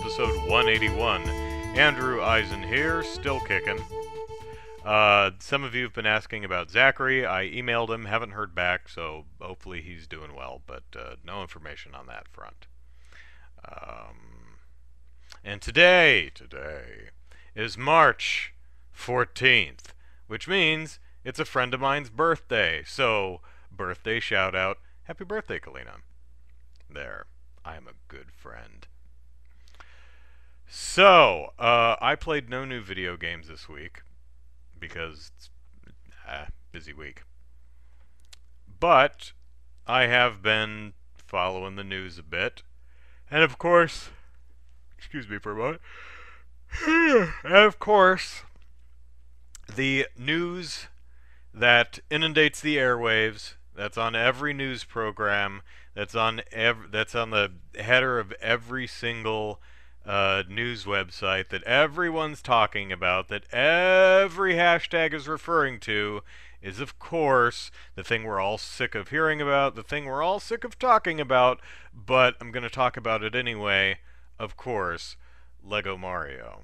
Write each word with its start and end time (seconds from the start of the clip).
episode 0.00 0.36
181. 0.50 1.22
Andrew 1.74 2.22
Eisen 2.22 2.62
here, 2.62 3.02
still 3.02 3.40
kicking. 3.40 3.78
Uh, 4.84 5.30
some 5.38 5.64
of 5.64 5.74
you 5.74 5.84
have 5.84 5.94
been 5.94 6.04
asking 6.04 6.44
about 6.44 6.70
Zachary. 6.70 7.24
I 7.24 7.44
emailed 7.44 7.88
him, 7.88 8.04
haven't 8.04 8.32
heard 8.32 8.54
back, 8.54 8.90
so 8.90 9.24
hopefully 9.40 9.80
he's 9.80 10.06
doing 10.06 10.34
well, 10.34 10.60
but 10.66 10.82
uh, 10.94 11.14
no 11.24 11.40
information 11.40 11.94
on 11.94 12.06
that 12.08 12.28
front. 12.28 12.66
Um, 13.66 14.58
and 15.42 15.62
today, 15.62 16.30
today, 16.34 17.08
is 17.54 17.78
March 17.78 18.52
14th, 18.94 19.94
which 20.26 20.46
means 20.46 20.98
it's 21.24 21.40
a 21.40 21.46
friend 21.46 21.72
of 21.72 21.80
mine's 21.80 22.10
birthday. 22.10 22.82
So, 22.86 23.40
birthday 23.74 24.20
shout 24.20 24.54
out. 24.54 24.76
Happy 25.04 25.24
birthday, 25.24 25.58
Kalina. 25.58 26.00
There. 26.90 27.24
I 27.64 27.76
am 27.76 27.88
a 27.88 27.96
good 28.08 28.30
friend. 28.30 28.75
So, 30.68 31.52
uh, 31.58 31.96
I 32.00 32.16
played 32.16 32.50
no 32.50 32.64
new 32.64 32.80
video 32.80 33.16
games 33.16 33.48
this 33.48 33.68
week 33.68 34.02
because 34.78 35.30
it's 35.36 35.50
uh, 36.28 36.46
busy 36.72 36.92
week. 36.92 37.22
But 38.80 39.32
I 39.86 40.06
have 40.06 40.42
been 40.42 40.94
following 41.16 41.76
the 41.76 41.84
news 41.84 42.18
a 42.18 42.22
bit. 42.22 42.62
And 43.30 43.42
of 43.42 43.58
course, 43.58 44.10
excuse 44.98 45.28
me 45.28 45.38
for 45.38 45.52
a 45.52 45.56
moment. 45.56 45.80
and 47.44 47.54
of 47.54 47.78
course, 47.78 48.42
the 49.72 50.06
news 50.18 50.88
that 51.54 52.00
inundates 52.10 52.60
the 52.60 52.76
airwaves, 52.76 53.54
that's 53.74 53.96
on 53.96 54.14
every 54.14 54.52
news 54.52 54.84
program, 54.84 55.62
that's 55.94 56.14
on 56.14 56.42
ev- 56.52 56.90
that's 56.90 57.14
on 57.14 57.30
the 57.30 57.52
header 57.78 58.18
of 58.18 58.32
every 58.40 58.86
single 58.86 59.60
uh, 60.06 60.44
news 60.48 60.84
website 60.84 61.48
that 61.48 61.64
everyone's 61.64 62.40
talking 62.40 62.92
about, 62.92 63.28
that 63.28 63.52
every 63.52 64.54
hashtag 64.54 65.12
is 65.12 65.26
referring 65.26 65.80
to, 65.80 66.22
is 66.62 66.80
of 66.80 66.98
course 66.98 67.70
the 67.96 68.04
thing 68.04 68.24
we're 68.24 68.40
all 68.40 68.58
sick 68.58 68.94
of 68.94 69.08
hearing 69.08 69.40
about, 69.40 69.74
the 69.74 69.82
thing 69.82 70.04
we're 70.04 70.22
all 70.22 70.38
sick 70.38 70.62
of 70.62 70.78
talking 70.78 71.20
about, 71.20 71.60
but 71.92 72.36
I'm 72.40 72.52
going 72.52 72.62
to 72.62 72.70
talk 72.70 72.96
about 72.96 73.24
it 73.24 73.34
anyway, 73.34 73.98
of 74.38 74.56
course, 74.56 75.16
Lego 75.62 75.96
Mario. 75.96 76.62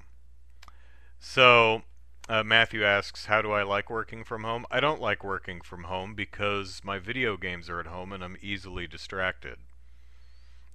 So, 1.19 1.83
uh, 2.29 2.43
Matthew 2.43 2.85
asks, 2.85 3.25
How 3.25 3.41
do 3.41 3.51
I 3.51 3.63
like 3.63 3.89
working 3.89 4.23
from 4.23 4.43
home? 4.43 4.65
I 4.71 4.79
don't 4.79 5.01
like 5.01 5.23
working 5.23 5.59
from 5.59 5.85
home 5.85 6.15
because 6.15 6.81
my 6.83 6.97
video 6.97 7.35
games 7.35 7.69
are 7.69 7.79
at 7.79 7.87
home 7.87 8.13
and 8.13 8.23
I'm 8.23 8.37
easily 8.41 8.87
distracted. 8.87 9.57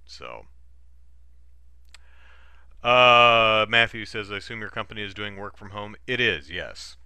So. 0.05 0.45
Uh, 2.83 3.65
Matthew 3.67 4.05
says, 4.05 4.31
I 4.31 4.37
assume 4.37 4.61
your 4.61 4.69
company 4.69 5.01
is 5.01 5.13
doing 5.13 5.35
work 5.35 5.57
from 5.57 5.71
home. 5.71 5.95
It 6.07 6.19
is, 6.19 6.49
yes. 6.49 6.97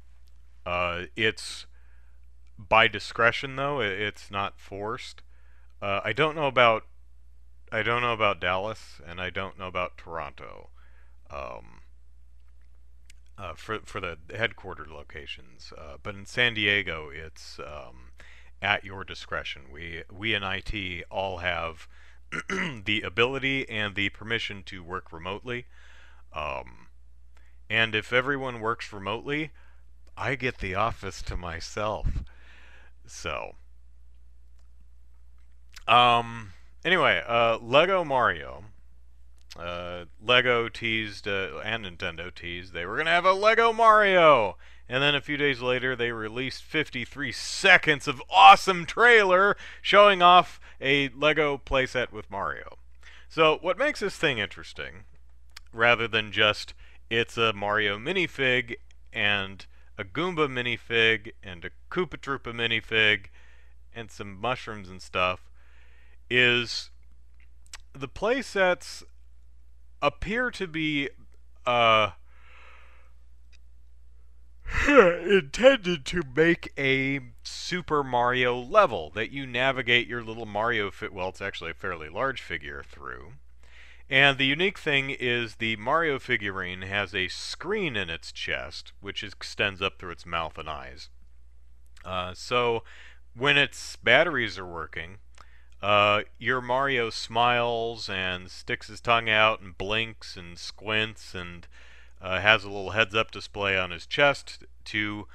Uh, 0.66 1.04
it's 1.16 1.66
by 2.58 2.88
discretion, 2.88 3.56
though. 3.56 3.80
It's 3.80 4.30
not 4.30 4.60
forced. 4.60 5.24
Uh, 5.82 6.02
I 6.04 6.14
don't 6.14 6.36
know 6.36 6.48
about. 6.48 6.86
I 7.72 7.82
don't 7.82 8.02
know 8.04 8.14
about 8.14 8.40
Dallas, 8.40 9.02
and 9.06 9.20
I 9.20 9.32
don't 9.32 9.58
know 9.58 9.68
about 9.68 9.98
Toronto. 9.98 10.70
Um, 11.32 11.82
uh, 13.38 13.54
for 13.56 13.80
for 13.80 14.00
the 14.00 14.18
headquartered 14.30 14.90
locations. 14.90 15.74
Uh, 15.78 15.98
but 16.02 16.16
in 16.16 16.26
San 16.26 16.54
Diego, 16.54 17.10
it's 17.10 17.60
um, 17.60 18.12
at 18.62 18.84
your 18.84 19.04
discretion. 19.04 19.64
We 19.72 20.04
we 20.12 20.34
in 20.34 20.44
IT 20.44 21.06
all 21.10 21.38
have 21.38 21.88
the 22.86 23.02
ability 23.02 23.68
and 23.70 23.96
the 23.96 24.10
permission 24.10 24.64
to 24.64 24.84
work 24.84 25.12
remotely. 25.12 25.66
Um, 26.34 26.88
and 27.70 27.96
if 27.96 28.12
everyone 28.12 28.60
works 28.60 28.92
remotely, 28.92 29.52
I 30.18 30.36
get 30.36 30.60
the 30.60 30.76
office 30.76 31.22
to 31.24 31.38
myself. 31.38 32.08
So, 33.06 33.56
um, 35.88 36.54
anyway, 36.86 37.22
uh, 37.28 37.58
Lego 37.58 38.04
Mario 38.04 38.66
uh, 39.58 40.06
Lego 40.22 40.68
teased 40.70 41.28
uh, 41.28 41.60
and 41.64 41.86
Nintendo 41.86 42.34
teased 42.34 42.74
they 42.74 42.86
were 42.86 42.96
going 42.96 43.06
to 43.06 43.12
have 43.12 43.26
a 43.26 43.34
Lego 43.34 43.72
Mario. 43.72 44.58
And 44.90 45.02
then 45.02 45.16
a 45.16 45.22
few 45.22 45.38
days 45.38 45.62
later, 45.62 45.96
they 45.96 46.12
released 46.12 46.64
53 46.64 47.32
seconds 47.32 48.08
of 48.08 48.22
awesome 48.30 48.86
trailer 48.86 49.56
showing 49.82 50.22
off 50.22 50.60
a 50.82 51.10
Lego 51.10 51.62
playset 51.64 52.12
with 52.12 52.30
Mario. 52.30 52.78
So, 53.30 53.58
what 53.62 53.78
makes 53.78 54.02
this 54.02 54.18
thing 54.18 54.38
interesting, 54.38 55.06
rather 55.72 56.08
than 56.08 56.32
just 56.32 56.74
it's 57.10 57.38
a 57.38 57.54
Mario 57.54 57.98
minifig 57.98 58.76
and 59.12 59.66
a 59.98 60.04
Goomba 60.04 60.48
minifig 60.48 61.32
and 61.42 61.66
a 61.66 61.72
Koopa 61.90 62.18
Troopa 62.18 62.54
minifig 62.54 63.28
and 63.96 64.12
some 64.12 64.40
mushrooms 64.40 64.90
and 64.90 65.02
stuff, 65.02 65.50
is 66.30 66.90
the 67.94 68.08
playsets 68.08 69.04
appear 70.02 70.52
to 70.52 70.68
be 70.68 71.10
uh, 71.66 72.12
intended 74.88 76.06
to 76.06 76.24
make 76.36 76.74
a 76.78 77.20
Super 77.44 78.04
Mario 78.04 78.60
level 78.60 79.12
that 79.12 79.32
you 79.32 79.46
navigate 79.46 80.08
your 80.08 80.24
little 80.24 80.46
Mario 80.46 80.90
fit. 80.92 81.14
Well, 81.14 81.30
it's 81.30 81.42
actually 81.42 81.72
a 81.72 81.76
fairly 81.76 82.10
large 82.10 82.42
figure 82.42 82.84
through. 82.88 83.34
And 84.10 84.38
the 84.38 84.46
unique 84.46 84.78
thing 84.78 85.10
is 85.10 85.56
the 85.56 85.76
Mario 85.78 86.20
figurine 86.20 86.82
has 86.84 87.16
a 87.16 87.28
screen 87.30 87.96
in 87.96 88.10
its 88.10 88.32
chest, 88.32 88.92
which 89.00 89.24
extends 89.24 89.82
up 89.82 89.98
through 89.98 90.12
its 90.12 90.26
mouth 90.26 90.58
and 90.58 90.70
eyes. 90.70 91.10
Uh, 92.04 92.34
so 92.34 92.84
when 93.36 93.58
its 93.58 93.96
batteries 93.96 94.60
are 94.60 94.66
working, 94.66 95.18
uh, 95.82 96.24
your 96.38 96.62
Mario 96.62 97.10
smiles 97.10 98.10
and 98.10 98.50
sticks 98.52 98.88
his 98.88 99.02
tongue 99.02 99.30
out 99.30 99.62
and 99.62 99.78
blinks 99.78 100.36
and 100.36 100.58
squints 100.58 101.34
and 101.34 101.68
uh, 102.24 102.40
has 102.40 102.64
a 102.64 102.70
little 102.70 102.92
heads-up 102.92 103.30
display 103.30 103.78
on 103.78 103.92
his 103.92 104.06
chest 104.06 104.64
to 104.86 105.28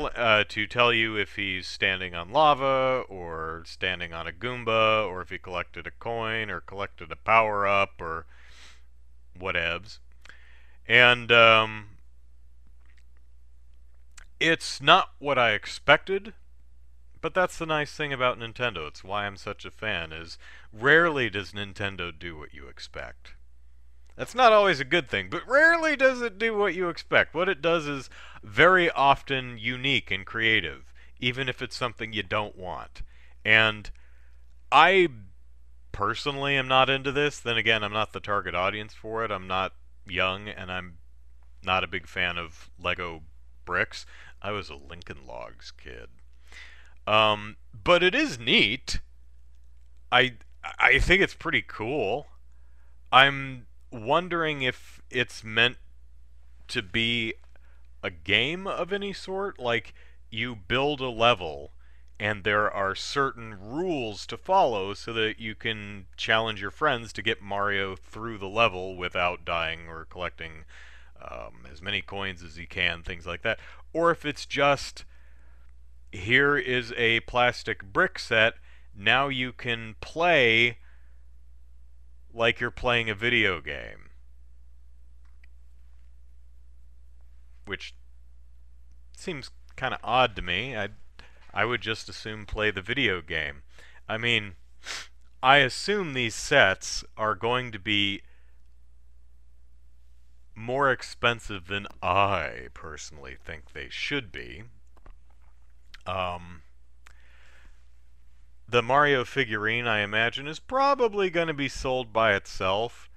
uh, 0.00 0.44
to 0.46 0.66
tell 0.66 0.92
you 0.92 1.16
if 1.16 1.36
he's 1.36 1.66
standing 1.66 2.14
on 2.14 2.30
lava 2.30 3.04
or 3.08 3.62
standing 3.66 4.12
on 4.12 4.26
a 4.26 4.32
Goomba 4.32 5.06
or 5.06 5.22
if 5.22 5.30
he 5.30 5.38
collected 5.38 5.86
a 5.86 5.90
coin 5.90 6.50
or 6.50 6.60
collected 6.60 7.10
a 7.10 7.16
power-up 7.16 7.92
or 7.98 8.26
whatevs. 9.38 9.98
And 10.86 11.32
um, 11.32 11.86
it's 14.38 14.82
not 14.82 15.12
what 15.18 15.38
I 15.38 15.52
expected 15.52 16.34
but 17.20 17.34
that's 17.34 17.58
the 17.58 17.66
nice 17.66 17.92
thing 17.92 18.12
about 18.12 18.38
Nintendo. 18.38 18.86
It's 18.86 19.02
why 19.02 19.26
I'm 19.26 19.36
such 19.36 19.64
a 19.64 19.70
fan 19.70 20.12
is 20.12 20.38
rarely 20.72 21.28
does 21.28 21.52
Nintendo 21.52 22.16
do 22.16 22.38
what 22.38 22.54
you 22.54 22.68
expect. 22.68 23.34
That's 24.18 24.34
not 24.34 24.52
always 24.52 24.80
a 24.80 24.84
good 24.84 25.08
thing, 25.08 25.28
but 25.30 25.48
rarely 25.48 25.94
does 25.94 26.22
it 26.22 26.38
do 26.38 26.56
what 26.56 26.74
you 26.74 26.88
expect. 26.88 27.34
What 27.34 27.48
it 27.48 27.62
does 27.62 27.86
is 27.86 28.10
very 28.42 28.90
often 28.90 29.58
unique 29.58 30.10
and 30.10 30.26
creative, 30.26 30.92
even 31.20 31.48
if 31.48 31.62
it's 31.62 31.76
something 31.76 32.12
you 32.12 32.24
don't 32.24 32.58
want. 32.58 33.02
And 33.44 33.88
I 34.72 35.06
personally 35.92 36.56
am 36.56 36.66
not 36.66 36.90
into 36.90 37.12
this. 37.12 37.38
Then 37.38 37.56
again, 37.56 37.84
I'm 37.84 37.92
not 37.92 38.12
the 38.12 38.18
target 38.18 38.56
audience 38.56 38.92
for 38.92 39.24
it. 39.24 39.30
I'm 39.30 39.46
not 39.46 39.74
young 40.04 40.48
and 40.48 40.72
I'm 40.72 40.98
not 41.62 41.84
a 41.84 41.88
big 41.88 42.08
fan 42.08 42.38
of 42.38 42.70
Lego 42.76 43.22
bricks. 43.64 44.04
I 44.42 44.50
was 44.50 44.68
a 44.68 44.74
Lincoln 44.74 45.28
Logs 45.28 45.70
kid. 45.70 46.08
Um, 47.06 47.54
but 47.72 48.02
it 48.02 48.16
is 48.16 48.36
neat. 48.36 48.98
I 50.10 50.34
I 50.76 50.98
think 50.98 51.22
it's 51.22 51.34
pretty 51.34 51.62
cool. 51.62 52.26
I'm 53.12 53.67
wondering 53.90 54.62
if 54.62 55.00
it's 55.10 55.42
meant 55.42 55.76
to 56.68 56.82
be 56.82 57.34
a 58.02 58.10
game 58.10 58.66
of 58.66 58.92
any 58.92 59.12
sort. 59.12 59.58
Like 59.58 59.94
you 60.30 60.56
build 60.56 61.00
a 61.00 61.08
level 61.08 61.72
and 62.20 62.44
there 62.44 62.70
are 62.70 62.94
certain 62.94 63.56
rules 63.60 64.26
to 64.26 64.36
follow 64.36 64.92
so 64.94 65.12
that 65.12 65.38
you 65.38 65.54
can 65.54 66.06
challenge 66.16 66.60
your 66.60 66.70
friends 66.70 67.12
to 67.12 67.22
get 67.22 67.40
Mario 67.40 67.96
through 67.96 68.38
the 68.38 68.48
level 68.48 68.96
without 68.96 69.44
dying 69.44 69.88
or 69.88 70.04
collecting 70.04 70.64
um, 71.22 71.66
as 71.70 71.80
many 71.80 72.02
coins 72.02 72.42
as 72.42 72.56
he 72.56 72.66
can, 72.66 73.02
things 73.02 73.26
like 73.26 73.42
that. 73.42 73.58
Or 73.92 74.10
if 74.10 74.24
it's 74.24 74.46
just 74.46 75.04
here 76.12 76.56
is 76.56 76.92
a 76.96 77.20
plastic 77.20 77.84
brick 77.84 78.18
set. 78.18 78.54
Now 78.94 79.28
you 79.28 79.52
can 79.52 79.94
play 80.00 80.78
like 82.38 82.60
you're 82.60 82.70
playing 82.70 83.10
a 83.10 83.14
video 83.14 83.60
game. 83.60 84.10
Which 87.66 87.94
seems 89.16 89.50
kind 89.76 89.92
of 89.92 90.00
odd 90.02 90.36
to 90.36 90.42
me. 90.42 90.76
I 90.76 90.88
I 91.52 91.64
would 91.64 91.80
just 91.80 92.08
assume 92.08 92.46
play 92.46 92.70
the 92.70 92.82
video 92.82 93.20
game. 93.20 93.62
I 94.08 94.16
mean, 94.16 94.54
I 95.42 95.58
assume 95.58 96.12
these 96.12 96.34
sets 96.34 97.04
are 97.16 97.34
going 97.34 97.72
to 97.72 97.78
be 97.78 98.22
more 100.54 100.90
expensive 100.90 101.66
than 101.66 101.86
I 102.02 102.68
personally 102.74 103.36
think 103.42 103.72
they 103.72 103.88
should 103.90 104.32
be. 104.32 104.64
Um, 106.06 106.62
the 108.68 108.82
Mario 108.82 109.24
figurine, 109.24 109.86
I 109.86 110.00
imagine, 110.00 110.46
is 110.46 110.58
probably 110.58 111.30
going 111.30 111.46
to 111.48 111.54
be 111.54 111.68
sold 111.68 112.12
by 112.12 112.34
itself. 112.34 113.08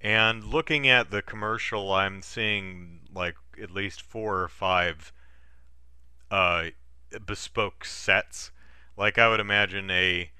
And 0.00 0.44
looking 0.44 0.88
at 0.88 1.10
the 1.10 1.22
commercial, 1.22 1.92
I'm 1.92 2.22
seeing 2.22 3.00
like 3.14 3.36
at 3.62 3.70
least 3.70 4.00
four 4.00 4.42
or 4.42 4.48
five 4.48 5.12
uh, 6.30 6.66
bespoke 7.24 7.84
sets. 7.84 8.50
Like 8.96 9.18
I 9.18 9.28
would 9.28 9.40
imagine 9.40 9.90
a 9.90 10.30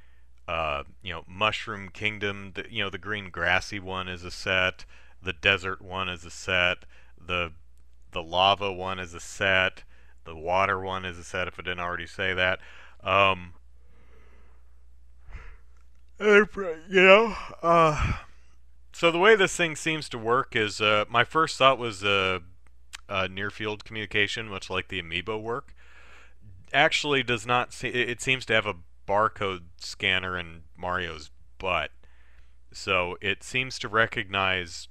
uh, 0.47 0.85
you 1.03 1.13
know 1.13 1.25
Mushroom 1.27 1.89
Kingdom, 1.89 2.53
the, 2.55 2.67
you 2.71 2.83
know 2.83 2.91
the 2.91 2.99
green 2.99 3.31
grassy 3.31 3.81
one 3.81 4.09
is 4.09 4.25
a 4.25 4.31
set, 4.31 4.85
the 5.23 5.33
desert 5.33 5.81
one 5.81 6.09
is 6.09 6.25
a 6.25 6.31
set, 6.31 6.85
the 7.19 7.53
the 8.13 8.23
lava 8.23 8.73
one 8.73 8.99
is 8.99 9.15
a 9.15 9.21
set, 9.21 9.85
the 10.25 10.37
water 10.37 10.79
one 10.79 11.05
is 11.05 11.19
a 11.19 11.25
set. 11.25 11.49
If 11.49 11.59
I 11.59 11.63
didn't 11.63 11.81
already 11.81 12.07
say 12.07 12.35
that, 12.35 12.61
um, 13.03 13.55
you 16.89 17.03
know. 17.03 17.35
Uh, 17.63 18.15
so 18.93 19.11
the 19.11 19.19
way 19.19 19.37
this 19.37 19.57
thing 19.57 19.77
seems 19.77 20.09
to 20.11 20.19
work 20.19 20.55
is, 20.55 20.81
uh, 20.81 21.05
my 21.09 21.25
first 21.25 21.59
thought 21.59 21.79
was 21.79 22.05
uh, 22.05 22.41
near 23.31 23.51
field 23.51 23.85
communication, 23.85 24.49
much 24.49 24.71
like 24.71 24.89
the 24.89 25.03
amiibo 25.03 25.41
work. 25.41 25.75
Actually, 26.73 27.23
does 27.23 27.47
not. 27.47 27.73
See, 27.73 27.89
it 27.89 28.21
seems 28.21 28.45
to 28.47 28.53
have 28.53 28.67
a 28.67 28.77
barcode 29.07 29.65
scanner 29.79 30.39
in 30.39 30.63
Mario's 30.77 31.31
butt, 31.59 31.91
so 32.73 33.17
it 33.21 33.45
seems 33.45 33.79
to 33.81 33.89
recognize 33.89 34.89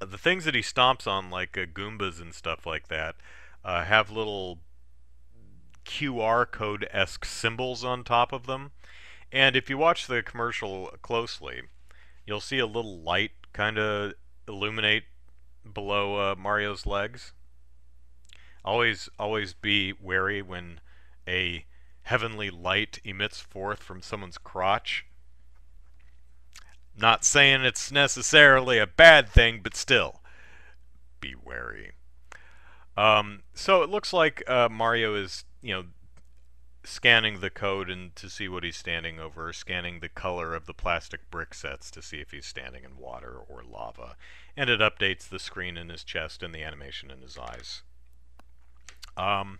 the 0.00 0.18
things 0.18 0.44
that 0.44 0.54
he 0.54 0.60
stomps 0.60 1.06
on, 1.06 1.30
like 1.30 1.56
uh, 1.56 1.62
Goombas 1.66 2.20
and 2.20 2.34
stuff 2.34 2.66
like 2.66 2.88
that, 2.88 3.16
uh, 3.64 3.84
have 3.84 4.10
little 4.10 4.58
QR 5.84 6.50
code 6.50 6.86
esque 6.90 7.24
symbols 7.24 7.84
on 7.84 8.04
top 8.04 8.32
of 8.32 8.46
them. 8.46 8.72
And 9.32 9.56
if 9.56 9.68
you 9.68 9.76
watch 9.78 10.06
the 10.06 10.22
commercial 10.22 10.86
closely, 11.02 11.62
you'll 12.26 12.40
see 12.40 12.58
a 12.58 12.66
little 12.66 13.00
light 13.00 13.32
kind 13.52 13.78
of 13.78 14.14
illuminate 14.48 15.04
below 15.72 16.32
uh, 16.32 16.34
Mario's 16.36 16.86
legs. 16.86 17.32
Always, 18.64 19.08
always 19.18 19.54
be 19.54 19.92
wary 19.92 20.42
when 20.42 20.80
a 21.28 21.64
heavenly 22.02 22.50
light 22.50 23.00
emits 23.04 23.40
forth 23.40 23.82
from 23.82 24.02
someone's 24.02 24.38
crotch. 24.38 25.04
Not 26.96 27.24
saying 27.24 27.62
it's 27.62 27.92
necessarily 27.92 28.78
a 28.78 28.86
bad 28.86 29.28
thing, 29.28 29.60
but 29.62 29.76
still, 29.76 30.22
be 31.20 31.34
wary. 31.34 31.92
Um, 32.96 33.42
so 33.54 33.82
it 33.82 33.90
looks 33.90 34.12
like 34.12 34.48
uh, 34.48 34.68
Mario 34.70 35.14
is, 35.14 35.44
you 35.60 35.74
know, 35.74 35.84
scanning 36.86 37.40
the 37.40 37.50
code 37.50 37.90
and 37.90 38.14
to 38.16 38.30
see 38.30 38.48
what 38.48 38.62
he's 38.62 38.76
standing 38.76 39.18
over, 39.18 39.52
scanning 39.52 40.00
the 40.00 40.08
color 40.08 40.54
of 40.54 40.66
the 40.66 40.74
plastic 40.74 41.30
brick 41.30 41.52
sets 41.52 41.90
to 41.90 42.00
see 42.00 42.18
if 42.18 42.30
he's 42.30 42.46
standing 42.46 42.84
in 42.84 42.96
water 42.96 43.36
or 43.48 43.62
lava, 43.62 44.16
and 44.56 44.70
it 44.70 44.80
updates 44.80 45.28
the 45.28 45.38
screen 45.38 45.76
in 45.76 45.88
his 45.88 46.04
chest 46.04 46.42
and 46.42 46.54
the 46.54 46.62
animation 46.62 47.10
in 47.10 47.20
his 47.20 47.36
eyes. 47.36 47.82
Um, 49.16 49.58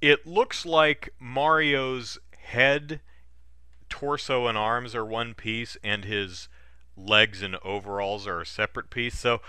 it 0.00 0.26
looks 0.26 0.64
like 0.64 1.12
Mario's 1.18 2.18
head, 2.38 3.00
torso, 3.88 4.46
and 4.46 4.56
arms 4.56 4.94
are 4.94 5.04
one 5.04 5.34
piece, 5.34 5.76
and 5.82 6.04
his 6.04 6.48
legs 6.96 7.42
and 7.42 7.56
overalls 7.64 8.26
are 8.26 8.40
a 8.40 8.46
separate 8.46 8.90
piece. 8.90 9.18
So, 9.18 9.40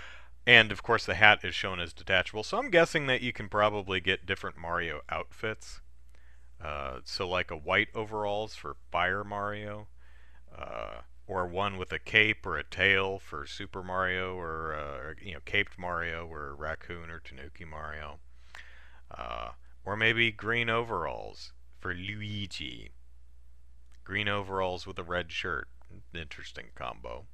and 0.46 0.72
of 0.72 0.82
course, 0.82 1.06
the 1.06 1.14
hat 1.14 1.44
is 1.44 1.54
shown 1.54 1.80
as 1.80 1.92
detachable. 1.92 2.42
So 2.42 2.58
I'm 2.58 2.70
guessing 2.70 3.06
that 3.06 3.22
you 3.22 3.32
can 3.32 3.48
probably 3.48 4.00
get 4.00 4.26
different 4.26 4.56
Mario 4.56 5.02
outfits. 5.10 5.80
Uh, 6.62 6.98
so 7.04 7.28
like 7.28 7.50
a 7.50 7.56
white 7.56 7.88
overalls 7.94 8.54
for 8.54 8.76
Fire 8.90 9.22
Mario, 9.24 9.88
uh, 10.56 11.02
or 11.26 11.46
one 11.46 11.76
with 11.76 11.92
a 11.92 11.98
cape 11.98 12.44
or 12.44 12.56
a 12.56 12.64
tail 12.64 13.18
for 13.18 13.46
Super 13.46 13.82
Mario, 13.82 14.36
or 14.36 14.74
uh, 14.74 15.14
you 15.22 15.34
know 15.34 15.40
caped 15.44 15.78
Mario, 15.78 16.26
or 16.26 16.54
Raccoon 16.56 17.10
or 17.10 17.20
Tanuki 17.20 17.64
Mario, 17.64 18.18
uh, 19.10 19.50
or 19.84 19.96
maybe 19.96 20.32
green 20.32 20.68
overalls 20.68 21.52
for 21.78 21.94
Luigi. 21.94 22.90
Green 24.04 24.28
overalls 24.28 24.86
with 24.86 24.98
a 24.98 25.04
red 25.04 25.30
shirt, 25.30 25.68
interesting 26.14 26.66
combo. 26.74 27.26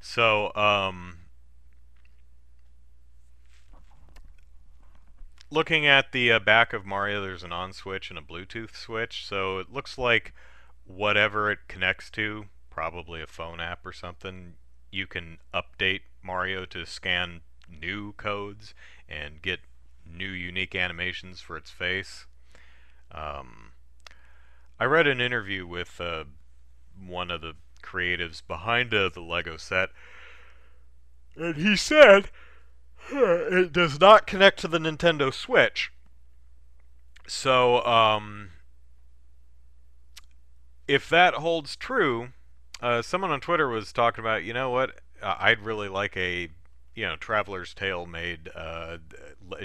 So 0.00 0.52
um, 0.54 1.18
looking 5.52 5.86
at 5.86 6.12
the 6.12 6.32
uh, 6.32 6.38
back 6.38 6.72
of 6.72 6.86
Mario, 6.86 7.20
there's 7.20 7.42
an 7.42 7.52
on 7.52 7.74
switch 7.74 8.08
and 8.08 8.18
a 8.18 8.22
Bluetooth 8.22 8.74
switch. 8.74 9.26
So 9.26 9.58
it 9.58 9.70
looks 9.70 9.98
like 9.98 10.32
whatever 10.86 11.50
it 11.50 11.60
connects 11.68 12.10
to, 12.12 12.46
probably 12.70 13.20
a 13.20 13.26
phone 13.26 13.60
app 13.60 13.84
or 13.84 13.92
something, 13.92 14.54
you 14.90 15.06
can 15.06 15.38
update 15.52 16.00
Mario 16.22 16.64
to 16.66 16.86
scan 16.86 17.42
new 17.68 18.12
codes 18.14 18.74
and 19.08 19.42
get 19.42 19.60
new 20.06 20.30
unique 20.30 20.74
animations 20.74 21.40
for 21.40 21.56
its 21.56 21.70
face. 21.70 22.26
Um, 23.10 23.72
I 24.80 24.84
read 24.84 25.06
an 25.06 25.20
interview 25.20 25.66
with 25.66 26.00
uh, 26.00 26.24
one 27.06 27.30
of 27.30 27.42
the 27.42 27.54
creatives 27.82 28.42
behind 28.46 28.94
uh, 28.94 29.10
the 29.12 29.20
Lego 29.20 29.58
set, 29.58 29.90
and 31.36 31.56
he 31.56 31.76
said 31.76 32.30
it 33.12 33.72
does 33.72 34.00
not 34.00 34.26
connect 34.26 34.60
to 34.60 34.68
the 34.68 34.78
Nintendo 34.78 35.32
Switch. 35.32 35.92
So, 37.26 37.84
um, 37.84 38.50
if 40.88 41.08
that 41.08 41.34
holds 41.34 41.76
true, 41.76 42.28
uh, 42.80 43.02
someone 43.02 43.30
on 43.30 43.40
Twitter 43.40 43.68
was 43.68 43.92
talking 43.92 44.22
about, 44.22 44.44
you 44.44 44.52
know 44.52 44.70
what, 44.70 45.00
uh, 45.22 45.36
I'd 45.38 45.60
really 45.60 45.88
like 45.88 46.16
a, 46.16 46.48
you 46.94 47.06
know, 47.06 47.16
Traveler's 47.16 47.74
Tale 47.74 48.06
made 48.06 48.50
uh, 48.54 48.98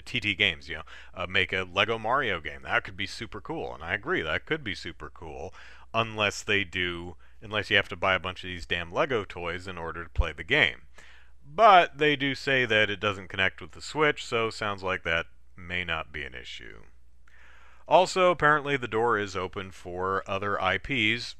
TT 0.05 0.37
Games, 0.37 0.69
you 0.69 0.75
know, 0.75 0.83
uh, 1.13 1.27
make 1.27 1.51
a 1.51 1.67
Lego 1.71 1.97
Mario 1.97 2.39
game. 2.39 2.61
That 2.63 2.83
could 2.83 2.95
be 2.95 3.07
super 3.07 3.41
cool, 3.41 3.73
and 3.73 3.83
I 3.83 3.93
agree, 3.93 4.21
that 4.21 4.45
could 4.45 4.63
be 4.63 4.75
super 4.75 5.09
cool, 5.13 5.53
unless 5.93 6.43
they 6.43 6.63
do, 6.63 7.15
unless 7.41 7.69
you 7.69 7.75
have 7.75 7.89
to 7.89 7.95
buy 7.95 8.13
a 8.13 8.19
bunch 8.19 8.43
of 8.43 8.47
these 8.47 8.65
damn 8.65 8.93
Lego 8.93 9.25
toys 9.25 9.67
in 9.67 9.77
order 9.77 10.03
to 10.03 10.09
play 10.09 10.31
the 10.31 10.43
game. 10.43 10.83
But 11.49 11.97
they 11.97 12.15
do 12.15 12.35
say 12.35 12.65
that 12.65 12.89
it 12.89 12.99
doesn't 12.99 13.29
connect 13.29 13.61
with 13.61 13.71
the 13.71 13.81
Switch, 13.81 14.25
so 14.25 14.49
sounds 14.49 14.83
like 14.83 15.03
that 15.03 15.27
may 15.55 15.83
not 15.83 16.11
be 16.11 16.23
an 16.23 16.35
issue. 16.35 16.81
Also, 17.87 18.31
apparently 18.31 18.75
the 18.75 18.87
door 18.87 19.17
is 19.17 19.35
open 19.35 19.71
for 19.71 20.23
other 20.27 20.57
IPs 20.57 21.35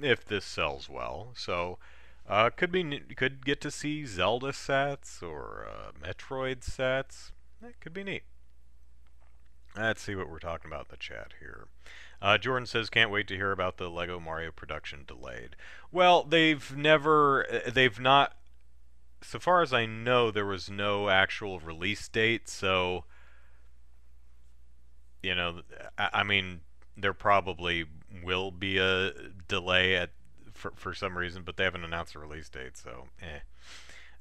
if 0.00 0.24
this 0.24 0.44
sells 0.44 0.88
well. 0.88 1.32
So, 1.36 1.78
uh, 2.26 2.50
could 2.50 2.72
be 2.72 3.00
could 3.14 3.44
get 3.44 3.60
to 3.60 3.70
see 3.70 4.06
Zelda 4.06 4.52
sets 4.52 5.22
or 5.22 5.66
uh, 5.68 5.92
Metroid 6.02 6.64
sets. 6.64 7.32
That 7.60 7.78
could 7.80 7.92
be 7.92 8.04
neat. 8.04 8.22
Let's 9.76 10.02
see 10.02 10.14
what 10.14 10.28
we're 10.28 10.38
talking 10.38 10.70
about 10.70 10.86
in 10.86 10.90
the 10.90 10.96
chat 10.96 11.32
here. 11.40 11.66
Uh, 12.20 12.38
Jordan 12.38 12.66
says, 12.66 12.90
"Can't 12.90 13.10
wait 13.10 13.26
to 13.28 13.36
hear 13.36 13.52
about 13.52 13.76
the 13.76 13.90
Lego 13.90 14.18
Mario 14.18 14.50
production 14.50 15.04
delayed." 15.06 15.56
Well, 15.90 16.22
they've 16.22 16.74
never, 16.76 17.46
they've 17.66 17.98
not 18.00 18.36
so 19.22 19.38
far 19.38 19.62
as 19.62 19.72
I 19.72 19.86
know, 19.86 20.30
there 20.30 20.46
was 20.46 20.70
no 20.70 21.08
actual 21.08 21.60
release 21.60 22.08
date, 22.08 22.48
so 22.48 23.04
you 25.22 25.34
know, 25.34 25.62
I, 25.96 26.08
I 26.14 26.22
mean, 26.22 26.60
there 26.96 27.14
probably 27.14 27.84
will 28.22 28.50
be 28.50 28.78
a 28.78 29.12
delay 29.48 29.96
at 29.96 30.10
for 30.52 30.72
for 30.76 30.94
some 30.94 31.16
reason, 31.16 31.42
but 31.44 31.56
they 31.56 31.64
haven't 31.64 31.84
announced 31.84 32.14
a 32.14 32.18
release 32.18 32.48
date, 32.48 32.76
so 32.76 33.08
eh. 33.20 33.40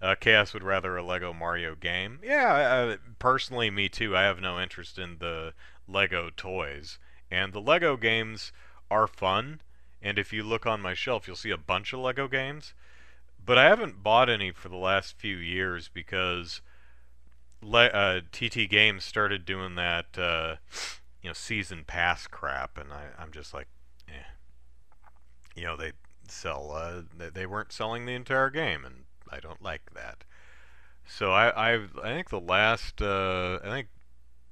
Uh, 0.02 0.16
Chaos 0.16 0.52
would 0.54 0.64
rather 0.64 0.98
a 0.98 1.04
Lego 1.04 1.32
Mario 1.32 1.76
game. 1.76 2.20
Yeah, 2.24 2.54
uh, 2.54 2.98
personally, 3.20 3.70
me 3.70 3.88
too. 3.88 4.18
I 4.18 4.24
have 4.24 4.42
no 4.42 4.60
interest 4.60 4.98
in 4.98 5.18
the 5.20 5.54
Lego 5.88 6.32
toys, 6.36 6.98
and 7.30 7.54
the 7.54 7.62
Lego 7.62 7.98
games 7.98 8.52
are 8.90 9.06
fun. 9.06 9.62
And 10.02 10.18
if 10.18 10.34
you 10.34 10.42
look 10.42 10.66
on 10.66 10.82
my 10.82 10.96
shelf, 10.96 11.28
you'll 11.28 11.36
see 11.36 11.52
a 11.52 11.58
bunch 11.58 11.94
of 11.94 12.00
Lego 12.00 12.28
games. 12.28 12.74
But 13.46 13.58
I 13.58 13.66
haven't 13.66 14.02
bought 14.04 14.30
any 14.30 14.52
for 14.52 14.70
the 14.70 14.78
last 14.78 15.18
few 15.18 15.36
years 15.38 15.90
because 15.90 16.62
le- 17.62 17.88
uh, 17.88 18.22
TT 18.32 18.68
Games 18.68 19.04
started 19.06 19.46
doing 19.46 19.76
that, 19.76 20.18
uh, 20.18 20.56
you 21.22 21.30
know, 21.30 21.34
season 21.34 21.84
pass 21.86 22.28
crap, 22.28 22.78
and 22.78 22.92
I, 22.92 23.08
I'm 23.18 23.32
just 23.32 23.54
like, 23.54 23.68
eh. 24.10 24.24
You 25.56 25.64
know, 25.64 25.76
they 25.78 25.92
sell, 26.28 26.72
uh, 26.72 27.02
they, 27.18 27.30
they 27.30 27.46
weren't 27.46 27.72
selling 27.72 28.06
the 28.06 28.14
entire 28.14 28.50
game, 28.50 28.86
and 28.86 29.06
I 29.30 29.40
don't 29.40 29.62
like 29.62 29.94
that. 29.94 30.24
So 31.06 31.32
I, 31.34 31.50
I, 31.50 31.74
I 32.04 32.14
think 32.14 32.30
the 32.30 32.42
last, 32.42 33.02
uh, 33.02 33.60
I 33.64 33.70
think 33.70 33.88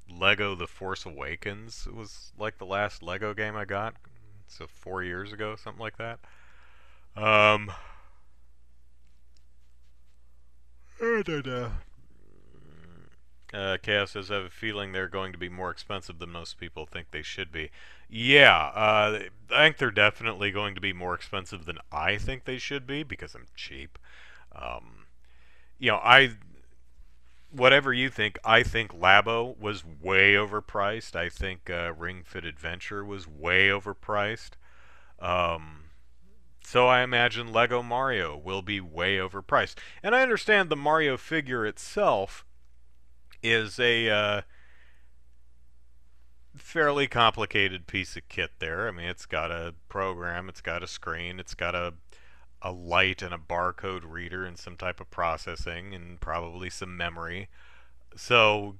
Lego 0.09 0.55
The 0.55 0.67
Force 0.67 1.05
Awakens 1.05 1.87
was 1.91 2.33
like 2.37 2.57
the 2.59 2.65
last 2.65 3.03
Lego 3.03 3.33
game 3.33 3.55
I 3.55 3.65
got. 3.65 3.95
so 4.47 4.67
four 4.67 5.03
years 5.03 5.33
ago, 5.33 5.55
something 5.55 5.81
like 5.81 5.97
that. 5.97 6.19
Um, 7.17 7.21
I 7.21 7.25
don't 7.55 7.67
know. 7.67 7.73
Uh, 13.51 13.77
Chaos 13.81 14.11
says, 14.11 14.29
I 14.29 14.35
have 14.35 14.43
a 14.45 14.49
feeling 14.49 14.91
they're 14.91 15.07
going 15.07 15.31
to 15.31 15.37
be 15.37 15.49
more 15.49 15.71
expensive 15.71 16.19
than 16.19 16.29
most 16.29 16.59
people 16.59 16.85
think 16.85 17.07
they 17.09 17.23
should 17.23 17.51
be. 17.51 17.71
Yeah, 18.07 18.55
uh, 18.55 19.19
I 19.51 19.65
think 19.65 19.77
they're 19.77 19.89
definitely 19.91 20.51
going 20.51 20.75
to 20.75 20.81
be 20.81 20.93
more 20.93 21.15
expensive 21.15 21.65
than 21.65 21.79
I 21.91 22.17
think 22.17 22.45
they 22.45 22.57
should 22.59 22.85
be 22.85 23.01
because 23.01 23.33
I'm 23.33 23.47
cheap. 23.55 23.97
Um, 24.55 25.05
you 25.79 25.89
know, 25.89 25.97
I 25.97 26.33
whatever 27.51 27.91
you 27.93 28.09
think, 28.09 28.37
I 28.43 28.63
think 28.63 28.91
Labo 28.93 29.59
was 29.59 29.83
way 29.83 30.33
overpriced. 30.33 31.15
I 31.15 31.29
think 31.29 31.69
uh, 31.69 31.93
Ring 31.93 32.23
Fit 32.23 32.45
Adventure 32.45 33.03
was 33.03 33.27
way 33.27 33.69
overpriced. 33.69 34.51
Um, 35.19 35.78
so 36.69 36.85
I 36.85 37.01
imagine 37.01 37.51
Lego 37.51 37.81
Mario 37.81 38.37
will 38.37 38.61
be 38.61 38.79
way 38.79 39.17
overpriced. 39.17 39.73
And 40.03 40.13
I 40.13 40.21
understand 40.21 40.69
the 40.69 40.75
Mario 40.75 41.17
figure 41.17 41.65
itself 41.65 42.45
is 43.41 43.79
a 43.79 44.07
uh, 44.07 44.41
fairly 46.55 47.07
complicated 47.07 47.87
piece 47.87 48.15
of 48.15 48.29
kit 48.29 48.51
there. 48.59 48.87
I 48.87 48.91
mean, 48.91 49.07
it's 49.07 49.25
got 49.25 49.49
a 49.49 49.73
program, 49.87 50.47
it's 50.47 50.61
got 50.61 50.83
a 50.83 50.87
screen, 50.87 51.39
it's 51.39 51.55
got 51.55 51.73
a 51.73 51.95
a 52.61 52.71
light 52.71 53.23
and 53.23 53.33
a 53.33 53.39
barcode 53.39 54.03
reader 54.05 54.45
and 54.45 54.59
some 54.59 54.77
type 54.77 54.99
of 54.99 55.09
processing 55.09 55.95
and 55.95 56.21
probably 56.21 56.69
some 56.69 56.95
memory. 56.95 57.49
So, 58.15 58.75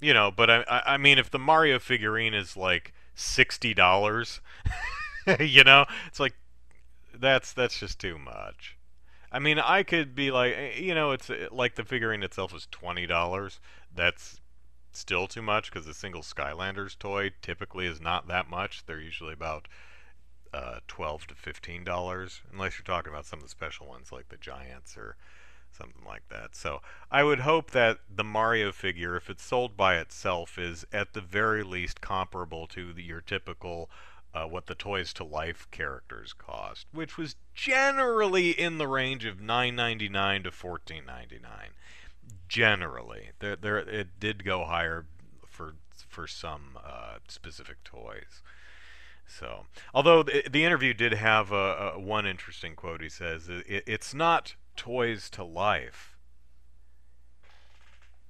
you 0.00 0.12
know, 0.12 0.32
but 0.32 0.50
I 0.50 0.64
I 0.84 0.96
mean, 0.96 1.18
if 1.18 1.30
the 1.30 1.38
Mario 1.38 1.78
figurine 1.78 2.34
is 2.34 2.56
like 2.56 2.92
sixty 3.14 3.74
dollars, 3.74 4.40
you 5.38 5.62
know, 5.62 5.86
it's 6.08 6.18
like 6.18 6.34
that's 7.20 7.52
that's 7.52 7.78
just 7.78 7.98
too 7.98 8.18
much. 8.18 8.76
I 9.32 9.38
mean, 9.38 9.58
I 9.58 9.82
could 9.82 10.14
be 10.14 10.30
like, 10.30 10.54
eh, 10.56 10.78
you 10.78 10.94
know, 10.94 11.12
it's 11.12 11.28
eh, 11.30 11.48
like 11.50 11.74
the 11.74 11.84
figurine 11.84 12.22
itself 12.22 12.54
is 12.54 12.68
twenty 12.70 13.06
dollars. 13.06 13.60
That's 13.94 14.40
still 14.92 15.26
too 15.26 15.42
much 15.42 15.70
because 15.70 15.86
a 15.86 15.94
single 15.94 16.22
Skylanders 16.22 16.98
toy 16.98 17.32
typically 17.42 17.86
is 17.86 18.00
not 18.00 18.28
that 18.28 18.48
much. 18.48 18.84
They're 18.86 19.00
usually 19.00 19.34
about 19.34 19.68
uh, 20.54 20.80
twelve 20.88 21.26
to 21.28 21.34
fifteen 21.34 21.84
dollars, 21.84 22.40
unless 22.52 22.78
you're 22.78 22.84
talking 22.84 23.12
about 23.12 23.26
some 23.26 23.40
of 23.40 23.44
the 23.44 23.50
special 23.50 23.86
ones 23.86 24.12
like 24.12 24.28
the 24.28 24.36
Giants 24.36 24.96
or 24.96 25.16
something 25.76 26.04
like 26.06 26.28
that. 26.30 26.56
So 26.56 26.80
I 27.10 27.22
would 27.22 27.40
hope 27.40 27.72
that 27.72 27.98
the 28.08 28.24
Mario 28.24 28.72
figure, 28.72 29.16
if 29.16 29.28
it's 29.28 29.44
sold 29.44 29.76
by 29.76 29.98
itself, 29.98 30.58
is 30.58 30.86
at 30.92 31.12
the 31.12 31.20
very 31.20 31.62
least 31.62 32.00
comparable 32.00 32.66
to 32.68 32.92
the, 32.92 33.02
your 33.02 33.20
typical 33.20 33.90
uh, 34.36 34.46
what 34.46 34.66
the 34.66 34.74
Toys 34.74 35.14
to 35.14 35.24
Life 35.24 35.66
characters 35.70 36.34
cost, 36.34 36.86
which 36.92 37.16
was 37.16 37.36
generally 37.54 38.50
in 38.50 38.76
the 38.76 38.86
range 38.86 39.24
of 39.24 39.38
$9.99 39.38 40.44
to 40.44 40.50
$14.99. 40.50 41.40
Generally, 42.46 43.30
there, 43.38 43.56
there, 43.56 43.78
it 43.78 44.20
did 44.20 44.44
go 44.44 44.64
higher 44.64 45.06
for 45.46 45.74
for 46.08 46.26
some 46.26 46.78
uh, 46.84 47.16
specific 47.28 47.82
toys. 47.82 48.42
So, 49.26 49.66
although 49.92 50.22
the, 50.22 50.44
the 50.48 50.64
interview 50.64 50.94
did 50.94 51.14
have 51.14 51.50
a, 51.50 51.92
a, 51.94 51.98
one 51.98 52.26
interesting 52.26 52.74
quote, 52.74 53.02
he 53.02 53.08
says 53.08 53.48
it, 53.48 53.84
it's 53.86 54.14
not 54.14 54.54
toys 54.76 55.28
to 55.30 55.44
life; 55.44 56.16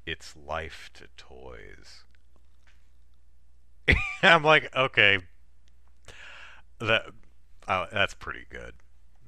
it's 0.06 0.34
life 0.36 0.90
to 0.94 1.04
toys. 1.16 2.04
I'm 4.22 4.42
like, 4.42 4.75
okay, 4.75 5.20
that 6.80 7.06
uh, 7.66 7.87
that's 7.92 8.14
pretty 8.14 8.47
good. 8.49 8.75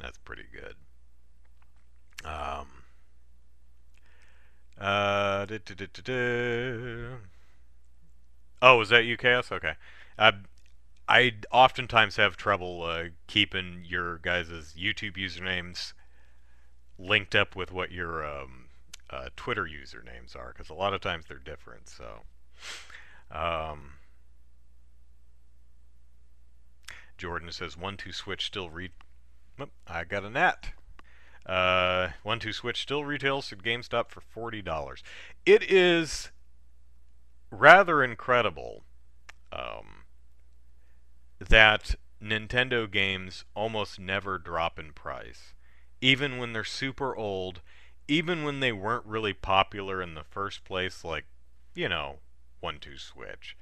That's 0.00 0.18
pretty 0.18 0.44
good. 0.52 0.74
Um. 2.24 2.66
Uh. 4.80 5.46
Oh, 8.60 8.80
is 8.80 8.88
that 8.90 9.16
Chaos? 9.18 9.50
Okay. 9.52 9.74
Uh, 10.18 10.32
I 11.08 11.34
oftentimes 11.52 12.16
have 12.16 12.36
trouble 12.36 12.82
uh, 12.82 13.04
keeping 13.26 13.82
your 13.84 14.18
guys' 14.18 14.74
YouTube 14.78 15.16
usernames 15.16 15.92
linked 16.98 17.34
up 17.34 17.56
with 17.56 17.72
what 17.72 17.92
your 17.92 18.24
um, 18.26 18.66
uh, 19.10 19.28
Twitter 19.36 19.64
usernames 19.64 20.36
are, 20.36 20.52
because 20.52 20.68
a 20.70 20.74
lot 20.74 20.92
of 20.92 21.00
times 21.00 21.24
they're 21.28 21.38
different. 21.38 21.88
So. 21.88 22.22
Um, 23.30 23.97
Jordan 27.18 27.52
says 27.52 27.76
one 27.76 27.96
two 27.96 28.12
switch 28.12 28.46
still 28.46 28.70
read. 28.70 28.92
I 29.86 30.04
got 30.04 30.24
a 30.24 30.30
net. 30.30 30.70
Uh, 31.44 32.10
one 32.22 32.38
two 32.38 32.52
switch 32.52 32.80
still 32.80 33.04
retails 33.04 33.52
at 33.52 33.58
GameStop 33.58 34.10
for 34.10 34.20
forty 34.20 34.62
dollars. 34.62 35.02
It 35.44 35.70
is 35.70 36.30
rather 37.50 38.04
incredible 38.04 38.84
um, 39.50 40.04
that 41.38 41.96
Nintendo 42.22 42.90
games 42.90 43.44
almost 43.54 43.98
never 43.98 44.38
drop 44.38 44.78
in 44.78 44.92
price, 44.92 45.54
even 46.00 46.38
when 46.38 46.52
they're 46.52 46.64
super 46.64 47.16
old, 47.16 47.62
even 48.06 48.44
when 48.44 48.60
they 48.60 48.72
weren't 48.72 49.06
really 49.06 49.32
popular 49.32 50.02
in 50.02 50.14
the 50.14 50.24
first 50.24 50.64
place, 50.64 51.02
like 51.02 51.24
you 51.74 51.88
know, 51.88 52.18
one 52.60 52.78
two 52.78 52.98
switch. 52.98 53.56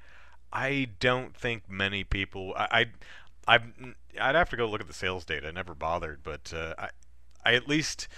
I 0.53 0.89
don't 1.01 1.37
think 1.37 1.71
many 1.71 2.03
people. 2.05 2.55
I, 2.57 2.69
I 2.71 2.87
I 3.47 3.61
I'd 4.21 4.35
have 4.35 4.51
to 4.51 4.57
go 4.57 4.69
look 4.69 4.81
at 4.81 4.87
the 4.87 4.93
sales 4.93 5.25
data. 5.25 5.49
I 5.49 5.51
never 5.51 5.75
bothered, 5.75 6.23
but 6.23 6.53
uh, 6.55 6.75
I 6.79 6.89
I 7.45 7.55
at 7.55 7.69
least 7.69 8.09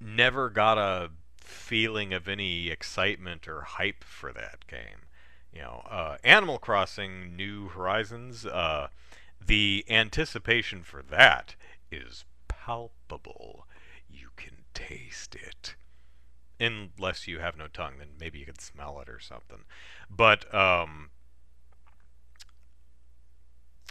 never 0.00 0.48
got 0.48 0.78
a 0.78 1.10
feeling 1.40 2.12
of 2.12 2.28
any 2.28 2.70
excitement 2.70 3.46
or 3.46 3.62
hype 3.62 4.04
for 4.04 4.32
that 4.32 4.66
game. 4.66 5.06
You 5.52 5.62
know, 5.62 5.82
uh, 5.90 6.16
Animal 6.24 6.58
Crossing: 6.58 7.36
New 7.36 7.68
Horizons. 7.68 8.46
Uh, 8.46 8.88
the 9.44 9.84
anticipation 9.88 10.82
for 10.82 11.02
that 11.02 11.56
is 11.90 12.24
palpable. 12.48 13.66
You 14.08 14.28
can 14.36 14.64
taste 14.74 15.34
it. 15.34 15.74
Unless 16.60 17.26
you 17.26 17.38
have 17.38 17.56
no 17.56 17.68
tongue, 17.68 17.94
then 17.98 18.08
maybe 18.18 18.38
you 18.38 18.44
can 18.44 18.58
smell 18.58 19.00
it 19.00 19.08
or 19.08 19.18
something. 19.18 19.64
But 20.10 20.52
um, 20.54 21.08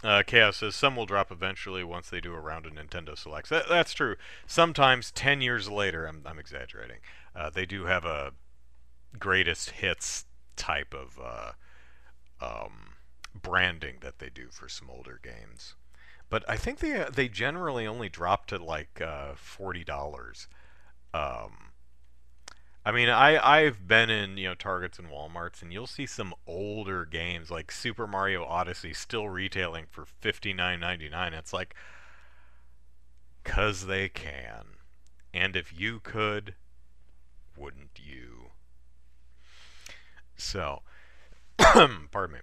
uh, 0.02 0.22
Chaos 0.26 0.58
says 0.58 0.74
some 0.74 0.96
will 0.96 1.06
drop 1.06 1.30
eventually 1.30 1.84
once 1.84 2.08
they 2.08 2.20
do 2.20 2.32
a 2.34 2.40
round 2.40 2.66
of 2.66 2.72
Nintendo 2.72 3.16
Selects. 3.16 3.50
That, 3.50 3.68
that's 3.68 3.92
true. 3.92 4.16
Sometimes 4.46 5.10
ten 5.10 5.40
years 5.40 5.68
later, 5.68 6.06
I'm, 6.06 6.22
I'm 6.24 6.38
exaggerating. 6.38 6.98
Uh, 7.34 7.50
they 7.50 7.66
do 7.66 7.84
have 7.84 8.04
a 8.04 8.32
greatest 9.18 9.70
hits 9.70 10.24
type 10.56 10.94
of 10.94 11.18
uh, 11.22 11.52
um, 12.40 12.94
branding 13.34 13.96
that 14.00 14.18
they 14.18 14.30
do 14.30 14.48
for 14.50 14.68
some 14.68 14.88
older 14.90 15.20
games. 15.22 15.74
But 16.28 16.44
I 16.48 16.56
think 16.56 16.78
they 16.78 17.04
they 17.12 17.28
generally 17.28 17.86
only 17.86 18.08
drop 18.08 18.46
to 18.46 18.62
like 18.62 19.00
uh, 19.00 19.32
forty 19.34 19.84
dollars. 19.84 20.48
Um, 21.12 21.69
I 22.90 22.92
mean, 22.92 23.08
I 23.08 23.38
I've 23.38 23.86
been 23.86 24.10
in 24.10 24.36
you 24.36 24.48
know 24.48 24.56
Targets 24.56 24.98
and 24.98 25.06
WalMarts, 25.06 25.62
and 25.62 25.72
you'll 25.72 25.86
see 25.86 26.06
some 26.06 26.34
older 26.44 27.04
games 27.04 27.48
like 27.48 27.70
Super 27.70 28.04
Mario 28.04 28.44
Odyssey 28.44 28.92
still 28.92 29.28
retailing 29.28 29.86
for 29.88 30.04
fifty 30.04 30.52
nine 30.52 30.80
ninety 30.80 31.08
nine. 31.08 31.32
It's 31.32 31.52
like, 31.52 31.76
cause 33.44 33.86
they 33.86 34.08
can, 34.08 34.64
and 35.32 35.54
if 35.54 35.72
you 35.72 36.00
could, 36.00 36.56
wouldn't 37.56 38.00
you? 38.02 38.50
So, 40.36 40.82
pardon 41.58 42.32
me. 42.32 42.40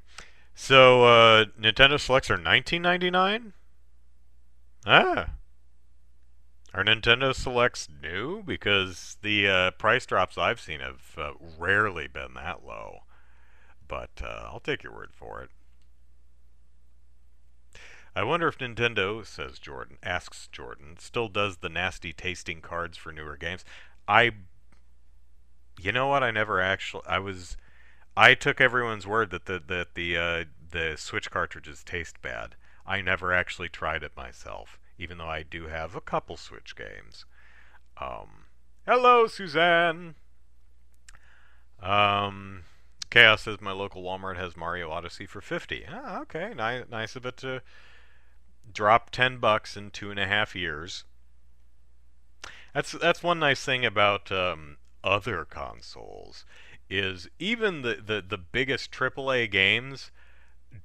So 0.56 1.04
uh, 1.04 1.46
Nintendo 1.60 2.00
Selects 2.00 2.32
are 2.32 2.38
nineteen 2.38 2.84
ninety 2.84 3.10
nine. 3.10 3.52
Ah, 4.86 5.32
are 6.78 6.84
Nintendo 6.84 7.34
Selects 7.34 7.90
new? 8.04 8.44
Because 8.44 9.18
the 9.24 9.48
uh, 9.48 9.72
price 9.72 10.06
drops 10.06 10.38
I've 10.38 10.62
seen 10.62 10.80
have 10.80 11.16
uh, 11.18 11.32
rarely 11.58 12.08
been 12.08 12.36
that 12.36 12.64
low. 12.64 13.00
But 13.88 14.12
uh, 14.24 14.44
I'll 14.46 14.60
take 14.60 14.84
your 14.84 14.94
word 14.94 15.10
for 15.12 15.42
it. 15.42 15.50
I 18.16 18.24
wonder 18.24 18.48
if 18.48 18.60
Nintendo, 18.60 19.26
says 19.26 19.58
Jordan, 19.58 19.98
asks 20.04 20.48
Jordan, 20.52 20.98
still 21.00 21.30
does 21.30 21.58
the 21.58 21.70
nasty 21.70 22.14
tasting 22.14 22.62
cards 22.62 22.96
for 22.96 23.12
newer 23.12 23.38
games. 23.38 23.66
I, 24.08 24.34
you 25.80 25.92
know 25.92 26.08
what? 26.08 26.22
I 26.22 26.30
never 26.30 26.62
actually. 26.62 27.04
I 27.08 27.18
was, 27.18 27.58
I 28.16 28.36
took 28.36 28.62
everyone's 28.62 29.08
word 29.08 29.32
that 29.32 29.46
the 29.46 29.62
that 29.68 29.96
the 29.96 30.18
uh, 30.18 30.44
the 30.70 30.96
Switch 30.96 31.32
cartridges 31.32 31.84
taste 31.84 32.22
bad. 32.22 32.56
I 32.86 33.02
never 33.02 33.34
actually 33.34 33.70
tried 33.70 34.04
it 34.04 34.16
myself 34.16 34.80
even 34.98 35.18
though 35.18 35.30
I 35.30 35.44
do 35.44 35.68
have 35.68 35.96
a 35.96 36.02
couple 36.02 36.38
Switch 36.38 36.76
games. 36.76 37.26
Um, 38.00 38.46
hello, 38.86 39.28
Suzanne! 39.28 40.16
Um, 41.82 42.64
Chaos 43.10 43.44
says 43.44 43.62
my 43.62 43.72
local 43.72 44.04
Walmart 44.04 44.38
has 44.38 44.58
Mario 44.58 44.90
Odyssey 44.90 45.26
for 45.26 45.42
50. 45.42 45.86
Ah, 45.90 46.22
okay, 46.22 46.54
nice, 46.56 46.86
nice 46.90 47.16
of 47.16 47.26
it 47.26 47.38
to 47.38 47.62
drop 48.72 49.12
10 49.12 49.38
bucks 49.38 49.78
in 49.78 49.92
two 49.92 50.12
and 50.12 50.20
a 50.20 50.28
half 50.28 50.56
years. 50.56 51.06
That's 52.74 52.92
that's 52.92 53.24
one 53.24 53.40
nice 53.40 53.64
thing 53.64 53.86
about 53.86 54.32
um, 54.32 54.78
other 55.04 55.46
consoles 55.46 56.46
is 56.90 57.28
even 57.40 57.82
the, 57.82 57.96
the, 57.96 58.24
the 58.28 58.38
biggest 58.38 58.92
AAA 58.92 59.50
games 59.50 60.12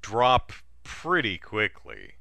drop 0.01 0.53
pretty 0.85 1.39
quickly. 1.39 2.13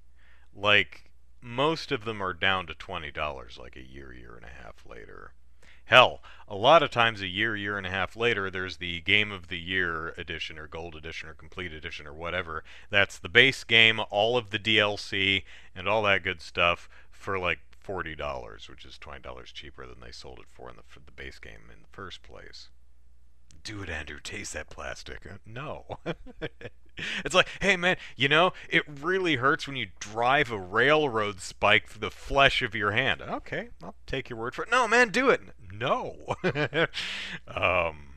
Like 0.53 1.10
most 1.41 1.91
of 1.91 2.05
them 2.05 2.21
are 2.21 2.33
down 2.33 2.67
to 2.67 2.73
twenty 2.73 3.11
dollars 3.11 3.57
like 3.59 3.75
a 3.75 3.81
year, 3.81 4.13
year 4.13 4.35
and 4.35 4.45
a 4.45 4.63
half 4.63 4.85
later. 4.85 5.33
Hell, 5.85 6.21
a 6.47 6.55
lot 6.55 6.83
of 6.83 6.89
times 6.89 7.21
a 7.21 7.27
year, 7.27 7.55
year 7.55 7.77
and 7.77 7.85
a 7.85 7.89
half 7.89 8.15
later, 8.15 8.49
there's 8.49 8.77
the 8.77 9.01
Game 9.01 9.31
of 9.31 9.49
the 9.49 9.59
Year 9.59 10.13
edition 10.17 10.57
or 10.57 10.67
Gold 10.67 10.95
edition 10.95 11.27
or 11.27 11.33
Complete 11.33 11.73
edition 11.73 12.07
or 12.07 12.13
whatever. 12.13 12.63
That's 12.89 13.19
the 13.19 13.27
base 13.27 13.63
game, 13.65 13.99
all 14.09 14.37
of 14.37 14.51
the 14.51 14.59
DLC, 14.59 15.43
and 15.75 15.89
all 15.89 16.03
that 16.03 16.23
good 16.23 16.41
stuff 16.41 16.87
for 17.09 17.37
like 17.37 17.59
forty 17.79 18.15
dollars, 18.15 18.69
which 18.69 18.85
is 18.85 18.97
twenty 18.97 19.21
dollars 19.21 19.51
cheaper 19.51 19.85
than 19.85 19.99
they 19.99 20.11
sold 20.11 20.39
it 20.39 20.49
for 20.49 20.69
in 20.69 20.77
the 20.77 20.83
for 20.87 20.99
the 20.99 21.11
base 21.11 21.39
game 21.39 21.69
in 21.73 21.81
the 21.81 21.89
first 21.91 22.23
place. 22.23 22.69
Do 23.63 23.83
it, 23.83 23.89
Andrew. 23.89 24.19
Taste 24.23 24.53
that 24.53 24.69
plastic. 24.69 25.25
Uh, 25.25 25.37
no. 25.45 25.85
it's 27.25 27.35
like, 27.35 27.47
hey 27.61 27.77
man, 27.77 27.97
you 28.15 28.27
know, 28.27 28.53
it 28.69 28.83
really 28.87 29.35
hurts 29.35 29.67
when 29.67 29.75
you 29.75 29.87
drive 29.99 30.51
a 30.51 30.59
railroad 30.59 31.41
spike 31.41 31.87
through 31.87 32.01
the 32.01 32.11
flesh 32.11 32.61
of 32.61 32.75
your 32.75 32.91
hand. 32.91 33.21
Okay, 33.21 33.69
I'll 33.83 33.95
take 34.05 34.29
your 34.29 34.39
word 34.39 34.55
for 34.55 34.63
it. 34.63 34.71
No, 34.71 34.87
man, 34.87 35.09
do 35.09 35.29
it. 35.29 35.41
No. 35.71 36.35
um, 37.47 38.11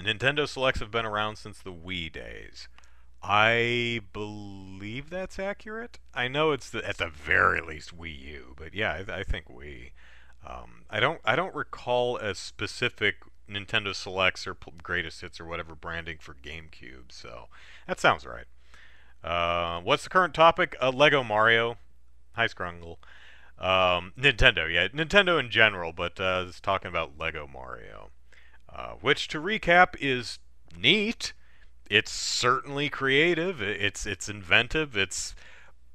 Nintendo 0.00 0.48
Selects 0.48 0.80
have 0.80 0.90
been 0.90 1.06
around 1.06 1.36
since 1.36 1.58
the 1.58 1.72
Wii 1.72 2.12
days. 2.12 2.68
I 3.22 4.00
believe 4.12 5.10
that's 5.10 5.38
accurate. 5.38 5.98
I 6.14 6.28
know 6.28 6.52
it's 6.52 6.70
the, 6.70 6.86
at 6.86 6.98
the 6.98 7.08
very 7.08 7.60
least 7.60 7.96
Wii 7.96 8.18
U, 8.20 8.54
but 8.56 8.74
yeah, 8.74 9.02
I, 9.08 9.18
I 9.18 9.22
think 9.24 9.48
Wii. 9.48 9.90
Um, 10.46 10.84
I 10.88 11.00
don't 11.00 11.20
I 11.24 11.34
don't 11.34 11.54
recall 11.54 12.16
a 12.16 12.34
specific 12.34 13.16
Nintendo 13.48 13.94
Selects 13.94 14.46
or 14.46 14.56
Greatest 14.82 15.20
Hits 15.20 15.40
or 15.40 15.46
whatever 15.46 15.74
branding 15.74 16.18
for 16.20 16.34
GameCube. 16.34 17.10
So 17.10 17.46
that 17.86 18.00
sounds 18.00 18.26
right. 18.26 18.46
Uh, 19.22 19.80
what's 19.80 20.04
the 20.04 20.10
current 20.10 20.34
topic? 20.34 20.76
Uh, 20.80 20.90
Lego 20.90 21.22
Mario. 21.22 21.78
Hi, 22.32 22.46
Scrungle. 22.46 22.98
Um, 23.58 24.12
Nintendo, 24.16 24.72
yeah, 24.72 24.86
Nintendo 24.88 25.40
in 25.40 25.50
general, 25.50 25.92
but 25.92 26.20
uh, 26.20 26.44
it's 26.46 26.60
talking 26.60 26.88
about 26.88 27.18
Lego 27.18 27.48
Mario, 27.52 28.10
uh, 28.72 28.92
which, 29.00 29.26
to 29.28 29.40
recap, 29.40 29.96
is 30.00 30.38
neat. 30.78 31.32
It's 31.90 32.12
certainly 32.12 32.88
creative. 32.88 33.60
It's 33.60 34.06
it's 34.06 34.28
inventive. 34.28 34.96
It's 34.96 35.34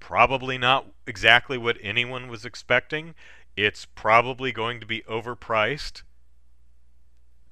probably 0.01 0.57
not 0.57 0.87
exactly 1.07 1.57
what 1.57 1.77
anyone 1.81 2.27
was 2.27 2.43
expecting. 2.43 3.15
It's 3.55 3.85
probably 3.85 4.51
going 4.51 4.81
to 4.81 4.85
be 4.85 5.01
overpriced 5.01 6.01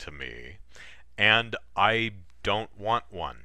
to 0.01 0.11
me, 0.11 0.57
and 1.17 1.55
I 1.75 2.11
don't 2.43 2.69
want 2.77 3.05
one. 3.09 3.43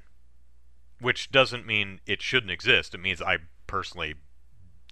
Which 1.01 1.31
doesn't 1.31 1.67
mean 1.67 2.01
it 2.07 2.23
shouldn't 2.23 2.51
exist. 2.51 2.95
It 2.95 2.99
means 2.99 3.21
I 3.21 3.39
personally 3.67 4.15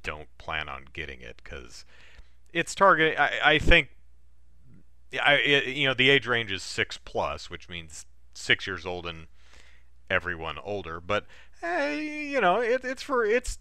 don't 0.03 0.29
plan 0.37 0.69
on 0.69 0.85
getting 0.93 1.21
it 1.21 1.41
because 1.43 1.85
it's 2.53 2.75
targeted. 2.75 3.19
I, 3.19 3.33
I 3.43 3.59
think, 3.59 3.89
I 5.23 5.35
it, 5.37 5.67
you 5.69 5.89
know, 5.89 5.95
the 5.95 6.11
age 6.11 6.27
range 6.27 6.53
is 6.53 6.63
six 6.63 6.99
plus, 6.99 7.49
which 7.49 7.69
means 7.69 8.05
six 8.35 8.67
years 8.67 8.85
old 8.85 9.07
and 9.07 9.27
everyone 10.11 10.59
older. 10.63 11.01
But 11.01 11.25
eh, 11.63 11.95
you 11.95 12.41
know, 12.41 12.61
it, 12.61 12.85
it's 12.85 13.03
for 13.03 13.25
it's 13.25 13.59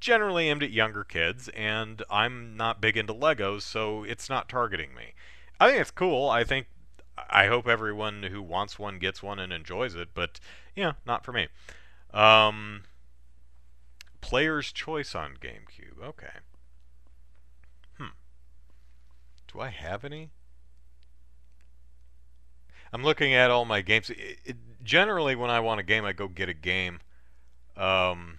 generally 0.00 0.48
aimed 0.48 0.62
at 0.62 0.70
younger 0.70 1.04
kids, 1.04 1.48
and 1.50 2.02
I'm 2.10 2.56
not 2.56 2.80
big 2.80 2.96
into 2.96 3.14
Legos, 3.14 3.62
so 3.62 4.02
it's 4.02 4.28
not 4.28 4.48
targeting 4.48 4.94
me. 4.94 5.14
I 5.60 5.68
think 5.68 5.80
it's 5.80 5.90
cool. 5.90 6.28
I 6.28 6.44
think 6.44 6.66
I 7.16 7.46
hope 7.46 7.68
everyone 7.68 8.24
who 8.24 8.42
wants 8.42 8.78
one 8.78 8.98
gets 8.98 9.22
one 9.22 9.38
and 9.38 9.52
enjoys 9.52 9.94
it, 9.94 10.08
but 10.14 10.40
yeah, 10.74 10.92
not 11.06 11.24
for 11.24 11.32
me. 11.32 11.48
Um, 12.12 12.82
player's 14.20 14.72
choice 14.72 15.14
on 15.14 15.36
GameCube. 15.40 16.02
Okay. 16.02 16.32
Hmm. 17.98 18.14
Do 19.52 19.60
I 19.60 19.68
have 19.68 20.04
any? 20.04 20.30
I'm 22.92 23.02
looking 23.02 23.34
at 23.34 23.50
all 23.50 23.64
my 23.64 23.80
games. 23.80 24.10
It, 24.10 24.38
it, 24.44 24.56
generally, 24.82 25.34
when 25.34 25.50
I 25.50 25.60
want 25.60 25.80
a 25.80 25.84
game, 25.84 26.04
I 26.04 26.12
go 26.12 26.28
get 26.28 26.48
a 26.48 26.54
game. 26.54 27.00
Um, 27.76 28.38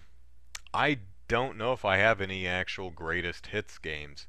I 0.72 0.98
don't 1.28 1.58
know 1.58 1.72
if 1.72 1.84
I 1.84 1.98
have 1.98 2.20
any 2.20 2.46
actual 2.46 2.90
greatest 2.90 3.48
hits 3.48 3.78
games. 3.78 4.26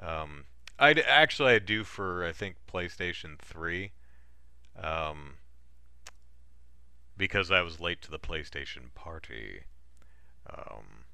Um, 0.00 0.44
I 0.80 0.92
actually 0.92 1.52
I 1.52 1.58
do 1.60 1.84
for 1.84 2.24
I 2.24 2.32
think 2.32 2.56
PlayStation 2.66 3.38
3. 3.38 3.92
Um, 4.82 5.34
because 7.20 7.50
I 7.50 7.60
was 7.60 7.80
late 7.80 8.00
to 8.00 8.10
the 8.10 8.18
PlayStation 8.18 8.94
party. 8.94 9.64
Um, 10.48 11.04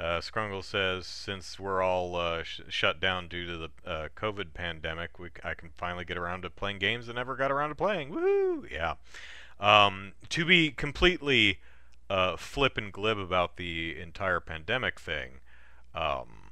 uh, 0.00 0.20
Scrungle 0.20 0.64
says, 0.64 1.06
since 1.06 1.60
we're 1.60 1.82
all 1.82 2.16
uh, 2.16 2.42
sh 2.42 2.62
shut 2.68 2.98
down 2.98 3.28
due 3.28 3.46
to 3.46 3.58
the 3.58 3.68
uh, 3.86 4.08
COVID 4.16 4.54
pandemic, 4.54 5.18
we, 5.18 5.28
I 5.44 5.52
can 5.52 5.68
finally 5.68 6.06
get 6.06 6.16
around 6.16 6.40
to 6.42 6.50
playing 6.50 6.78
games 6.78 7.10
I 7.10 7.12
never 7.12 7.36
got 7.36 7.52
around 7.52 7.68
to 7.68 7.74
playing. 7.74 8.08
Woo! 8.08 8.66
Yeah. 8.70 8.94
Um, 9.60 10.12
to 10.30 10.46
be 10.46 10.70
completely 10.70 11.60
uh, 12.08 12.36
flip 12.36 12.78
and 12.78 12.90
glib 12.90 13.18
about 13.18 13.58
the 13.58 14.00
entire 14.00 14.40
pandemic 14.40 14.98
thing, 14.98 15.40
um, 15.94 16.45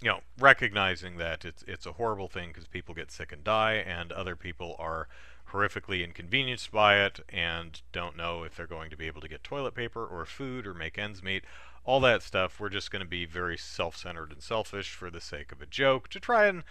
you 0.00 0.08
know, 0.08 0.20
recognizing 0.38 1.16
that 1.16 1.44
it's 1.44 1.64
it's 1.66 1.86
a 1.86 1.92
horrible 1.92 2.28
thing 2.28 2.48
because 2.48 2.66
people 2.66 2.94
get 2.94 3.10
sick 3.10 3.32
and 3.32 3.42
die, 3.42 3.74
and 3.74 4.12
other 4.12 4.36
people 4.36 4.76
are 4.78 5.08
horrifically 5.52 6.04
inconvenienced 6.04 6.70
by 6.70 6.98
it 6.98 7.20
and 7.30 7.80
don't 7.90 8.16
know 8.16 8.42
if 8.42 8.56
they're 8.56 8.66
going 8.66 8.90
to 8.90 8.96
be 8.96 9.06
able 9.06 9.20
to 9.20 9.28
get 9.28 9.42
toilet 9.42 9.74
paper 9.74 10.04
or 10.04 10.24
food 10.26 10.66
or 10.66 10.74
make 10.74 10.98
ends 10.98 11.22
meet. 11.22 11.44
All 11.84 12.00
that 12.00 12.22
stuff, 12.22 12.60
we're 12.60 12.68
just 12.68 12.90
going 12.90 13.02
to 13.02 13.08
be 13.08 13.24
very 13.24 13.56
self-centered 13.56 14.30
and 14.30 14.42
selfish 14.42 14.90
for 14.90 15.10
the 15.10 15.22
sake 15.22 15.52
of 15.52 15.62
a 15.62 15.66
joke 15.66 16.08
to 16.10 16.20
try 16.20 16.46
and 16.46 16.64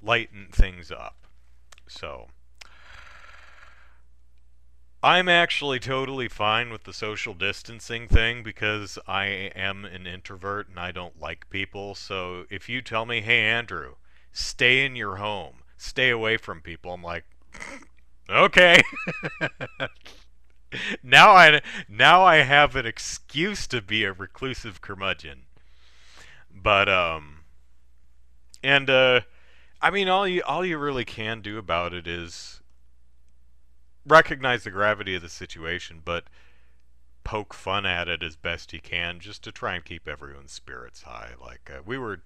lighten 0.00 0.48
things 0.50 0.90
up. 0.90 1.26
So, 1.86 2.28
I'm 5.04 5.28
actually 5.28 5.80
totally 5.80 6.28
fine 6.28 6.70
with 6.70 6.84
the 6.84 6.92
social 6.92 7.34
distancing 7.34 8.06
thing 8.06 8.44
because 8.44 9.00
I 9.08 9.24
am 9.26 9.84
an 9.84 10.06
introvert 10.06 10.68
and 10.68 10.78
I 10.78 10.92
don't 10.92 11.20
like 11.20 11.50
people. 11.50 11.96
So 11.96 12.44
if 12.50 12.68
you 12.68 12.82
tell 12.82 13.04
me, 13.04 13.20
hey, 13.20 13.40
Andrew, 13.40 13.96
stay 14.32 14.84
in 14.84 14.94
your 14.94 15.16
home, 15.16 15.64
stay 15.76 16.10
away 16.10 16.36
from 16.36 16.60
people, 16.60 16.92
I'm 16.92 17.02
like, 17.02 17.24
okay. 18.30 18.80
now 21.02 21.32
I 21.32 21.60
now 21.88 22.22
I 22.22 22.36
have 22.36 22.76
an 22.76 22.86
excuse 22.86 23.66
to 23.68 23.82
be 23.82 24.04
a 24.04 24.12
reclusive 24.12 24.80
curmudgeon. 24.80 25.46
But 26.54 26.88
um 26.88 27.40
and 28.62 28.88
uh 28.88 29.22
I 29.80 29.90
mean 29.90 30.08
all 30.08 30.28
you 30.28 30.42
all 30.44 30.64
you 30.64 30.78
really 30.78 31.04
can 31.04 31.40
do 31.40 31.58
about 31.58 31.92
it 31.92 32.06
is 32.06 32.61
recognize 34.06 34.64
the 34.64 34.70
gravity 34.70 35.14
of 35.14 35.22
the 35.22 35.28
situation, 35.28 36.00
but 36.04 36.24
poke 37.24 37.54
fun 37.54 37.86
at 37.86 38.08
it 38.08 38.22
as 38.22 38.36
best 38.36 38.72
he 38.72 38.78
can 38.78 39.20
just 39.20 39.44
to 39.44 39.52
try 39.52 39.74
and 39.74 39.84
keep 39.84 40.08
everyone's 40.08 40.52
spirits 40.52 41.02
high. 41.02 41.30
Like 41.40 41.70
uh, 41.72 41.82
we 41.84 41.98
were 41.98 42.22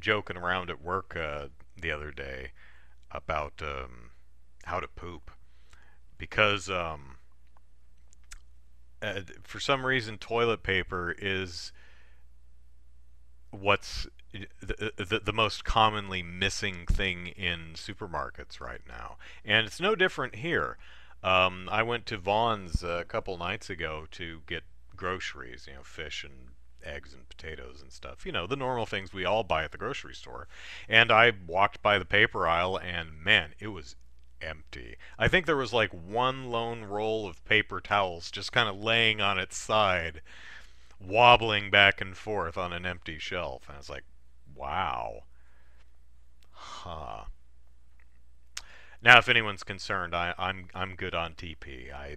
joking 0.00 0.36
around 0.36 0.70
at 0.70 0.82
work 0.82 1.16
uh, 1.16 1.48
the 1.80 1.90
other 1.90 2.10
day 2.10 2.52
about 3.10 3.62
um, 3.62 4.10
how 4.64 4.80
to 4.80 4.88
poop 4.88 5.30
because 6.16 6.68
um, 6.68 7.16
uh, 9.02 9.20
for 9.42 9.60
some 9.60 9.84
reason 9.84 10.18
toilet 10.18 10.62
paper 10.62 11.14
is 11.18 11.72
what's 13.50 14.06
the, 14.32 14.92
the, 14.96 15.20
the 15.24 15.32
most 15.32 15.64
commonly 15.64 16.22
missing 16.22 16.84
thing 16.86 17.28
in 17.28 17.72
supermarkets 17.74 18.60
right 18.60 18.82
now. 18.86 19.16
And 19.44 19.66
it's 19.66 19.80
no 19.80 19.94
different 19.94 20.36
here. 20.36 20.76
Um, 21.22 21.68
I 21.70 21.82
went 21.82 22.06
to 22.06 22.18
Vons 22.18 22.82
a 22.82 23.04
couple 23.04 23.36
nights 23.38 23.68
ago 23.70 24.06
to 24.12 24.42
get 24.46 24.62
groceries, 24.96 25.66
you 25.66 25.74
know, 25.74 25.82
fish 25.82 26.24
and 26.24 26.50
eggs 26.84 27.12
and 27.12 27.28
potatoes 27.28 27.82
and 27.82 27.92
stuff. 27.92 28.24
You 28.24 28.32
know, 28.32 28.46
the 28.46 28.56
normal 28.56 28.86
things 28.86 29.12
we 29.12 29.24
all 29.24 29.44
buy 29.44 29.64
at 29.64 29.72
the 29.72 29.78
grocery 29.78 30.14
store. 30.14 30.48
And 30.88 31.10
I 31.10 31.32
walked 31.46 31.82
by 31.82 31.98
the 31.98 32.04
paper 32.04 32.46
aisle 32.46 32.76
and 32.76 33.22
man, 33.22 33.54
it 33.58 33.68
was 33.68 33.96
empty. 34.40 34.96
I 35.18 35.28
think 35.28 35.46
there 35.46 35.56
was 35.56 35.72
like 35.72 35.90
one 35.90 36.50
lone 36.50 36.84
roll 36.84 37.26
of 37.26 37.44
paper 37.44 37.80
towels 37.80 38.30
just 38.30 38.52
kind 38.52 38.68
of 38.68 38.76
laying 38.76 39.20
on 39.20 39.38
its 39.38 39.56
side, 39.56 40.20
wobbling 41.00 41.70
back 41.70 42.00
and 42.00 42.16
forth 42.16 42.56
on 42.56 42.72
an 42.72 42.86
empty 42.86 43.18
shelf. 43.18 43.64
And 43.68 43.74
I 43.74 43.78
was 43.78 43.90
like, 43.90 44.04
wow. 44.54 45.24
Huh. 46.52 47.24
Now, 49.02 49.18
if 49.18 49.28
anyone's 49.28 49.62
concerned, 49.62 50.14
I, 50.14 50.34
I'm 50.38 50.68
I'm 50.74 50.96
good 50.96 51.14
on 51.14 51.34
TP. 51.34 51.92
I 51.92 52.16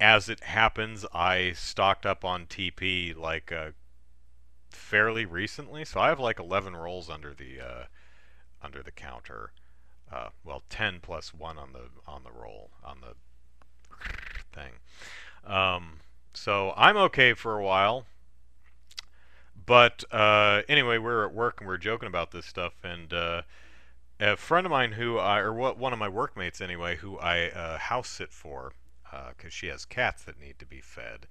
as 0.00 0.28
it 0.28 0.40
happens, 0.40 1.06
I 1.14 1.52
stocked 1.52 2.04
up 2.04 2.24
on 2.24 2.46
TP 2.46 3.16
like 3.16 3.52
uh, 3.52 3.70
fairly 4.70 5.24
recently, 5.24 5.84
so 5.84 6.00
I 6.00 6.08
have 6.08 6.18
like 6.18 6.40
11 6.40 6.74
rolls 6.74 7.08
under 7.08 7.32
the 7.32 7.60
uh, 7.60 7.84
under 8.60 8.82
the 8.82 8.90
counter. 8.90 9.52
Uh, 10.12 10.28
well, 10.44 10.62
10 10.68 10.98
plus 11.00 11.32
one 11.32 11.56
on 11.56 11.72
the 11.72 11.84
on 12.06 12.24
the 12.24 12.32
roll 12.32 12.70
on 12.84 12.98
the 13.00 13.14
thing. 14.52 14.72
Um, 15.46 16.00
so 16.34 16.72
I'm 16.76 16.96
okay 16.96 17.32
for 17.32 17.58
a 17.58 17.64
while. 17.64 18.06
But 19.64 20.02
uh, 20.10 20.62
anyway, 20.68 20.98
we 20.98 21.06
are 21.06 21.24
at 21.24 21.32
work 21.32 21.60
and 21.60 21.68
we 21.68 21.74
are 21.74 21.78
joking 21.78 22.08
about 22.08 22.32
this 22.32 22.46
stuff, 22.46 22.72
and 22.82 23.12
uh, 23.12 23.42
a 24.22 24.36
friend 24.36 24.66
of 24.66 24.70
mine 24.70 24.92
who 24.92 25.18
I, 25.18 25.38
or 25.38 25.52
what, 25.52 25.78
one 25.78 25.92
of 25.92 25.98
my 25.98 26.08
workmates 26.08 26.60
anyway, 26.60 26.96
who 26.96 27.18
I 27.18 27.48
uh, 27.50 27.78
house 27.78 28.08
sit 28.08 28.32
for, 28.32 28.72
because 29.04 29.46
uh, 29.46 29.50
she 29.50 29.66
has 29.66 29.84
cats 29.84 30.22
that 30.24 30.40
need 30.40 30.58
to 30.58 30.66
be 30.66 30.80
fed. 30.80 31.26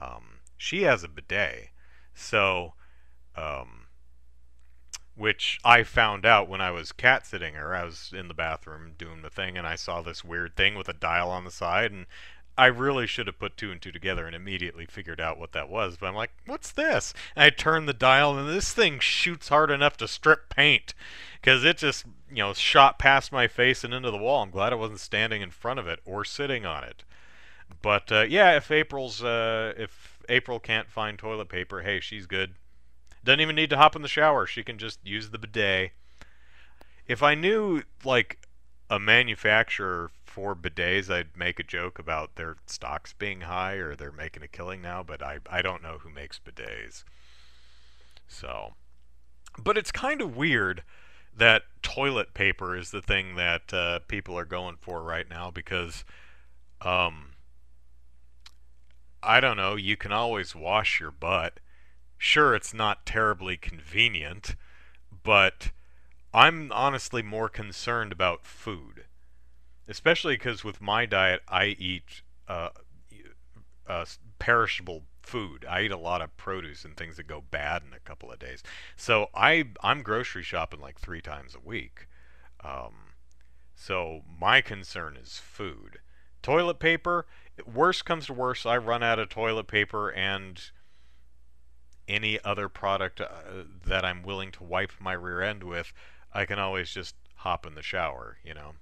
Um, 0.00 0.40
she 0.56 0.82
has 0.82 1.04
a 1.04 1.08
bidet, 1.08 1.70
so, 2.14 2.74
um, 3.36 3.86
which 5.14 5.60
I 5.64 5.82
found 5.82 6.24
out 6.24 6.48
when 6.48 6.60
I 6.60 6.70
was 6.70 6.90
cat 6.90 7.26
sitting 7.26 7.54
her. 7.54 7.74
I 7.74 7.84
was 7.84 8.12
in 8.16 8.28
the 8.28 8.34
bathroom 8.34 8.94
doing 8.96 9.22
the 9.22 9.30
thing, 9.30 9.58
and 9.58 9.66
I 9.66 9.76
saw 9.76 10.00
this 10.00 10.24
weird 10.24 10.56
thing 10.56 10.74
with 10.74 10.88
a 10.88 10.94
dial 10.94 11.30
on 11.30 11.44
the 11.44 11.50
side, 11.50 11.92
and 11.92 12.06
I 12.56 12.66
really 12.66 13.06
should 13.06 13.26
have 13.26 13.38
put 13.38 13.56
two 13.56 13.70
and 13.70 13.80
two 13.80 13.92
together 13.92 14.26
and 14.26 14.36
immediately 14.36 14.84
figured 14.84 15.20
out 15.20 15.38
what 15.38 15.52
that 15.52 15.68
was. 15.68 15.96
But 15.96 16.08
I'm 16.08 16.14
like, 16.14 16.32
what's 16.46 16.70
this? 16.70 17.14
And 17.34 17.44
I 17.44 17.50
turn 17.50 17.86
the 17.86 17.94
dial, 17.94 18.38
and 18.38 18.48
this 18.48 18.72
thing 18.72 18.98
shoots 18.98 19.48
hard 19.48 19.70
enough 19.70 19.96
to 19.98 20.08
strip 20.08 20.50
paint 20.50 20.94
because 21.40 21.64
it 21.64 21.78
just, 21.78 22.04
you 22.30 22.42
know, 22.42 22.52
shot 22.52 22.98
past 22.98 23.32
my 23.32 23.48
face 23.48 23.84
and 23.84 23.94
into 23.94 24.10
the 24.10 24.18
wall. 24.18 24.42
I'm 24.42 24.50
glad 24.50 24.72
I 24.72 24.76
wasn't 24.76 25.00
standing 25.00 25.40
in 25.40 25.50
front 25.50 25.80
of 25.80 25.86
it 25.86 26.00
or 26.04 26.24
sitting 26.24 26.66
on 26.66 26.84
it. 26.84 27.04
But 27.80 28.12
uh, 28.12 28.26
yeah, 28.28 28.56
if 28.56 28.70
April's 28.70 29.22
uh, 29.22 29.72
if 29.78 30.18
April 30.28 30.60
can't 30.60 30.90
find 30.90 31.18
toilet 31.18 31.48
paper, 31.48 31.80
hey, 31.82 32.00
she's 32.00 32.26
good. 32.26 32.54
Doesn't 33.24 33.40
even 33.40 33.56
need 33.56 33.70
to 33.70 33.76
hop 33.76 33.96
in 33.96 34.02
the 34.02 34.08
shower. 34.08 34.46
She 34.46 34.62
can 34.62 34.78
just 34.78 34.98
use 35.04 35.30
the 35.30 35.38
bidet. 35.38 35.92
If 37.06 37.22
I 37.22 37.34
knew 37.34 37.82
like 38.04 38.46
a 38.90 38.98
manufacturer 38.98 40.10
for 40.32 40.56
bidets, 40.56 41.10
I'd 41.10 41.36
make 41.36 41.60
a 41.60 41.62
joke 41.62 41.98
about 41.98 42.36
their 42.36 42.56
stocks 42.66 43.12
being 43.12 43.42
high 43.42 43.74
or 43.74 43.94
they're 43.94 44.10
making 44.10 44.42
a 44.42 44.48
killing 44.48 44.80
now, 44.80 45.02
but 45.02 45.22
I, 45.22 45.40
I 45.50 45.60
don't 45.60 45.82
know 45.82 45.98
who 46.00 46.08
makes 46.08 46.40
bidets. 46.40 47.04
So, 48.28 48.72
but 49.58 49.76
it's 49.76 49.92
kind 49.92 50.22
of 50.22 50.34
weird 50.34 50.84
that 51.36 51.64
toilet 51.82 52.32
paper 52.32 52.74
is 52.74 52.92
the 52.92 53.02
thing 53.02 53.36
that 53.36 53.74
uh, 53.74 53.98
people 54.08 54.38
are 54.38 54.46
going 54.46 54.76
for 54.80 55.02
right 55.02 55.28
now 55.28 55.50
because, 55.50 56.02
um, 56.80 57.32
I 59.22 59.38
don't 59.38 59.58
know, 59.58 59.76
you 59.76 59.98
can 59.98 60.12
always 60.12 60.54
wash 60.54 60.98
your 60.98 61.10
butt. 61.10 61.60
Sure, 62.16 62.54
it's 62.54 62.72
not 62.72 63.04
terribly 63.04 63.58
convenient, 63.58 64.56
but 65.22 65.72
I'm 66.32 66.72
honestly 66.72 67.22
more 67.22 67.50
concerned 67.50 68.12
about 68.12 68.46
food 68.46 69.04
especially 69.92 70.36
because 70.36 70.64
with 70.64 70.80
my 70.80 71.04
diet, 71.04 71.42
I 71.48 71.66
eat 71.78 72.22
uh, 72.48 72.70
uh, 73.86 74.06
perishable 74.38 75.02
food. 75.20 75.66
I 75.68 75.82
eat 75.82 75.90
a 75.90 75.98
lot 75.98 76.22
of 76.22 76.34
produce 76.38 76.84
and 76.86 76.96
things 76.96 77.18
that 77.18 77.26
go 77.26 77.42
bad 77.50 77.82
in 77.86 77.92
a 77.92 78.00
couple 78.00 78.32
of 78.32 78.38
days. 78.38 78.62
So 78.96 79.28
I 79.34 79.66
I'm 79.82 80.02
grocery 80.02 80.42
shopping 80.42 80.80
like 80.80 80.98
three 80.98 81.20
times 81.20 81.54
a 81.54 81.60
week. 81.60 82.08
Um, 82.64 82.94
so 83.74 84.22
my 84.40 84.62
concern 84.62 85.16
is 85.22 85.36
food. 85.36 86.00
Toilet 86.42 86.78
paper. 86.78 87.26
Worst 87.66 88.06
comes 88.06 88.26
to 88.26 88.32
worst, 88.32 88.64
I 88.64 88.78
run 88.78 89.02
out 89.02 89.18
of 89.18 89.28
toilet 89.28 89.66
paper 89.66 90.08
and 90.08 90.58
any 92.08 92.42
other 92.42 92.70
product 92.70 93.20
uh, 93.20 93.26
that 93.86 94.06
I'm 94.06 94.22
willing 94.22 94.52
to 94.52 94.64
wipe 94.64 94.92
my 94.98 95.12
rear 95.12 95.42
end 95.42 95.62
with. 95.62 95.92
I 96.32 96.46
can 96.46 96.58
always 96.58 96.90
just 96.90 97.14
hop 97.36 97.66
in 97.66 97.74
the 97.74 97.82
shower, 97.82 98.38
you 98.42 98.54
know 98.54 98.72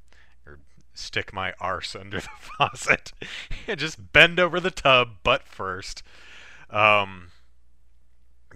stick 0.95 1.33
my 1.33 1.53
arse 1.61 1.95
under 1.95 2.21
the 2.21 2.29
faucet 2.39 3.13
and 3.67 3.79
just 3.79 4.13
bend 4.13 4.39
over 4.39 4.61
the 4.61 4.71
tub 4.71 5.17
butt 5.23 5.47
first. 5.47 6.03
Um, 6.69 7.29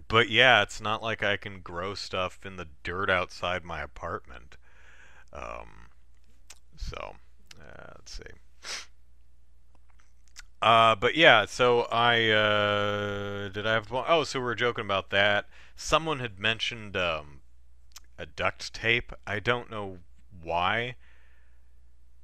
but 0.09 0.29
yeah, 0.29 0.63
it's 0.63 0.81
not 0.81 1.03
like 1.03 1.23
I 1.23 1.37
can 1.37 1.61
grow 1.61 1.95
stuff 1.95 2.45
in 2.45 2.57
the 2.57 2.69
dirt 2.83 3.11
outside 3.11 3.65
my 3.65 3.81
apartment. 3.81 4.57
Um, 5.33 5.89
so, 6.77 7.17
uh, 7.61 7.93
let's 7.97 8.17
see. 8.17 8.85
Uh, 10.63 10.95
but 10.95 11.15
yeah, 11.15 11.45
so 11.45 11.83
I, 11.93 12.31
uh, 12.31 13.49
did 13.49 13.67
I 13.67 13.75
have, 13.75 13.93
oh, 13.93 14.25
so 14.25 14.39
we 14.39 14.45
were 14.45 14.55
joking 14.55 14.85
about 14.85 15.11
that. 15.11 15.47
Someone 15.77 16.21
had 16.21 16.39
mentioned, 16.39 16.97
um, 16.97 17.41
a 18.19 18.27
duct 18.27 18.73
tape. 18.73 19.13
I 19.27 19.41
don't 19.41 19.71
know 19.71 19.99
why. 20.43 20.97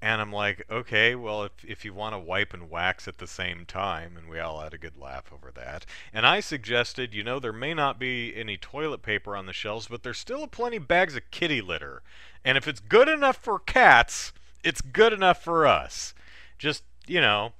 And 0.02 0.20
I'm 0.20 0.32
like, 0.32 0.64
okay, 0.70 1.14
well, 1.14 1.44
if, 1.44 1.52
if 1.62 1.84
you 1.84 1.92
want 1.92 2.14
to 2.14 2.18
wipe 2.18 2.54
and 2.54 2.70
wax 2.70 3.06
at 3.06 3.18
the 3.18 3.26
same 3.26 3.66
time, 3.66 4.16
and 4.16 4.30
we 4.30 4.38
all 4.38 4.60
had 4.60 4.72
a 4.72 4.78
good 4.78 4.96
laugh 4.96 5.30
over 5.30 5.50
that. 5.54 5.84
And 6.12 6.26
I 6.26 6.40
suggested, 6.40 7.12
you 7.12 7.22
know, 7.22 7.38
there 7.38 7.52
may 7.52 7.74
not 7.74 7.98
be 7.98 8.34
any 8.34 8.56
toilet 8.56 9.02
paper 9.02 9.36
on 9.36 9.44
the 9.44 9.52
shelves, 9.52 9.88
but 9.88 10.02
there's 10.02 10.18
still 10.18 10.46
plenty 10.46 10.78
bags 10.78 11.16
of 11.16 11.30
kitty 11.30 11.60
litter. 11.60 12.02
And 12.44 12.56
if 12.56 12.66
it's 12.66 12.80
good 12.80 13.08
enough 13.08 13.36
for 13.36 13.58
cats, 13.58 14.32
it's 14.64 14.80
good 14.80 15.12
enough 15.12 15.44
for 15.44 15.66
us. 15.66 16.14
Just, 16.58 16.82
you 17.06 17.20
know, 17.20 17.52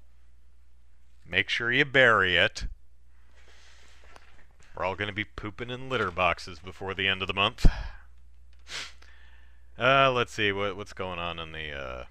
make 1.29 1.51
sure 1.51 1.71
you 1.71 1.85
bury 1.85 2.37
it. 2.37 2.65
We're 4.75 4.87
all 4.87 4.95
going 4.95 5.09
to 5.09 5.15
be 5.15 5.25
pooping 5.25 5.69
in 5.69 5.91
litter 5.91 6.11
boxes 6.11 6.59
before 6.59 6.95
the 6.95 7.07
end 7.07 7.21
of 7.21 7.29
the 7.29 7.35
month. 7.35 7.67
Uh, 9.79 10.11
let's 10.11 10.33
see 10.33 10.53
what 10.53 10.77
what's 10.77 10.93
going 10.93 11.19
on 11.19 11.39
in 11.39 11.53
the 11.53 11.73
uh, 11.73 12.05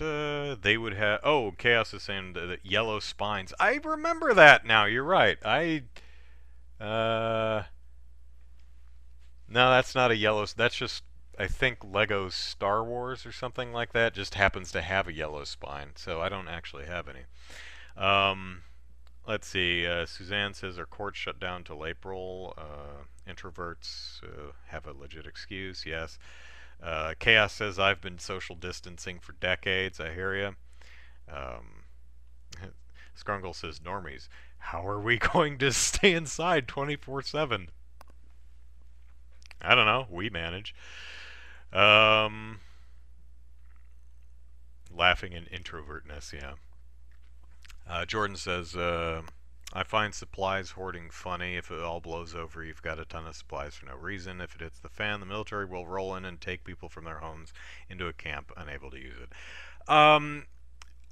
uh, 0.00 0.56
they 0.60 0.76
would 0.76 0.94
have. 0.94 1.20
Oh, 1.24 1.52
Chaos 1.52 1.94
is 1.94 2.02
saying 2.02 2.34
the, 2.34 2.58
yellow 2.62 3.00
spines. 3.00 3.52
I 3.58 3.80
remember 3.82 4.34
that 4.34 4.66
now. 4.66 4.84
You're 4.84 5.04
right. 5.04 5.38
I. 5.44 5.82
Uh. 6.80 7.64
No, 9.48 9.70
that's 9.70 9.94
not 9.94 10.10
a 10.10 10.16
yellow. 10.16 10.44
That's 10.56 10.76
just. 10.76 11.02
I 11.38 11.46
think 11.46 11.78
Lego 11.84 12.30
Star 12.30 12.82
Wars 12.82 13.26
or 13.26 13.32
something 13.32 13.70
like 13.72 13.92
that 13.92 14.14
just 14.14 14.34
happens 14.34 14.72
to 14.72 14.80
have 14.80 15.06
a 15.06 15.12
yellow 15.12 15.44
spine. 15.44 15.90
So 15.94 16.20
I 16.20 16.28
don't 16.30 16.48
actually 16.48 16.86
have 16.86 17.08
any. 17.08 17.24
Um, 17.96 18.62
let's 19.28 19.46
see. 19.46 19.86
Uh, 19.86 20.06
Suzanne 20.06 20.54
says 20.54 20.76
her 20.76 20.86
court 20.86 21.14
shut 21.14 21.38
down 21.38 21.64
till 21.64 21.84
April. 21.84 22.54
Uh, 22.56 23.30
introverts 23.30 24.22
uh, 24.22 24.52
have 24.68 24.86
a 24.86 24.92
legit 24.92 25.26
excuse. 25.26 25.84
Yes. 25.86 26.18
Uh, 26.82 27.14
Chaos 27.18 27.52
says, 27.52 27.78
I've 27.78 28.00
been 28.00 28.18
social 28.18 28.54
distancing 28.54 29.18
for 29.18 29.32
decades. 29.32 29.98
I 29.98 30.12
hear 30.12 30.34
you. 30.36 30.56
Um, 31.32 31.84
Scrungle 33.18 33.54
says, 33.54 33.80
Normies, 33.80 34.28
how 34.58 34.86
are 34.86 35.00
we 35.00 35.18
going 35.32 35.58
to 35.58 35.72
stay 35.72 36.12
inside 36.12 36.68
24 36.68 37.22
7? 37.22 37.68
I 39.60 39.74
don't 39.74 39.86
know. 39.86 40.06
We 40.10 40.30
manage. 40.30 40.74
Um, 41.72 42.60
laughing 44.94 45.32
in 45.32 45.44
introvertness, 45.44 46.32
yeah. 46.32 46.54
Uh, 47.88 48.04
Jordan 48.04 48.36
says, 48.36 48.76
uh, 48.76 49.22
I 49.76 49.82
find 49.82 50.14
supplies 50.14 50.70
hoarding 50.70 51.10
funny. 51.10 51.56
If 51.56 51.70
it 51.70 51.82
all 51.82 52.00
blows 52.00 52.34
over, 52.34 52.64
you've 52.64 52.80
got 52.80 52.98
a 52.98 53.04
ton 53.04 53.26
of 53.26 53.36
supplies 53.36 53.74
for 53.74 53.84
no 53.84 53.94
reason. 53.94 54.40
If 54.40 54.54
it 54.54 54.62
hits 54.62 54.78
the 54.78 54.88
fan, 54.88 55.20
the 55.20 55.26
military 55.26 55.66
will 55.66 55.86
roll 55.86 56.16
in 56.16 56.24
and 56.24 56.40
take 56.40 56.64
people 56.64 56.88
from 56.88 57.04
their 57.04 57.18
homes 57.18 57.52
into 57.90 58.06
a 58.06 58.14
camp 58.14 58.50
unable 58.56 58.90
to 58.90 58.96
use 58.96 59.16
it. 59.22 59.92
Um, 59.92 60.46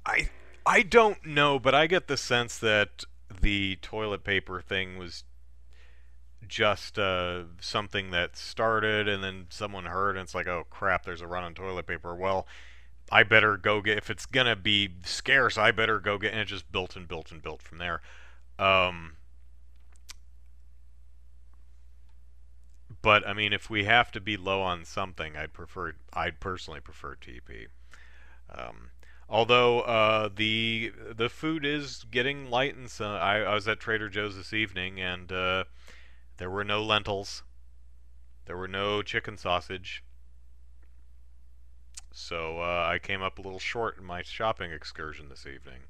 I 0.03 0.29
I 0.65 0.81
don't 0.81 1.23
know, 1.23 1.59
but 1.59 1.75
I 1.75 1.85
get 1.85 2.07
the 2.07 2.17
sense 2.17 2.57
that 2.57 3.03
the 3.39 3.75
toilet 3.83 4.23
paper 4.23 4.61
thing 4.61 4.97
was 4.97 5.25
just 6.47 6.97
uh, 6.97 7.43
something 7.61 8.09
that 8.11 8.35
started 8.35 9.07
and 9.07 9.23
then 9.23 9.45
someone 9.51 9.85
heard 9.85 10.17
and 10.17 10.23
it's 10.23 10.33
like, 10.33 10.47
oh 10.47 10.65
crap, 10.71 11.05
there's 11.05 11.21
a 11.21 11.27
run 11.27 11.43
on 11.43 11.53
toilet 11.53 11.85
paper. 11.85 12.15
Well, 12.15 12.47
I 13.11 13.21
better 13.21 13.57
go 13.57 13.83
get 13.83 13.99
if 13.99 14.09
it's 14.09 14.25
gonna 14.25 14.55
be 14.55 14.89
scarce, 15.03 15.55
I 15.55 15.69
better 15.69 15.99
go 15.99 16.17
get 16.17 16.31
and 16.31 16.41
it 16.41 16.45
just 16.45 16.71
built 16.71 16.95
and 16.95 17.07
built 17.07 17.31
and 17.31 17.43
built 17.43 17.61
from 17.61 17.77
there. 17.77 18.01
Um, 18.57 19.17
but 23.01 23.27
I 23.27 23.33
mean, 23.33 23.53
if 23.53 23.69
we 23.69 23.83
have 23.83 24.11
to 24.13 24.19
be 24.19 24.37
low 24.37 24.61
on 24.61 24.85
something, 24.85 25.35
I'd 25.35 25.53
prefer. 25.53 25.93
I'd 26.13 26.39
personally 26.39 26.79
prefer 26.79 27.15
TP. 27.15 27.67
Um, 28.49 28.89
although 29.29 29.81
uh, 29.81 30.29
the 30.33 30.91
the 31.15 31.29
food 31.29 31.65
is 31.65 32.05
getting 32.09 32.49
light, 32.49 32.75
and 32.75 32.89
so 32.89 33.15
I, 33.15 33.41
I 33.41 33.53
was 33.53 33.67
at 33.67 33.79
Trader 33.79 34.09
Joe's 34.09 34.35
this 34.35 34.53
evening, 34.53 34.99
and 34.99 35.31
uh, 35.31 35.65
there 36.37 36.49
were 36.49 36.63
no 36.63 36.83
lentils. 36.83 37.43
There 38.45 38.57
were 38.57 38.67
no 38.67 39.01
chicken 39.01 39.37
sausage. 39.37 40.03
So 42.11 42.59
uh, 42.59 42.87
I 42.89 42.97
came 42.97 43.21
up 43.21 43.37
a 43.37 43.41
little 43.41 43.59
short 43.59 43.97
in 43.97 44.05
my 44.05 44.21
shopping 44.21 44.71
excursion 44.71 45.27
this 45.29 45.45
evening. 45.45 45.81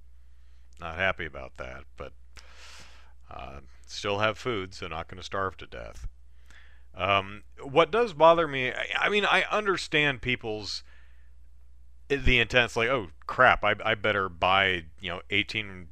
Not 0.79 0.95
happy 0.95 1.25
about 1.25 1.57
that, 1.57 1.83
but 1.97 2.13
uh, 3.29 3.59
still 3.87 4.19
have 4.19 4.37
food, 4.37 4.73
so 4.73 4.87
not 4.87 5.07
going 5.07 5.17
to 5.17 5.23
starve 5.23 5.57
to 5.57 5.65
death. 5.65 6.07
Um, 6.95 7.43
what 7.61 7.91
does 7.91 8.13
bother 8.13 8.47
me, 8.47 8.71
I, 8.71 8.87
I, 8.99 9.09
mean, 9.09 9.25
I 9.25 9.43
understand 9.51 10.21
people's 10.21 10.83
the 12.07 12.39
intent's 12.39 12.75
like, 12.75 12.89
oh 12.89 13.07
crap, 13.25 13.63
I, 13.63 13.75
I 13.83 13.95
better 13.95 14.29
buy 14.29 14.85
you 15.01 15.09
know 15.09 15.21
18 15.29 15.87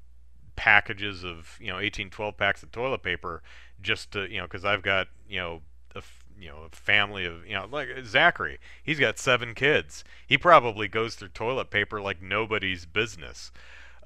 packages 0.56 1.24
of 1.24 1.58
you 1.60 1.67
know 1.67 1.80
18, 1.80 2.10
12 2.10 2.38
packs 2.38 2.63
of 2.63 2.72
toilet 2.72 3.04
paper 3.04 3.41
just 3.82 4.12
to 4.12 4.30
you 4.30 4.38
know 4.38 4.43
because 4.43 4.63
I've 4.63 4.84
got 4.84 5.08
you 5.28 5.39
know 5.39 5.62
a 5.96 6.04
you 6.39 6.50
know 6.50 6.67
a 6.72 6.76
family 6.76 7.26
of 7.26 7.46
you 7.46 7.54
know 7.54 7.67
like 7.69 7.89
Zachary, 8.06 8.60
he's 8.84 9.00
got 9.00 9.17
seven 9.17 9.54
kids. 9.56 10.04
He 10.26 10.38
probably 10.38 10.88
goes 10.88 11.15
through 11.15 11.30
toilet 11.30 11.69
paper 11.69 12.02
like 12.02 12.22
nobody's 12.22 12.86
business. 12.86 13.52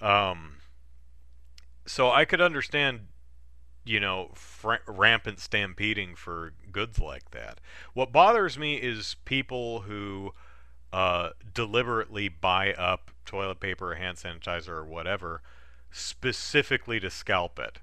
Um, 0.01 0.57
so 1.85 2.11
I 2.11 2.25
could 2.25 2.41
understand 2.41 3.07
you 3.87 3.99
know, 3.99 4.31
fr- 4.33 4.83
rampant 4.85 5.39
stampeding 5.39 6.15
for 6.15 6.53
goods 6.71 6.99
like 6.99 7.31
that. 7.31 7.59
What 7.93 8.11
bothers 8.11 8.57
me 8.57 8.75
is 8.75 9.15
people 9.25 9.81
who 9.81 10.33
uh, 10.91 11.29
deliberately 11.53 12.27
buy 12.27 12.73
up 12.73 13.11
toilet 13.25 13.59
paper, 13.59 13.95
hand 13.95 14.17
sanitizer, 14.17 14.69
or 14.69 14.85
whatever, 14.85 15.41
specifically 15.89 16.99
to 16.99 17.09
scalp 17.09 17.59
it. 17.59 17.79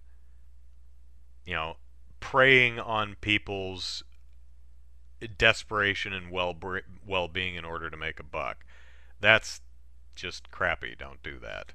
You 1.46 1.54
know, 1.54 1.76
preying 2.20 2.78
on 2.78 3.16
people's 3.20 4.02
desperation 5.38 6.12
and 6.12 6.30
well 6.30 6.54
well 7.06 7.28
being 7.28 7.54
in 7.54 7.64
order 7.64 7.88
to 7.88 7.96
make 7.96 8.20
a 8.20 8.24
buck. 8.24 8.64
That's 9.20 9.62
just 10.14 10.50
crappy. 10.50 10.94
Don't 10.98 11.22
do 11.22 11.38
that. 11.40 11.72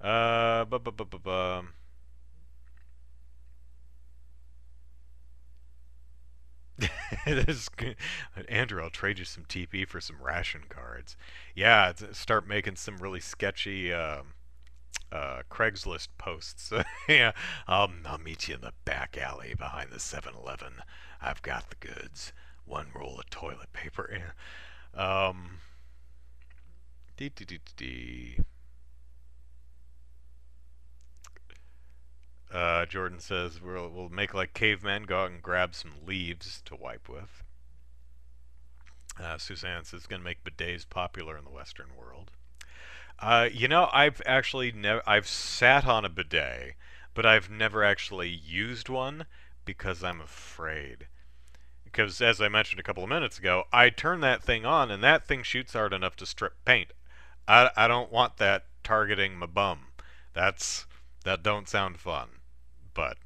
Uh, 0.00 0.64
bu- 0.64 0.78
bu- 0.78 0.92
bu- 0.92 1.04
bu- 1.04 1.18
bu. 1.18 1.62
this, 1.62 1.74
Andrew, 8.48 8.82
I'll 8.82 8.90
trade 8.90 9.18
you 9.18 9.24
some 9.24 9.44
TP 9.44 9.84
for 9.84 10.00
some 10.00 10.16
ration 10.22 10.62
cards. 10.68 11.16
Yeah, 11.54 11.92
start 12.12 12.46
making 12.48 12.76
some 12.76 12.98
really 12.98 13.20
sketchy 13.20 13.92
uh, 13.92 14.22
uh, 15.12 15.42
Craigslist 15.50 16.08
posts. 16.18 16.72
yeah, 17.08 17.32
I'll, 17.68 17.90
I'll 18.06 18.18
meet 18.18 18.48
you 18.48 18.56
in 18.56 18.60
the 18.62 18.72
back 18.84 19.16
alley 19.18 19.54
behind 19.56 19.90
the 19.90 20.00
7-Eleven. 20.00 20.82
I've 21.22 21.42
got 21.42 21.70
the 21.70 21.76
goods. 21.76 22.32
One 22.66 22.88
roll 22.94 23.18
of 23.18 23.30
toilet 23.30 23.72
paper. 23.72 24.34
Um. 24.96 25.58
Dee 27.16 27.28
dee 27.30 27.44
dee 27.44 27.60
dee. 27.76 28.38
Uh, 32.52 32.86
Jordan 32.86 33.18
says 33.18 33.60
we'll, 33.60 33.88
we'll 33.88 34.08
make 34.08 34.32
like 34.32 34.54
cavemen, 34.54 35.04
go 35.04 35.24
out 35.24 35.30
and 35.30 35.42
grab 35.42 35.74
some 35.74 35.92
leaves 36.06 36.62
to 36.66 36.76
wipe 36.76 37.08
with. 37.08 37.42
Uh, 39.20 39.38
Suzanne 39.38 39.84
says 39.84 39.98
it's 39.98 40.06
going 40.06 40.20
to 40.20 40.24
make 40.24 40.44
bidets 40.44 40.88
popular 40.88 41.36
in 41.36 41.44
the 41.44 41.50
Western 41.50 41.88
world. 41.98 42.32
Uh, 43.18 43.48
you 43.52 43.68
know, 43.68 43.88
I've 43.92 44.20
actually 44.26 44.72
never 44.72 45.02
I've 45.06 45.28
sat 45.28 45.86
on 45.86 46.04
a 46.04 46.08
bidet, 46.08 46.74
but 47.14 47.24
I've 47.24 47.48
never 47.48 47.84
actually 47.84 48.28
used 48.28 48.88
one 48.88 49.26
because 49.64 50.02
I'm 50.02 50.20
afraid. 50.20 51.06
Because 51.84 52.20
as 52.20 52.40
I 52.40 52.48
mentioned 52.48 52.80
a 52.80 52.82
couple 52.82 53.04
of 53.04 53.08
minutes 53.08 53.38
ago, 53.38 53.64
I 53.72 53.90
turn 53.90 54.20
that 54.20 54.42
thing 54.42 54.66
on 54.66 54.90
and 54.90 55.02
that 55.04 55.26
thing 55.26 55.44
shoots 55.44 55.74
hard 55.74 55.92
enough 55.92 56.16
to 56.16 56.26
strip 56.26 56.54
paint. 56.64 56.92
I, 57.46 57.70
I 57.76 57.86
don't 57.86 58.10
want 58.10 58.38
that 58.38 58.66
targeting 58.82 59.36
my 59.36 59.46
bum. 59.46 59.86
That's 60.34 60.86
that 61.24 61.42
don't 61.42 61.68
sound 61.68 61.98
fun 61.98 62.28
but 62.94 63.16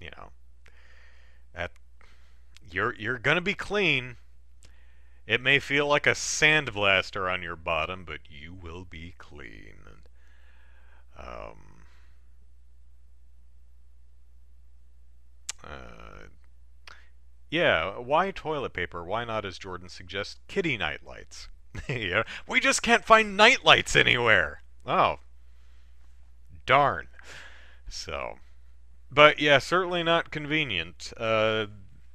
you 0.00 0.10
know, 0.16 0.30
at 1.54 1.72
you're 2.70 2.94
you're 2.94 3.18
gonna 3.18 3.40
be 3.40 3.54
clean. 3.54 4.16
It 5.26 5.40
may 5.40 5.58
feel 5.58 5.88
like 5.88 6.06
a 6.06 6.10
sandblaster 6.12 7.32
on 7.32 7.42
your 7.42 7.56
bottom, 7.56 8.04
but 8.04 8.20
you 8.30 8.54
will 8.54 8.84
be 8.84 9.14
clean. 9.18 9.74
Um, 11.18 11.82
uh, 15.64 16.28
yeah, 17.50 17.98
why 17.98 18.30
toilet 18.30 18.72
paper? 18.72 19.04
Why 19.04 19.24
not, 19.24 19.44
as 19.44 19.58
Jordan 19.58 19.88
suggests, 19.88 20.36
kitty 20.46 20.76
nightlights? 20.78 21.48
yeah, 21.88 22.22
we 22.46 22.60
just 22.60 22.82
can't 22.82 23.04
find 23.04 23.36
nightlights 23.36 23.96
anywhere. 23.96 24.62
Oh, 24.86 25.16
darn. 26.66 27.08
So, 27.88 28.38
but 29.10 29.38
yeah, 29.38 29.58
certainly 29.58 30.02
not 30.02 30.30
convenient. 30.30 31.12
Uh, 31.16 31.66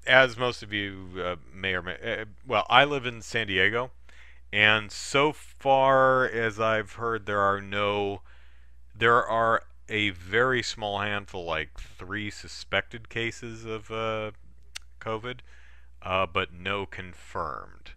as 0.05 0.37
most 0.37 0.63
of 0.63 0.73
you 0.73 1.09
uh, 1.23 1.35
may 1.53 1.73
or 1.73 1.81
may, 1.81 1.95
uh, 2.03 2.25
well, 2.45 2.65
I 2.69 2.85
live 2.85 3.05
in 3.05 3.21
San 3.21 3.47
Diego, 3.47 3.91
and 4.51 4.91
so 4.91 5.31
far 5.31 6.25
as 6.25 6.59
I've 6.59 6.93
heard, 6.93 7.25
there 7.25 7.39
are 7.39 7.61
no, 7.61 8.21
there 8.95 9.25
are 9.25 9.63
a 9.89 10.09
very 10.11 10.63
small 10.63 10.99
handful, 10.99 11.45
like 11.45 11.79
three 11.79 12.31
suspected 12.31 13.09
cases 13.09 13.65
of 13.65 13.91
uh, 13.91 14.31
COVID, 14.99 15.39
uh, 16.01 16.25
but 16.25 16.53
no 16.53 16.85
confirmed. 16.85 17.91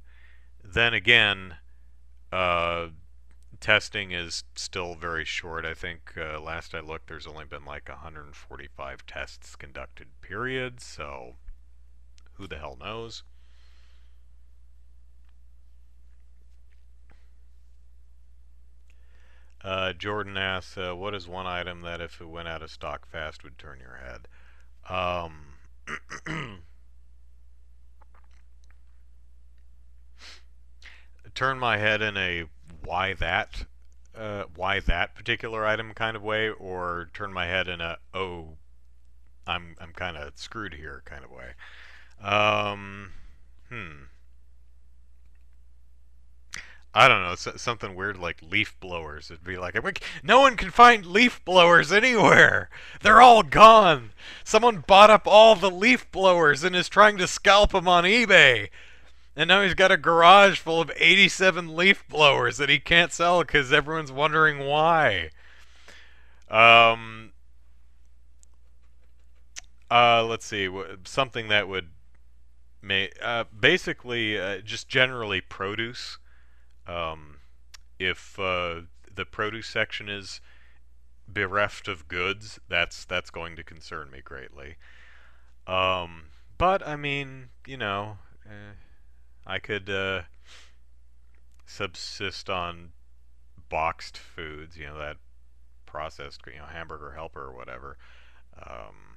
Then 0.63 0.93
again, 0.93 1.57
uh, 2.33 2.89
testing 3.65 4.13
is 4.13 4.45
still 4.55 4.95
very 4.95 5.25
short. 5.25 5.65
I 5.65 5.73
think 5.73 6.13
uh, 6.19 6.39
last 6.39 6.75
I 6.75 6.81
looked, 6.81 7.07
there's 7.09 7.27
only 7.27 7.47
been 7.47 7.65
like 7.65 7.89
145 7.89 9.07
tests 9.07 9.57
conducted, 9.57 10.09
period. 10.21 10.83
So 10.83 11.37
who 12.35 12.47
the 12.47 12.59
hell 12.59 12.77
knows? 12.79 13.23
Uh, 19.63 19.95
Jordan 19.95 20.37
asks, 20.37 20.77
uh, 20.77 20.95
what 20.95 21.15
is 21.15 21.27
one 21.27 21.47
item 21.47 21.81
that 21.81 22.03
if 22.03 22.21
it 22.21 22.29
went 22.29 22.49
out 22.49 22.63
of 22.63 22.71
stock 22.71 23.07
fast 23.07 23.43
would 23.43 23.57
turn 23.57 23.81
your 23.81 23.97
head? 23.97 24.29
Um, 24.91 25.55
turn 31.35 31.59
my 31.59 31.79
head 31.79 32.03
in 32.03 32.19
a 32.19 32.45
why 32.85 33.15
that 33.15 33.65
uh, 34.17 34.45
why 34.55 34.81
that 34.81 35.15
particular 35.15 35.67
item 35.67 35.93
kind 35.95 36.17
of 36.17 36.23
way, 36.23 36.49
or 36.49 37.11
turn 37.13 37.33
my 37.33 37.47
head 37.47 37.69
in 37.69 37.81
a 37.81 37.99
oh, 38.13 38.57
I'm 39.47 39.77
I'm 39.81 39.93
kind 39.93 40.17
of 40.17 40.33
screwed 40.37 40.75
here 40.75 41.03
kind 41.05 41.25
of 41.25 41.31
way. 41.31 41.55
Um, 42.23 43.11
hmm. 43.69 44.05
I 46.97 47.09
don't 47.09 47.25
know, 47.25 47.35
something 47.35 47.97
weird 47.97 48.19
like 48.19 48.41
leaf 48.41 48.77
blowers. 48.79 49.29
It'd 49.29 49.43
be 49.43 49.59
like, 49.59 49.77
no 50.23 50.41
one 50.41 50.57
can 50.57 50.71
find 50.71 51.05
leaf 51.05 51.45
blowers 51.45 51.91
anywhere. 51.91 52.71
They're 53.03 53.21
all 53.21 53.43
gone. 53.43 54.13
Someone 54.45 54.85
bought 54.87 55.11
up 55.11 55.27
all 55.27 55.57
the 55.57 55.73
leaf 55.73 56.09
blowers 56.13 56.63
and 56.63 56.77
is 56.77 56.89
trying 56.89 57.19
to 57.19 57.27
scalp 57.27 57.73
them 57.73 57.89
on 57.89 58.05
eBay. 58.05 58.69
And 59.37 59.49
now 59.49 59.63
he's 59.63 59.75
got 59.75 59.91
a 59.91 59.97
garage 59.97 60.61
full 60.61 60.81
of 60.81 60.93
87 60.97 61.75
leaf 61.75 62.07
blowers 62.09 62.57
that 62.59 62.69
he 62.69 62.79
can't 62.79 63.13
sell 63.13 63.41
because 63.41 63.73
everyone's 63.73 64.13
wondering 64.13 64.61
why. 64.61 65.31
Um, 66.49 67.33
uh, 69.91 70.25
let's 70.25 70.47
see, 70.47 70.69
something 71.05 71.49
that 71.49 71.69
would 71.69 71.89
make, 72.81 73.17
uh, 73.21 73.45
basically, 73.59 74.39
uh, 74.39 74.59
just 74.59 74.89
generally 74.89 75.41
produce. 75.41 76.19
Um, 76.87 77.39
if 77.99 78.39
uh, 78.39 78.83
the 79.13 79.25
produce 79.25 79.67
section 79.67 80.09
is 80.09 80.41
bereft 81.27 81.89
of 81.89 82.07
goods, 82.07 82.61
that's 82.69 83.05
that's 83.05 83.31
going 83.31 83.57
to 83.57 83.65
concern 83.65 84.11
me 84.11 84.21
greatly. 84.23 84.77
Um, 85.67 86.27
but 86.57 86.87
I 86.87 86.95
mean, 86.95 87.49
you 87.67 87.77
know. 87.77 88.19
Eh, 88.47 88.75
I 89.47 89.59
could 89.59 89.91
uh, 89.91 90.23
subsist 91.67 92.49
on 92.49 92.93
boxed 93.69 94.17
foods, 94.19 94.77
you 94.77 94.87
know, 94.87 94.99
that 94.99 95.17
processed, 95.87 96.41
you 96.47 96.59
know, 96.59 96.67
hamburger 96.67 97.13
helper 97.13 97.43
or 97.43 97.53
whatever. 97.53 97.97
Um, 98.59 99.17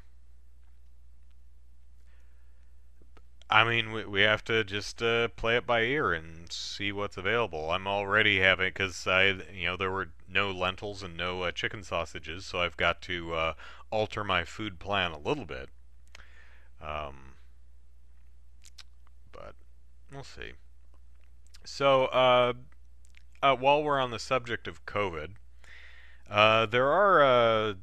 I 3.50 3.64
mean, 3.64 3.94
we, 3.94 4.06
we 4.06 4.22
have 4.22 4.44
to 4.46 4.64
just 4.66 5.02
uh, 5.02 5.30
play 5.30 5.56
it 5.56 5.66
by 5.66 5.82
ear 5.82 6.12
and 6.12 6.52
see 6.52 6.92
what's 6.92 7.16
available. 7.16 7.72
I'm 7.72 7.88
already 7.88 8.40
having, 8.40 8.70
because 8.70 9.08
I, 9.08 9.38
you 9.54 9.66
know, 9.68 9.78
there 9.78 9.92
were 9.92 10.10
no 10.30 10.52
lentils 10.52 11.02
and 11.02 11.16
no 11.16 11.44
uh, 11.44 11.52
chicken 11.52 11.84
sausages, 11.84 12.46
so 12.46 12.60
I've 12.60 12.76
got 12.76 13.02
to 13.04 13.34
uh, 13.34 13.54
alter 13.90 14.24
my 14.26 14.44
food 14.44 14.80
plan 14.80 15.12
a 15.12 15.18
little 15.18 15.46
bit. 15.46 15.70
Um, 16.82 17.27
We'll 20.18 20.24
see. 20.24 20.54
So, 21.64 22.06
uh, 22.06 22.54
uh, 23.44 23.56
while 23.56 23.84
we're 23.84 24.00
on 24.00 24.10
the 24.10 24.18
subject 24.18 24.68
of 24.68 24.84
COVID, 24.88 25.34
uh, 26.28 26.66
there 26.66 26.88
are 26.88 27.24
uh, 27.24 27.74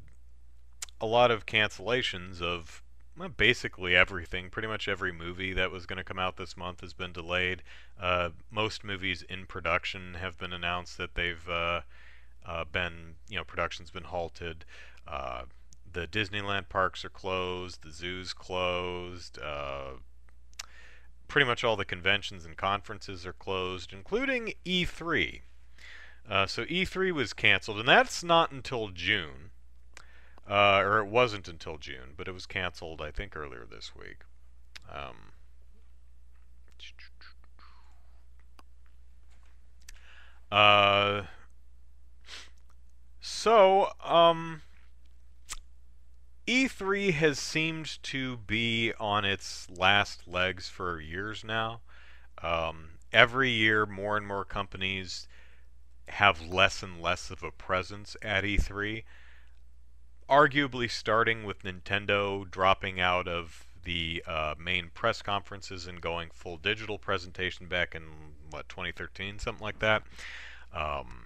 a 1.00 1.06
lot 1.06 1.30
of 1.30 1.46
cancellations 1.46 2.42
of 2.42 2.82
well, 3.16 3.28
basically 3.28 3.94
everything. 3.94 4.50
Pretty 4.50 4.66
much 4.66 4.88
every 4.88 5.12
movie 5.12 5.52
that 5.52 5.70
was 5.70 5.86
going 5.86 5.98
to 5.98 6.02
come 6.02 6.18
out 6.18 6.36
this 6.36 6.56
month 6.56 6.80
has 6.80 6.92
been 6.92 7.12
delayed. 7.12 7.62
Uh, 8.00 8.30
most 8.50 8.82
movies 8.82 9.22
in 9.28 9.46
production 9.46 10.14
have 10.14 10.36
been 10.36 10.52
announced 10.52 10.98
that 10.98 11.14
they've 11.14 11.48
uh, 11.48 11.82
been, 12.72 13.14
you 13.28 13.36
know, 13.36 13.44
production's 13.44 13.92
been 13.92 14.02
halted. 14.02 14.64
The 15.06 16.08
Disneyland 16.08 16.68
parks 16.68 17.04
are 17.04 17.10
closed. 17.10 17.82
The 17.84 17.92
zoo's 17.92 18.32
closed. 18.32 19.38
Uh, 19.38 19.98
pretty 21.34 21.48
much 21.48 21.64
all 21.64 21.74
the 21.74 21.84
conventions 21.84 22.44
and 22.44 22.56
conferences 22.56 23.26
are 23.26 23.32
closed, 23.32 23.92
including 23.92 24.52
E3. 24.64 25.40
Uh, 26.30 26.46
so 26.46 26.64
E3 26.66 27.10
was 27.10 27.32
canceled, 27.32 27.80
and 27.80 27.88
that's 27.88 28.22
not 28.22 28.52
until 28.52 28.90
June. 28.90 29.50
Uh, 30.48 30.78
or 30.78 31.00
it 31.00 31.08
wasn't 31.08 31.48
until 31.48 31.76
June, 31.76 32.14
but 32.16 32.28
it 32.28 32.30
was 32.30 32.46
canceled, 32.46 33.02
I 33.02 33.10
think, 33.10 33.36
earlier 33.36 33.66
this 33.68 33.96
week. 33.96 34.18
Um, 34.88 35.32
uh, 40.52 41.22
so, 43.20 43.88
um, 44.04 44.62
E3 46.46 47.12
has 47.14 47.38
seemed 47.38 48.02
to 48.02 48.36
be 48.36 48.92
on 49.00 49.24
its 49.24 49.68
last 49.70 50.28
legs 50.28 50.68
for 50.68 51.00
years 51.00 51.42
now. 51.42 51.80
Um, 52.42 52.90
every 53.12 53.50
year, 53.50 53.86
more 53.86 54.16
and 54.16 54.26
more 54.26 54.44
companies 54.44 55.26
have 56.08 56.42
less 56.42 56.82
and 56.82 57.00
less 57.00 57.30
of 57.30 57.42
a 57.42 57.50
presence 57.50 58.16
at 58.22 58.44
E3 58.44 59.04
arguably 60.28 60.90
starting 60.90 61.44
with 61.44 61.62
Nintendo 61.62 62.50
dropping 62.50 63.00
out 63.00 63.28
of 63.28 63.64
the 63.84 64.22
uh, 64.26 64.54
main 64.58 64.90
press 64.94 65.20
conferences 65.20 65.86
and 65.86 66.00
going 66.00 66.30
full 66.32 66.56
digital 66.56 66.98
presentation 66.98 67.66
back 67.66 67.94
in 67.94 68.02
what 68.50 68.68
2013, 68.68 69.38
something 69.38 69.62
like 69.62 69.78
that. 69.80 70.02
Um, 70.72 71.23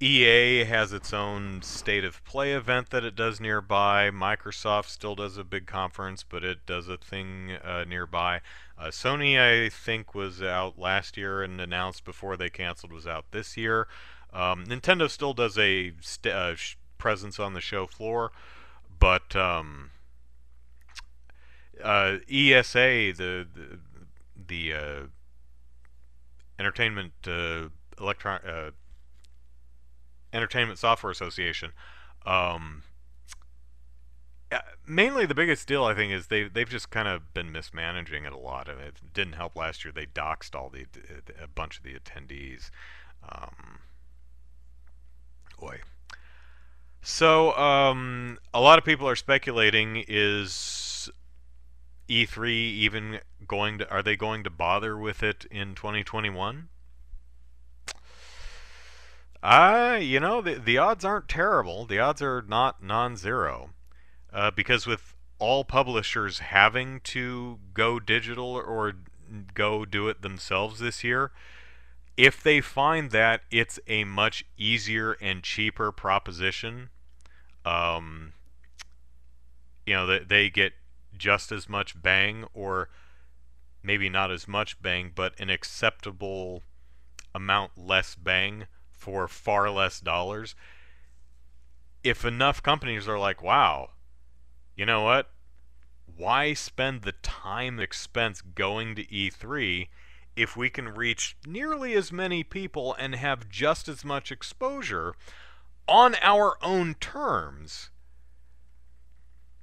EA 0.00 0.64
has 0.64 0.92
its 0.92 1.12
own 1.12 1.60
state 1.62 2.04
of 2.04 2.22
play 2.24 2.52
event 2.52 2.90
that 2.90 3.02
it 3.02 3.16
does 3.16 3.40
nearby. 3.40 4.10
Microsoft 4.10 4.86
still 4.86 5.16
does 5.16 5.36
a 5.36 5.42
big 5.42 5.66
conference, 5.66 6.22
but 6.22 6.44
it 6.44 6.64
does 6.66 6.88
a 6.88 6.96
thing 6.96 7.52
uh, 7.64 7.84
nearby. 7.84 8.40
Uh, 8.78 8.86
Sony, 8.86 9.38
I 9.38 9.68
think, 9.68 10.14
was 10.14 10.40
out 10.40 10.78
last 10.78 11.16
year 11.16 11.42
and 11.42 11.60
announced 11.60 12.04
before 12.04 12.36
they 12.36 12.48
canceled 12.48 12.92
was 12.92 13.08
out 13.08 13.24
this 13.32 13.56
year. 13.56 13.88
Um, 14.32 14.66
Nintendo 14.66 15.10
still 15.10 15.34
does 15.34 15.58
a 15.58 15.92
st- 16.00 16.34
uh, 16.34 16.54
presence 16.96 17.40
on 17.40 17.54
the 17.54 17.60
show 17.60 17.86
floor, 17.86 18.30
but 19.00 19.34
um, 19.34 19.90
uh, 21.82 22.18
ESA, 22.30 23.12
the 23.16 23.46
the, 23.52 23.78
the 24.46 24.72
uh, 24.74 25.00
Entertainment 26.58 27.12
uh, 27.26 27.68
Electron 27.98 28.40
Entertainment 30.32 30.78
Software 30.78 31.10
Association. 31.10 31.72
Um, 32.26 32.82
mainly, 34.86 35.26
the 35.26 35.34
biggest 35.34 35.66
deal 35.68 35.84
I 35.84 35.94
think 35.94 36.12
is 36.12 36.26
they 36.26 36.44
they've 36.44 36.68
just 36.68 36.90
kind 36.90 37.08
of 37.08 37.34
been 37.34 37.52
mismanaging 37.52 38.24
it 38.24 38.32
a 38.32 38.38
lot, 38.38 38.68
and 38.68 38.80
it 38.80 38.96
didn't 39.14 39.34
help 39.34 39.56
last 39.56 39.84
year. 39.84 39.92
They 39.92 40.06
doxed 40.06 40.54
all 40.54 40.70
the 40.70 40.86
a 41.42 41.48
bunch 41.48 41.78
of 41.78 41.84
the 41.84 41.94
attendees. 41.94 42.70
Um, 43.28 43.80
boy, 45.58 45.80
so, 47.02 47.56
um, 47.56 48.38
a 48.52 48.60
lot 48.60 48.78
of 48.78 48.84
people 48.84 49.08
are 49.08 49.16
speculating 49.16 50.04
is 50.08 51.08
E3 52.08 52.50
even 52.50 53.20
going 53.46 53.78
to, 53.78 53.90
are 53.90 54.02
they 54.02 54.16
going 54.16 54.44
to 54.44 54.50
bother 54.50 54.96
with 54.96 55.22
it 55.22 55.46
in 55.50 55.74
2021? 55.74 56.68
Uh, 59.42 59.98
you 60.00 60.18
know, 60.18 60.40
the, 60.40 60.54
the 60.54 60.78
odds 60.78 61.04
aren't 61.04 61.28
terrible. 61.28 61.86
The 61.86 61.98
odds 61.98 62.20
are 62.22 62.42
not 62.42 62.82
non 62.82 63.16
zero. 63.16 63.70
Uh, 64.32 64.50
because 64.50 64.86
with 64.86 65.14
all 65.38 65.64
publishers 65.64 66.40
having 66.40 67.00
to 67.00 67.58
go 67.72 67.98
digital 68.00 68.46
or 68.46 68.94
go 69.54 69.84
do 69.84 70.08
it 70.08 70.22
themselves 70.22 70.80
this 70.80 71.02
year, 71.04 71.30
if 72.16 72.42
they 72.42 72.60
find 72.60 73.10
that 73.12 73.42
it's 73.50 73.78
a 73.86 74.04
much 74.04 74.44
easier 74.56 75.12
and 75.20 75.42
cheaper 75.42 75.92
proposition, 75.92 76.90
um, 77.64 78.32
you 79.86 79.94
know, 79.94 80.06
they, 80.06 80.18
they 80.18 80.50
get 80.50 80.72
just 81.16 81.52
as 81.52 81.68
much 81.68 82.00
bang, 82.00 82.44
or 82.52 82.88
maybe 83.82 84.08
not 84.08 84.30
as 84.30 84.48
much 84.48 84.82
bang, 84.82 85.12
but 85.14 85.38
an 85.38 85.48
acceptable 85.48 86.62
amount 87.34 87.72
less 87.76 88.14
bang 88.14 88.66
for 89.08 89.26
far 89.26 89.70
less 89.70 90.00
dollars. 90.00 90.54
If 92.04 92.26
enough 92.26 92.62
companies 92.62 93.08
are 93.08 93.18
like, 93.18 93.42
wow, 93.42 93.92
you 94.76 94.84
know 94.84 95.02
what? 95.02 95.30
Why 96.14 96.52
spend 96.52 97.02
the 97.02 97.12
time 97.12 97.80
expense 97.80 98.42
going 98.42 98.94
to 98.96 99.06
E3 99.06 99.88
if 100.36 100.58
we 100.58 100.68
can 100.68 100.90
reach 100.90 101.38
nearly 101.46 101.94
as 101.94 102.12
many 102.12 102.44
people 102.44 102.94
and 102.98 103.14
have 103.14 103.48
just 103.48 103.88
as 103.88 104.04
much 104.04 104.30
exposure 104.30 105.14
on 105.88 106.14
our 106.20 106.58
own 106.62 106.94
terms 107.00 107.88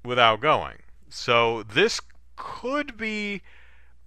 without 0.03 0.41
going? 0.41 0.77
So 1.07 1.61
this 1.61 2.01
could 2.35 2.97
be 2.97 3.43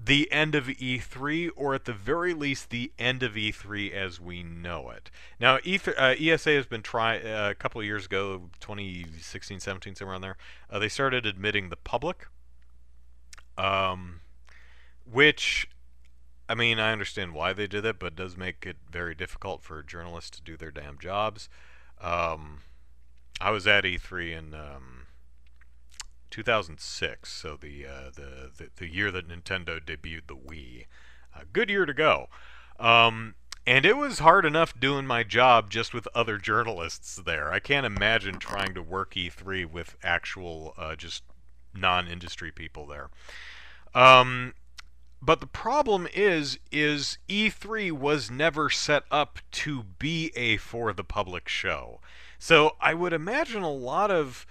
the 0.02 0.30
end 0.30 0.54
of 0.54 0.66
E3, 0.66 1.50
or 1.56 1.74
at 1.74 1.84
the 1.84 1.92
very 1.92 2.32
least, 2.32 2.70
the 2.70 2.92
end 2.98 3.22
of 3.22 3.32
E3 3.32 3.92
as 3.92 4.20
we 4.20 4.42
know 4.42 4.90
it. 4.90 5.11
Now, 5.40 5.58
E3, 5.58 5.94
uh, 5.98 6.14
ESA 6.18 6.50
has 6.50 6.66
been 6.66 6.82
trying 6.82 7.26
uh, 7.26 7.48
a 7.50 7.54
couple 7.54 7.80
of 7.80 7.87
years 7.87 8.06
ago, 8.06 8.42
2016, 8.61 9.61
17, 9.61 9.94
somewhere 9.96 10.14
on 10.14 10.20
there. 10.20 10.37
Uh, 10.70 10.78
they 10.78 10.88
started 10.88 11.26
admitting 11.26 11.68
the 11.68 11.76
public, 11.76 12.28
um, 13.56 14.20
which 15.11 15.68
I 16.48 16.54
mean, 16.54 16.78
I 16.78 16.92
understand 16.92 17.34
why 17.34 17.52
they 17.52 17.66
did 17.66 17.82
that, 17.82 17.98
but 17.98 18.08
it 18.08 18.16
does 18.16 18.37
make 18.37 18.64
it 18.64 18.76
very 18.90 19.14
difficult 19.14 19.62
for 19.62 19.82
journalists 19.82 20.30
to 20.38 20.42
do 20.42 20.56
their 20.56 20.70
damn 20.70 20.98
jobs. 20.98 21.48
Um, 22.00 22.61
I 23.40 23.50
was 23.50 23.66
at 23.66 23.84
E3 23.84 24.38
and. 24.38 24.54
um, 24.54 24.97
2006, 26.30 27.32
so 27.32 27.56
the, 27.56 27.86
uh, 27.86 28.10
the, 28.14 28.50
the 28.56 28.70
the 28.76 28.88
year 28.88 29.10
that 29.10 29.28
Nintendo 29.28 29.80
debuted 29.80 30.26
the 30.26 30.36
Wii. 30.36 30.86
A 31.34 31.44
good 31.44 31.70
year 31.70 31.86
to 31.86 31.94
go. 31.94 32.28
Um, 32.78 33.34
and 33.66 33.84
it 33.84 33.96
was 33.96 34.20
hard 34.20 34.46
enough 34.46 34.78
doing 34.78 35.06
my 35.06 35.22
job 35.22 35.68
just 35.68 35.92
with 35.92 36.08
other 36.14 36.38
journalists 36.38 37.16
there. 37.16 37.52
I 37.52 37.60
can't 37.60 37.84
imagine 37.84 38.38
trying 38.38 38.72
to 38.74 38.82
work 38.82 39.14
E3 39.14 39.70
with 39.70 39.96
actual 40.02 40.74
uh, 40.78 40.96
just 40.96 41.22
non-industry 41.74 42.50
people 42.50 42.86
there. 42.86 43.10
Um, 43.94 44.54
but 45.20 45.40
the 45.40 45.46
problem 45.46 46.08
is, 46.14 46.58
is 46.70 47.18
E3 47.29 47.92
was 47.92 48.31
never 48.31 48.70
set 48.70 49.02
up 49.10 49.40
to 49.50 49.83
be 49.98 50.33
a 50.35 50.56
for 50.56 50.92
the 50.92 51.04
public 51.04 51.48
show. 51.48 52.00
So 52.38 52.76
I 52.81 52.94
would 52.94 53.12
imagine 53.12 53.62
a 53.62 53.70
lot 53.70 54.10
of 54.10 54.46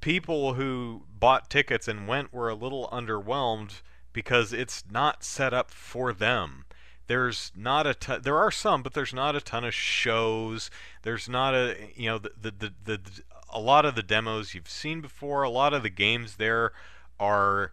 people 0.00 0.54
who 0.54 1.02
bought 1.18 1.50
tickets 1.50 1.88
and 1.88 2.08
went 2.08 2.32
were 2.32 2.48
a 2.48 2.54
little 2.54 2.88
underwhelmed 2.92 3.82
because 4.12 4.52
it's 4.52 4.84
not 4.90 5.24
set 5.24 5.52
up 5.52 5.70
for 5.70 6.12
them. 6.12 6.64
There's 7.06 7.52
not 7.56 7.86
a 7.86 7.94
ton, 7.94 8.22
there 8.22 8.36
are 8.36 8.50
some, 8.50 8.82
but 8.82 8.92
there's 8.92 9.14
not 9.14 9.34
a 9.34 9.40
ton 9.40 9.64
of 9.64 9.74
shows. 9.74 10.70
There's 11.02 11.28
not 11.28 11.54
a 11.54 11.76
you 11.94 12.08
know 12.08 12.18
the 12.18 12.32
the, 12.40 12.50
the, 12.50 12.72
the 12.84 13.00
a 13.50 13.60
lot 13.60 13.86
of 13.86 13.94
the 13.94 14.02
demos 14.02 14.54
you've 14.54 14.68
seen 14.68 15.00
before. 15.00 15.42
A 15.42 15.50
lot 15.50 15.72
of 15.72 15.82
the 15.82 15.90
games 15.90 16.36
there 16.36 16.72
are 17.18 17.72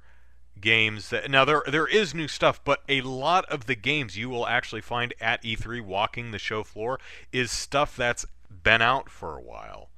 games 0.60 1.10
that 1.10 1.30
now 1.30 1.44
there 1.44 1.64
there 1.68 1.88
is 1.88 2.16
new 2.16 2.30
stuff, 2.30 2.64
but 2.64 2.82
a 2.88 3.02
lot 3.02 3.46
of 3.46 3.66
the 3.66 3.76
games 3.76 4.18
you 4.18 4.30
will 4.30 4.48
actually 4.48 4.82
find 4.82 5.14
at 5.20 5.44
E3 5.44 5.82
walking 5.82 6.32
the 6.32 6.40
show 6.40 6.64
floor 6.64 7.00
is 7.34 7.52
stuff 7.52 7.96
that's 7.96 8.26
been 8.64 8.82
out 8.82 9.10
for 9.10 9.38
a 9.38 9.42
while 9.42 9.90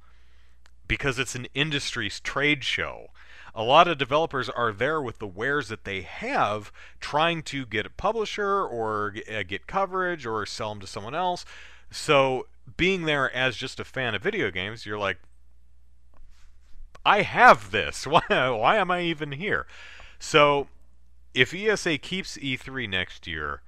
because 0.88 1.18
it's 1.18 1.34
an 1.34 1.46
industry's 1.54 2.18
trade 2.18 2.64
show. 2.64 3.10
A 3.54 3.62
lot 3.62 3.88
of 3.88 3.98
developers 3.98 4.48
are 4.48 4.72
there 4.72 5.00
with 5.00 5.18
the 5.18 5.26
wares 5.26 5.68
that 5.68 5.84
they 5.84 6.02
have, 6.02 6.72
trying 7.00 7.42
to 7.44 7.66
get 7.66 7.86
a 7.86 7.90
publisher 7.90 8.62
or 8.64 9.14
uh, 9.32 9.42
get 9.42 9.66
coverage 9.66 10.26
or 10.26 10.44
sell 10.46 10.70
them 10.70 10.80
to 10.80 10.86
someone 10.86 11.14
else. 11.14 11.44
So, 11.90 12.46
being 12.76 13.04
there 13.04 13.34
as 13.34 13.56
just 13.56 13.80
a 13.80 13.84
fan 13.84 14.14
of 14.14 14.22
video 14.22 14.50
games, 14.50 14.86
you're 14.86 14.98
like, 14.98 15.18
I 17.04 17.22
have 17.22 17.70
this. 17.70 18.06
Why, 18.06 18.20
why 18.28 18.76
am 18.76 18.90
I 18.90 19.02
even 19.02 19.32
here? 19.32 19.66
So, 20.18 20.68
if 21.34 21.54
ESA 21.54 21.98
keeps 21.98 22.36
E3 22.36 22.88
next 22.88 23.26
year, 23.26 23.62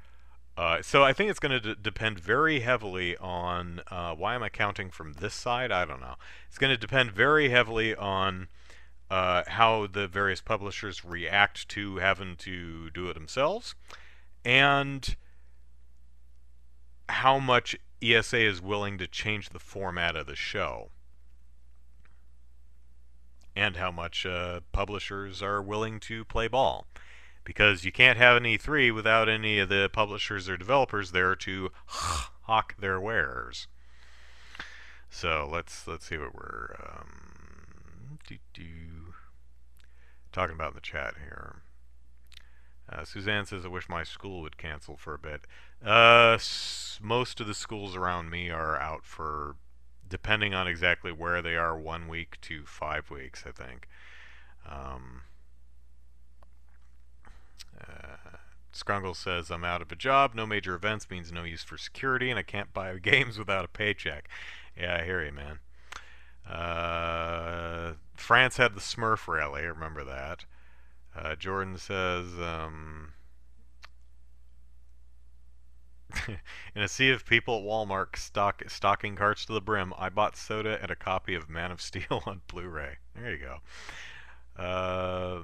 Uh, 0.60 0.82
so 0.82 1.02
I 1.02 1.14
think 1.14 1.30
it's 1.30 1.38
going 1.38 1.58
to 1.58 1.74
depend 1.74 2.20
very 2.20 2.60
heavily 2.60 3.16
on 3.16 3.80
uh, 3.90 4.14
why 4.14 4.34
am 4.34 4.42
I 4.42 4.50
counting 4.50 4.90
from 4.90 5.14
this 5.14 5.32
side? 5.32 5.72
I 5.72 5.86
don't 5.86 6.02
know. 6.02 6.16
It's 6.48 6.58
going 6.58 6.68
to 6.68 6.76
depend 6.76 7.12
very 7.12 7.48
heavily 7.48 7.96
on 7.96 8.48
uh, 9.10 9.44
how 9.46 9.86
the 9.86 10.06
various 10.06 10.42
publishers 10.42 11.02
react 11.02 11.66
to 11.70 11.96
having 11.96 12.36
to 12.40 12.90
do 12.90 13.08
it 13.08 13.14
themselves, 13.14 13.74
and 14.44 15.16
how 17.08 17.38
much 17.38 17.74
ESA 18.02 18.40
is 18.40 18.60
willing 18.60 18.98
to 18.98 19.06
change 19.06 19.48
the 19.48 19.58
format 19.58 20.14
of 20.14 20.26
the 20.26 20.36
show, 20.36 20.90
and 23.56 23.76
how 23.76 23.90
much 23.90 24.26
uh, 24.26 24.60
publishers 24.72 25.42
are 25.42 25.62
willing 25.62 26.00
to 26.00 26.22
play 26.26 26.48
ball. 26.48 26.86
Because 27.44 27.84
you 27.84 27.92
can't 27.92 28.18
have 28.18 28.36
an 28.36 28.44
E3 28.44 28.94
without 28.94 29.28
any 29.28 29.58
of 29.58 29.68
the 29.68 29.90
publishers 29.92 30.48
or 30.48 30.56
developers 30.56 31.12
there 31.12 31.34
to 31.36 31.70
hawk 31.86 32.76
their 32.78 33.00
wares. 33.00 33.66
So 35.08 35.48
let's 35.50 35.88
let's 35.88 36.06
see 36.06 36.16
what 36.16 36.34
we're 36.34 36.76
um, 36.80 37.30
talking 40.32 40.54
about 40.54 40.70
in 40.70 40.74
the 40.74 40.80
chat 40.80 41.14
here. 41.22 41.56
Uh, 42.90 43.04
Suzanne 43.04 43.46
says, 43.46 43.64
I 43.64 43.68
wish 43.68 43.88
my 43.88 44.02
school 44.02 44.40
would 44.42 44.58
cancel 44.58 44.96
for 44.96 45.14
a 45.14 45.18
bit. 45.18 45.46
Uh, 45.84 46.38
most 47.00 47.40
of 47.40 47.46
the 47.46 47.54
schools 47.54 47.94
around 47.94 48.30
me 48.30 48.50
are 48.50 48.78
out 48.78 49.04
for, 49.04 49.56
depending 50.08 50.54
on 50.54 50.66
exactly 50.66 51.12
where 51.12 51.40
they 51.40 51.56
are, 51.56 51.78
one 51.78 52.08
week 52.08 52.38
to 52.42 52.64
five 52.66 53.10
weeks, 53.10 53.44
I 53.46 53.52
think. 53.52 53.88
Um, 54.68 55.22
uh, 57.88 58.36
Scrungle 58.72 59.16
says, 59.16 59.50
I'm 59.50 59.64
out 59.64 59.82
of 59.82 59.92
a 59.92 59.96
job. 59.96 60.34
No 60.34 60.46
major 60.46 60.74
events 60.74 61.10
means 61.10 61.32
no 61.32 61.44
use 61.44 61.64
for 61.64 61.76
security, 61.78 62.30
and 62.30 62.38
I 62.38 62.42
can't 62.42 62.72
buy 62.72 62.96
games 63.02 63.38
without 63.38 63.64
a 63.64 63.68
paycheck. 63.68 64.28
Yeah, 64.76 64.98
I 65.00 65.04
hear 65.04 65.24
you, 65.24 65.32
man. 65.32 65.58
Uh, 66.48 67.94
France 68.16 68.56
had 68.56 68.74
the 68.74 68.80
Smurf 68.80 69.28
rally. 69.28 69.62
Remember 69.62 70.04
that. 70.04 70.44
Uh, 71.14 71.34
Jordan 71.34 71.76
says, 71.76 72.26
um, 72.40 73.12
in 76.74 76.82
a 76.82 76.88
sea 76.88 77.10
of 77.10 77.26
people 77.26 77.58
at 77.58 77.64
Walmart 77.64 78.16
stock, 78.16 78.62
stocking 78.68 79.16
carts 79.16 79.44
to 79.46 79.52
the 79.52 79.60
brim, 79.60 79.92
I 79.98 80.08
bought 80.08 80.36
soda 80.36 80.78
and 80.80 80.90
a 80.90 80.96
copy 80.96 81.34
of 81.34 81.48
Man 81.48 81.70
of 81.70 81.80
Steel 81.80 82.22
on 82.26 82.42
Blu-ray. 82.46 82.96
There 83.14 83.30
you 83.30 83.38
go. 83.38 84.62
Uh, 84.62 85.42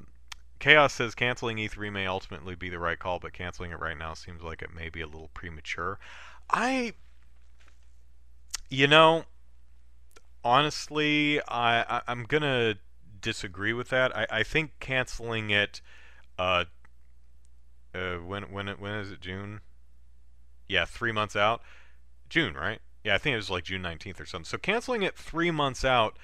Chaos 0.59 0.95
says 0.95 1.15
canceling 1.15 1.59
E3 1.59 1.93
may 1.93 2.07
ultimately 2.07 2.55
be 2.55 2.69
the 2.69 2.79
right 2.79 2.99
call, 2.99 3.19
but 3.19 3.33
canceling 3.33 3.73
it 3.73 3.79
right 3.79 3.97
now 3.97 4.15
seems 4.15 4.43
like 4.43 4.63
it 4.63 4.75
may 4.75 4.89
be 4.89 5.01
a 5.01 5.07
little 5.07 5.31
premature. 5.35 5.99
I, 6.51 6.95
you 8.71 8.87
know, 8.87 9.25
honestly, 10.45 11.41
I, 11.43 12.01
I 12.07 12.13
am 12.13 12.25
gonna 12.25 12.77
disagree 13.21 13.73
with 13.73 13.91
that. 13.91 14.17
I, 14.17 14.27
I 14.31 14.43
think 14.43 14.73
canceling 14.81 15.51
it, 15.51 15.81
uh, 16.39 16.65
uh, 17.95 18.17
when 18.17 18.45
when 18.45 18.69
when 18.69 18.95
is 18.95 19.11
it 19.11 19.21
June? 19.21 19.61
Yeah, 20.69 20.85
three 20.85 21.13
months 21.13 21.37
out. 21.37 21.63
June, 22.29 22.55
right? 22.55 22.81
Yeah, 23.05 23.15
I 23.15 23.19
think 23.19 23.35
it 23.35 23.37
was 23.37 23.51
like 23.51 23.65
June 23.65 23.83
19th 23.83 24.21
or 24.21 24.27
something. 24.27 24.47
So 24.47 24.59
canceling 24.59 25.03
it 25.03 25.17
three 25.17 25.51
months 25.51 25.85
out, 25.85 26.19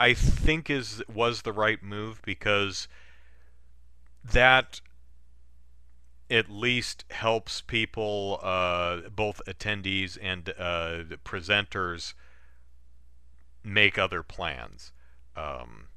I 0.00 0.14
think 0.14 0.70
is 0.70 1.02
was 1.12 1.42
the 1.42 1.52
right 1.52 1.82
move 1.82 2.22
because 2.24 2.88
that 4.24 4.80
at 6.30 6.50
least 6.50 7.04
helps 7.10 7.60
people, 7.60 8.40
uh, 8.42 9.08
both 9.14 9.42
attendees 9.46 10.16
and 10.20 10.48
uh, 10.58 11.04
presenters, 11.24 12.14
make 13.62 13.98
other 13.98 14.22
plans. 14.22 14.92
Um, 15.36 15.88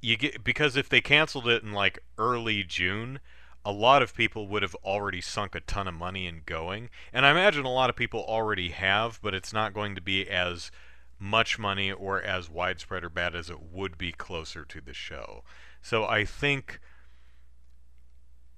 you 0.00 0.16
get 0.16 0.44
because 0.44 0.76
if 0.76 0.88
they 0.88 1.00
canceled 1.00 1.48
it 1.48 1.62
in 1.62 1.72
like 1.72 1.98
early 2.18 2.62
June, 2.62 3.20
a 3.64 3.72
lot 3.72 4.02
of 4.02 4.14
people 4.14 4.46
would 4.48 4.62
have 4.62 4.76
already 4.76 5.20
sunk 5.20 5.54
a 5.54 5.60
ton 5.60 5.88
of 5.88 5.94
money 5.94 6.26
in 6.26 6.42
going, 6.46 6.90
and 7.12 7.26
I 7.26 7.30
imagine 7.30 7.64
a 7.64 7.72
lot 7.72 7.90
of 7.90 7.96
people 7.96 8.24
already 8.26 8.70
have, 8.70 9.20
but 9.22 9.34
it's 9.34 9.52
not 9.52 9.74
going 9.74 9.94
to 9.94 10.00
be 10.00 10.28
as 10.28 10.70
much 11.18 11.58
money 11.58 11.90
or 11.90 12.20
as 12.20 12.50
widespread 12.50 13.02
or 13.02 13.08
bad 13.08 13.34
as 13.34 13.48
it 13.48 13.60
would 13.60 13.96
be 13.96 14.12
closer 14.12 14.64
to 14.64 14.80
the 14.80 14.92
show. 14.92 15.42
So 15.80 16.04
I 16.04 16.24
think 16.24 16.78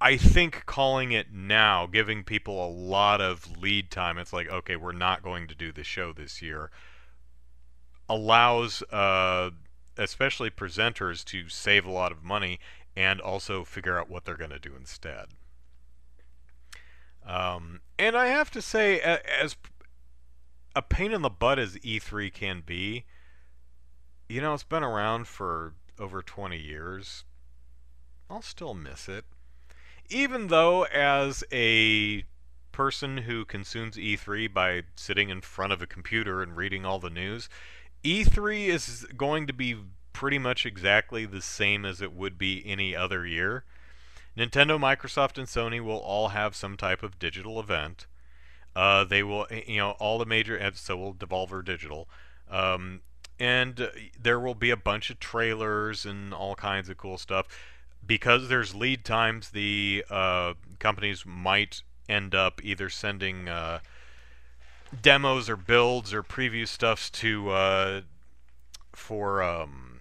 I 0.01 0.17
think 0.17 0.65
calling 0.67 1.13
it 1.13 1.33
now, 1.33 1.87
giving 1.87 2.23
people 2.23 2.65
a 2.65 2.71
lot 2.71 3.21
of 3.21 3.59
lead 3.59 3.91
time, 3.91 4.19
it's 4.19 4.33
like, 4.33 4.49
okay, 4.49 4.77
we're 4.77 4.93
not 4.93 5.23
going 5.23 5.49
to 5.49 5.55
do 5.55 5.73
the 5.73 5.83
show 5.83 6.13
this 6.13 6.41
year, 6.41 6.71
allows 8.09 8.83
uh, 8.93 9.51
especially 9.97 10.51
presenters 10.51 11.25
to 11.27 11.49
save 11.49 11.85
a 11.85 11.91
lot 11.91 12.13
of 12.13 12.23
money 12.23 12.61
and 12.97 13.21
also 13.21 13.65
figure 13.65 13.99
out 13.99 14.09
what 14.09 14.25
they're 14.25 14.37
going 14.37 14.51
to 14.51 14.59
do 14.59 14.75
instead. 14.77 15.27
Um, 17.27 17.81
and 17.99 18.17
I 18.17 18.29
have 18.29 18.51
to 18.53 18.63
say, 18.63 19.01
as 19.01 19.57
a 20.75 20.83
pain 20.83 21.13
in 21.13 21.23
the 21.23 21.29
butt 21.29 21.59
as 21.59 21.77
E3 21.77 22.33
can 22.33 22.63
be, 22.65 23.05
you 24.29 24.41
know, 24.41 24.55
it's 24.55 24.63
been 24.63 24.85
around 24.85 25.27
for 25.27 25.75
over 25.99 26.23
20 26.23 26.57
years. 26.57 27.25
I'll 28.31 28.43
still 28.43 28.75
miss 28.75 29.09
it. 29.09 29.25
Even 30.11 30.47
though, 30.49 30.85
as 30.85 31.45
a 31.53 32.25
person 32.73 33.19
who 33.19 33.45
consumes 33.45 33.97
E3 33.97 34.53
by 34.53 34.83
sitting 34.97 35.29
in 35.29 35.41
front 35.41 35.73
of 35.73 35.83
a 35.83 35.87
computer 35.87 36.43
and 36.43 36.57
reading 36.57 36.87
all 36.87 36.99
the 36.99 37.11
news, 37.11 37.49
E3 38.05 38.69
is 38.69 39.07
going 39.17 39.47
to 39.47 39.53
be 39.53 39.77
pretty 40.13 40.39
much 40.39 40.65
exactly 40.65 41.27
the 41.27 41.43
same 41.43 41.85
as 41.85 42.01
it 42.01 42.13
would 42.13 42.39
be 42.39 42.63
any 42.67 42.95
other 42.97 43.27
year. 43.27 43.65
Nintendo, 44.37 44.79
Microsoft, 44.79 45.37
and 45.37 45.47
Sony 45.47 45.81
will 45.81 45.99
all 45.99 46.29
have 46.29 46.55
some 46.55 46.77
type 46.77 47.03
of 47.03 47.19
digital 47.19 47.59
event. 47.59 48.07
Uh, 48.75 49.03
they 49.03 49.23
will, 49.23 49.47
you 49.67 49.79
know, 49.79 49.91
all 49.93 50.19
the 50.19 50.27
major, 50.27 50.59
so 50.75 50.97
will 50.97 51.15
Devolver 51.15 51.65
Digital. 51.65 52.09
Um, 52.49 53.01
and 53.41 53.81
uh, 53.81 53.89
there 54.21 54.39
will 54.39 54.55
be 54.55 54.71
a 54.71 54.77
bunch 54.77 55.11
of 55.11 55.19
trailers 55.19 56.07
and 56.07 56.33
all 56.33 56.55
kinds 56.55 56.89
of 56.89 56.97
cool 56.97 57.19
stuff. 57.19 57.47
Because 58.09 58.49
there's 58.49 58.75
lead 58.75 59.05
times, 59.05 59.51
the 59.51 60.05
uh, 60.11 60.55
companies 60.81 61.25
might 61.25 61.83
end 62.09 62.35
up 62.35 62.61
either 62.65 62.89
sending 62.89 63.49
uh, 63.49 63.79
demos 65.01 65.49
or 65.49 65.57
builds 65.57 66.13
or 66.13 66.25
preview 66.25 66.67
stuffs 66.67 67.11
to 67.11 67.51
uh, 67.51 68.01
for 68.93 69.43
um, 69.43 70.01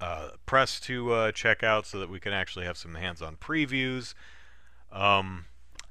uh, 0.00 0.28
press 0.46 0.78
to 0.80 1.12
uh, 1.12 1.32
check 1.32 1.62
out 1.62 1.86
so 1.86 1.98
that 1.98 2.08
we 2.08 2.20
can 2.20 2.32
actually 2.32 2.64
have 2.64 2.76
some 2.76 2.94
hands-on 2.94 3.36
previews. 3.36 4.14
Um, 4.92 5.46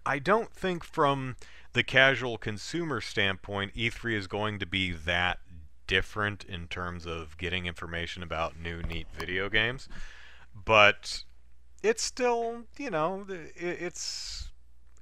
I 0.05 0.19
don't 0.19 0.53
think 0.53 0.83
from 0.83 1.35
the 1.73 1.83
casual 1.83 2.37
consumer 2.37 3.01
standpoint, 3.01 3.75
E3 3.75 4.13
is 4.13 4.27
going 4.27 4.59
to 4.59 4.65
be 4.65 4.91
that 4.91 5.39
different 5.85 6.43
in 6.45 6.67
terms 6.67 7.05
of 7.05 7.37
getting 7.37 7.65
information 7.65 8.23
about 8.23 8.59
new 8.59 8.81
neat 8.81 9.07
video 9.13 9.49
games, 9.49 9.87
but 10.65 11.23
it's 11.83 12.03
still, 12.03 12.63
you 12.77 12.89
know, 12.89 13.25
it's 13.29 14.49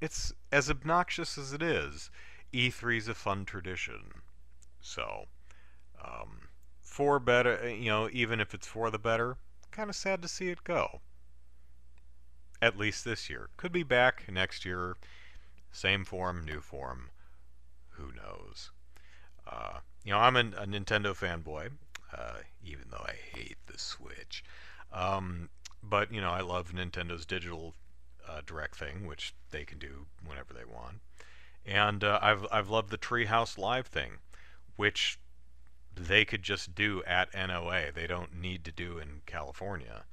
it's 0.02 0.34
as 0.52 0.70
obnoxious 0.70 1.38
as 1.38 1.54
it 1.54 1.62
is. 1.62 2.10
E3 2.54 2.98
is 2.98 3.08
a 3.08 3.16
fun 3.16 3.46
tradition. 3.46 4.22
So, 4.80 5.26
um, 6.04 6.50
for 6.82 7.20
better, 7.20 7.60
uh, 7.64 7.68
you 7.68 7.90
know, 7.90 8.10
even 8.12 8.40
if 8.40 8.54
it's 8.54 8.68
for 8.68 8.92
the 8.92 9.00
better, 9.00 9.38
kind 9.72 9.90
of 9.90 9.96
sad 9.96 10.22
to 10.22 10.28
see 10.28 10.50
it 10.50 10.64
go. 10.64 11.02
At 12.62 12.78
least 12.78 13.04
this 13.04 13.30
year. 13.30 13.50
Could 13.58 13.72
be 13.72 13.84
back 13.84 14.32
next 14.32 14.64
year. 14.64 14.96
Same 15.72 16.06
form, 16.06 16.46
new 16.46 16.62
form. 16.62 17.10
Who 17.90 18.12
knows? 18.14 18.72
Uh, 19.46 19.80
you 20.04 20.12
know, 20.12 20.20
I'm 20.20 20.36
a, 20.36 20.40
a 20.40 20.66
Nintendo 20.66 21.14
fanboy, 21.14 21.72
uh, 22.16 22.40
even 22.64 22.86
though 22.90 23.06
I 23.06 23.16
hate 23.36 23.58
the 23.68 23.78
Switch. 23.78 24.44
Um, 24.96 25.50
but, 25.84 26.12
you 26.12 26.22
know, 26.22 26.32
I 26.32 26.42
love 26.42 26.72
Nintendo's 26.74 27.26
digital 27.26 27.76
uh, 28.28 28.42
direct 28.46 28.78
thing, 28.78 29.06
which 29.06 29.36
they 29.52 29.66
can 29.66 29.78
do 29.78 30.08
whenever 30.26 30.54
they 30.54 30.66
want. 30.66 31.02
And 31.66 32.04
uh, 32.04 32.20
I've 32.22 32.46
I've 32.52 32.70
loved 32.70 32.92
the 32.92 32.98
Treehouse 32.98 33.58
Live 33.58 33.88
thing, 33.88 34.20
which 34.76 35.20
they 35.96 36.24
could 36.26 36.44
just 36.44 36.76
do 36.76 37.04
at 37.06 37.34
NOA. 37.34 37.92
They 37.94 38.08
don't 38.08 38.40
need 38.40 38.64
to 38.66 38.72
do 38.72 38.98
in 39.00 39.22
California 39.26 40.06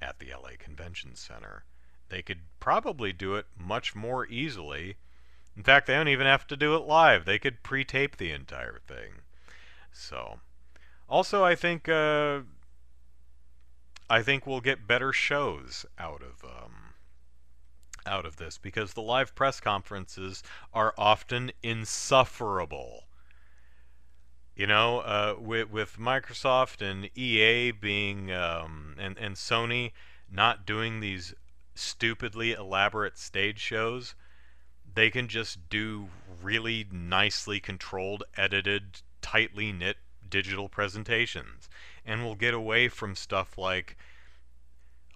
at 0.00 0.18
the 0.18 0.28
LA 0.32 0.50
Convention 0.58 1.14
Center. 1.14 1.64
They 2.08 2.22
could 2.22 2.40
probably 2.58 3.12
do 3.12 3.34
it 3.34 3.46
much 3.58 3.94
more 3.94 4.26
easily. 4.26 4.96
In 5.56 5.62
fact, 5.62 5.86
they 5.86 5.94
don't 5.94 6.08
even 6.08 6.26
have 6.26 6.46
to 6.46 6.56
do 6.56 6.74
it 6.74 6.84
live. 6.84 7.24
They 7.24 7.38
could 7.38 7.62
pre-tape 7.62 8.16
the 8.16 8.30
entire 8.30 8.80
thing. 8.86 9.22
So, 9.92 10.38
also 11.08 11.44
I 11.44 11.54
think 11.54 11.88
uh, 11.88 12.40
I 14.10 14.22
think 14.22 14.46
we'll 14.46 14.60
get 14.60 14.86
better 14.86 15.12
shows 15.12 15.84
out 15.98 16.22
of 16.22 16.44
um, 16.44 16.94
out 18.06 18.24
of 18.24 18.36
this 18.36 18.56
because 18.56 18.94
the 18.94 19.02
live 19.02 19.34
press 19.34 19.60
conferences 19.60 20.42
are 20.72 20.94
often 20.96 21.52
insufferable. 21.62 23.04
You 24.56 24.66
know, 24.66 25.00
uh, 25.00 25.36
with, 25.38 25.70
with 25.70 25.98
Microsoft 25.98 26.80
and 26.82 27.10
EA 27.16 27.70
being 27.70 28.32
um, 28.32 28.96
and 28.98 29.16
and 29.18 29.36
Sony 29.36 29.92
not 30.30 30.66
doing 30.66 31.00
these 31.00 31.34
stupidly 31.74 32.52
elaborate 32.52 33.18
stage 33.18 33.60
shows, 33.60 34.14
they 34.94 35.10
can 35.10 35.28
just 35.28 35.68
do 35.68 36.08
really 36.42 36.86
nicely 36.90 37.60
controlled, 37.60 38.24
edited, 38.36 39.02
tightly 39.20 39.70
knit 39.70 39.98
digital 40.30 40.68
presentations, 40.68 41.68
and 42.04 42.24
we'll 42.24 42.34
get 42.34 42.54
away 42.54 42.88
from 42.88 43.14
stuff 43.14 43.56
like 43.58 43.96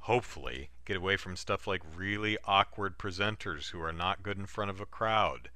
hopefully 0.02 0.70
get 0.84 0.96
away 0.96 1.16
from 1.16 1.36
stuff 1.36 1.66
like 1.66 1.82
really 1.94 2.36
awkward 2.44 2.98
presenters 2.98 3.70
who 3.70 3.80
are 3.80 3.92
not 3.92 4.22
good 4.22 4.36
in 4.36 4.46
front 4.46 4.70
of 4.70 4.80
a 4.80 4.86
crowd. 4.86 5.48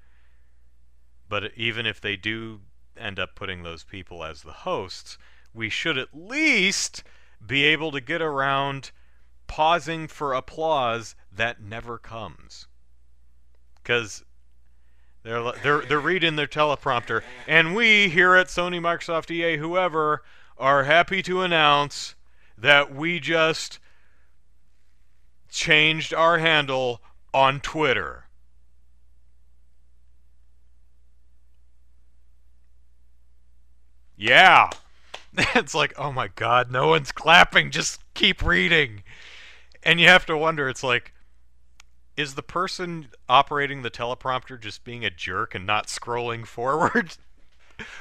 But 1.29 1.53
even 1.57 1.85
if 1.85 2.01
they 2.01 2.17
do 2.17 2.61
end 2.97 3.19
up 3.19 3.35
putting 3.35 3.63
those 3.63 3.83
people 3.83 4.23
as 4.23 4.43
the 4.43 4.53
hosts, 4.53 5.19
we 5.53 5.69
should 5.69 5.99
at 5.99 6.15
least 6.15 7.03
be 7.45 7.65
able 7.65 7.91
to 7.91 8.01
get 8.01 8.23
around 8.23 8.93
pausing 9.47 10.07
for 10.07 10.33
applause 10.33 11.17
that 11.33 11.61
never 11.61 11.99
comes. 11.99 12.67
Because 13.83 14.25
they're, 15.27 15.53
they're, 15.62 15.81
they're 15.83 16.01
reading 16.01 16.37
their 16.37 16.47
teleprompter, 16.47 17.22
and 17.49 17.74
we 17.74 18.09
here 18.09 18.37
at 18.37 18.47
Sony, 18.47 18.81
Microsoft, 18.81 19.29
EA, 19.29 19.57
whoever, 19.57 20.22
are 20.57 20.85
happy 20.85 21.20
to 21.22 21.43
announce 21.43 22.14
that 22.57 22.95
we 22.95 23.18
just 23.18 23.81
changed 25.51 26.14
our 26.14 26.39
handle 26.39 27.03
on 27.35 27.59
Twitter. 27.59 28.27
Yeah. 34.16 34.70
it's 35.57 35.74
like, 35.74 35.93
oh 35.99 36.12
my 36.12 36.29
god, 36.29 36.70
no 36.70 36.87
one's 36.87 37.11
clapping, 37.11 37.72
just 37.72 38.01
keep 38.14 38.43
reading. 38.43 39.03
And 39.83 40.01
you 40.01 40.07
have 40.07 40.24
to 40.27 40.37
wonder, 40.37 40.68
it's 40.68 40.85
like, 40.85 41.12
is 42.17 42.35
the 42.35 42.43
person 42.43 43.09
operating 43.29 43.83
the 43.83 43.91
teleprompter 43.91 44.61
just 44.61 44.85
being 44.85 45.05
a 45.05 45.11
jerk 45.11 45.55
and 45.55 45.67
not 45.67 45.87
scrolling 45.87 46.47
forward? 46.47 47.17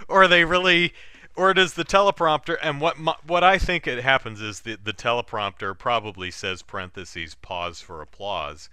or 0.08 0.28
they 0.28 0.46
really 0.46 0.94
or 1.36 1.54
does 1.54 1.74
the 1.74 1.84
teleprompter 1.84 2.58
and 2.62 2.80
what 2.80 2.98
my, 2.98 3.14
what 3.28 3.44
I 3.44 3.58
think 3.58 3.86
it 3.88 4.02
happens 4.02 4.42
is 4.42 4.62
the 4.62 4.78
the 4.82 4.94
teleprompter 4.94 5.78
probably 5.78 6.32
says 6.32 6.62
parentheses 6.62 7.36
pause 7.36 7.82
for 7.82 8.02
applause 8.02 8.70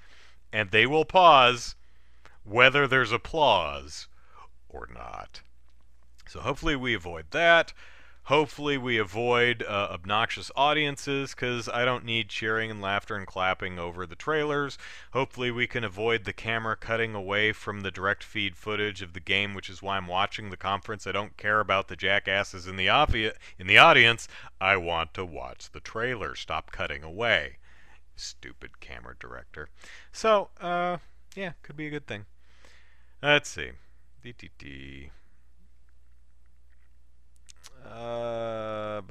and 0.52 0.70
they 0.70 0.86
will 0.86 1.04
pause 1.04 1.74
whether 2.44 2.86
there's 2.86 3.12
applause 3.12 4.08
or 4.68 4.88
not. 4.92 5.40
So 6.28 6.40
hopefully 6.40 6.76
we 6.76 6.94
avoid 6.94 7.26
that. 7.30 7.72
Hopefully 8.26 8.78
we 8.78 8.98
avoid 8.98 9.64
uh, 9.64 9.88
obnoxious 9.90 10.50
audiences 10.54 11.34
because 11.34 11.68
I 11.68 11.84
don't 11.84 12.04
need 12.04 12.28
cheering 12.28 12.70
and 12.70 12.80
laughter 12.80 13.16
and 13.16 13.26
clapping 13.26 13.80
over 13.80 14.06
the 14.06 14.14
trailers. 14.14 14.78
Hopefully 15.12 15.50
we 15.50 15.66
can 15.66 15.82
avoid 15.82 16.24
the 16.24 16.32
camera 16.32 16.76
cutting 16.76 17.16
away 17.16 17.52
from 17.52 17.80
the 17.80 17.90
direct 17.90 18.22
feed 18.22 18.56
footage 18.56 19.02
of 19.02 19.12
the 19.12 19.20
game, 19.20 19.54
which 19.54 19.68
is 19.68 19.82
why 19.82 19.96
I'm 19.96 20.06
watching 20.06 20.50
the 20.50 20.56
conference. 20.56 21.04
I 21.06 21.12
don't 21.12 21.36
care 21.36 21.58
about 21.58 21.88
the 21.88 21.96
jackasses 21.96 22.68
in 22.68 22.76
the, 22.76 23.32
in 23.58 23.66
the 23.66 23.78
audience. 23.78 24.28
I 24.60 24.76
want 24.76 25.14
to 25.14 25.24
watch 25.24 25.72
the 25.72 25.80
trailer. 25.80 26.36
Stop 26.36 26.70
cutting 26.70 27.02
away. 27.02 27.56
Stupid 28.14 28.78
camera 28.78 29.16
director. 29.18 29.68
So, 30.12 30.50
uh, 30.60 30.98
yeah, 31.34 31.52
could 31.62 31.76
be 31.76 31.88
a 31.88 31.90
good 31.90 32.06
thing. 32.06 32.26
Let's 33.20 33.48
see. 33.48 33.70
DTT. 34.24 35.10
Uh, 37.84 39.02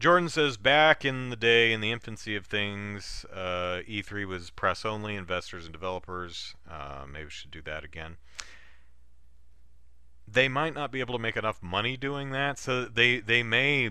Jordan 0.00 0.30
says 0.30 0.56
back 0.56 1.04
in 1.04 1.28
the 1.28 1.36
day, 1.36 1.74
in 1.74 1.82
the 1.82 1.92
infancy 1.92 2.34
of 2.34 2.46
things, 2.46 3.26
uh, 3.30 3.82
E3 3.86 4.26
was 4.26 4.48
press 4.48 4.86
only, 4.86 5.14
investors 5.14 5.64
and 5.66 5.74
developers. 5.74 6.54
Uh, 6.68 7.04
maybe 7.06 7.24
we 7.26 7.30
should 7.30 7.50
do 7.50 7.60
that 7.62 7.84
again. 7.84 8.16
They 10.26 10.48
might 10.48 10.72
not 10.72 10.90
be 10.90 11.00
able 11.00 11.14
to 11.14 11.20
make 11.20 11.36
enough 11.36 11.62
money 11.62 11.98
doing 11.98 12.30
that, 12.30 12.58
so 12.58 12.86
they 12.86 13.20
they 13.20 13.42
may. 13.42 13.90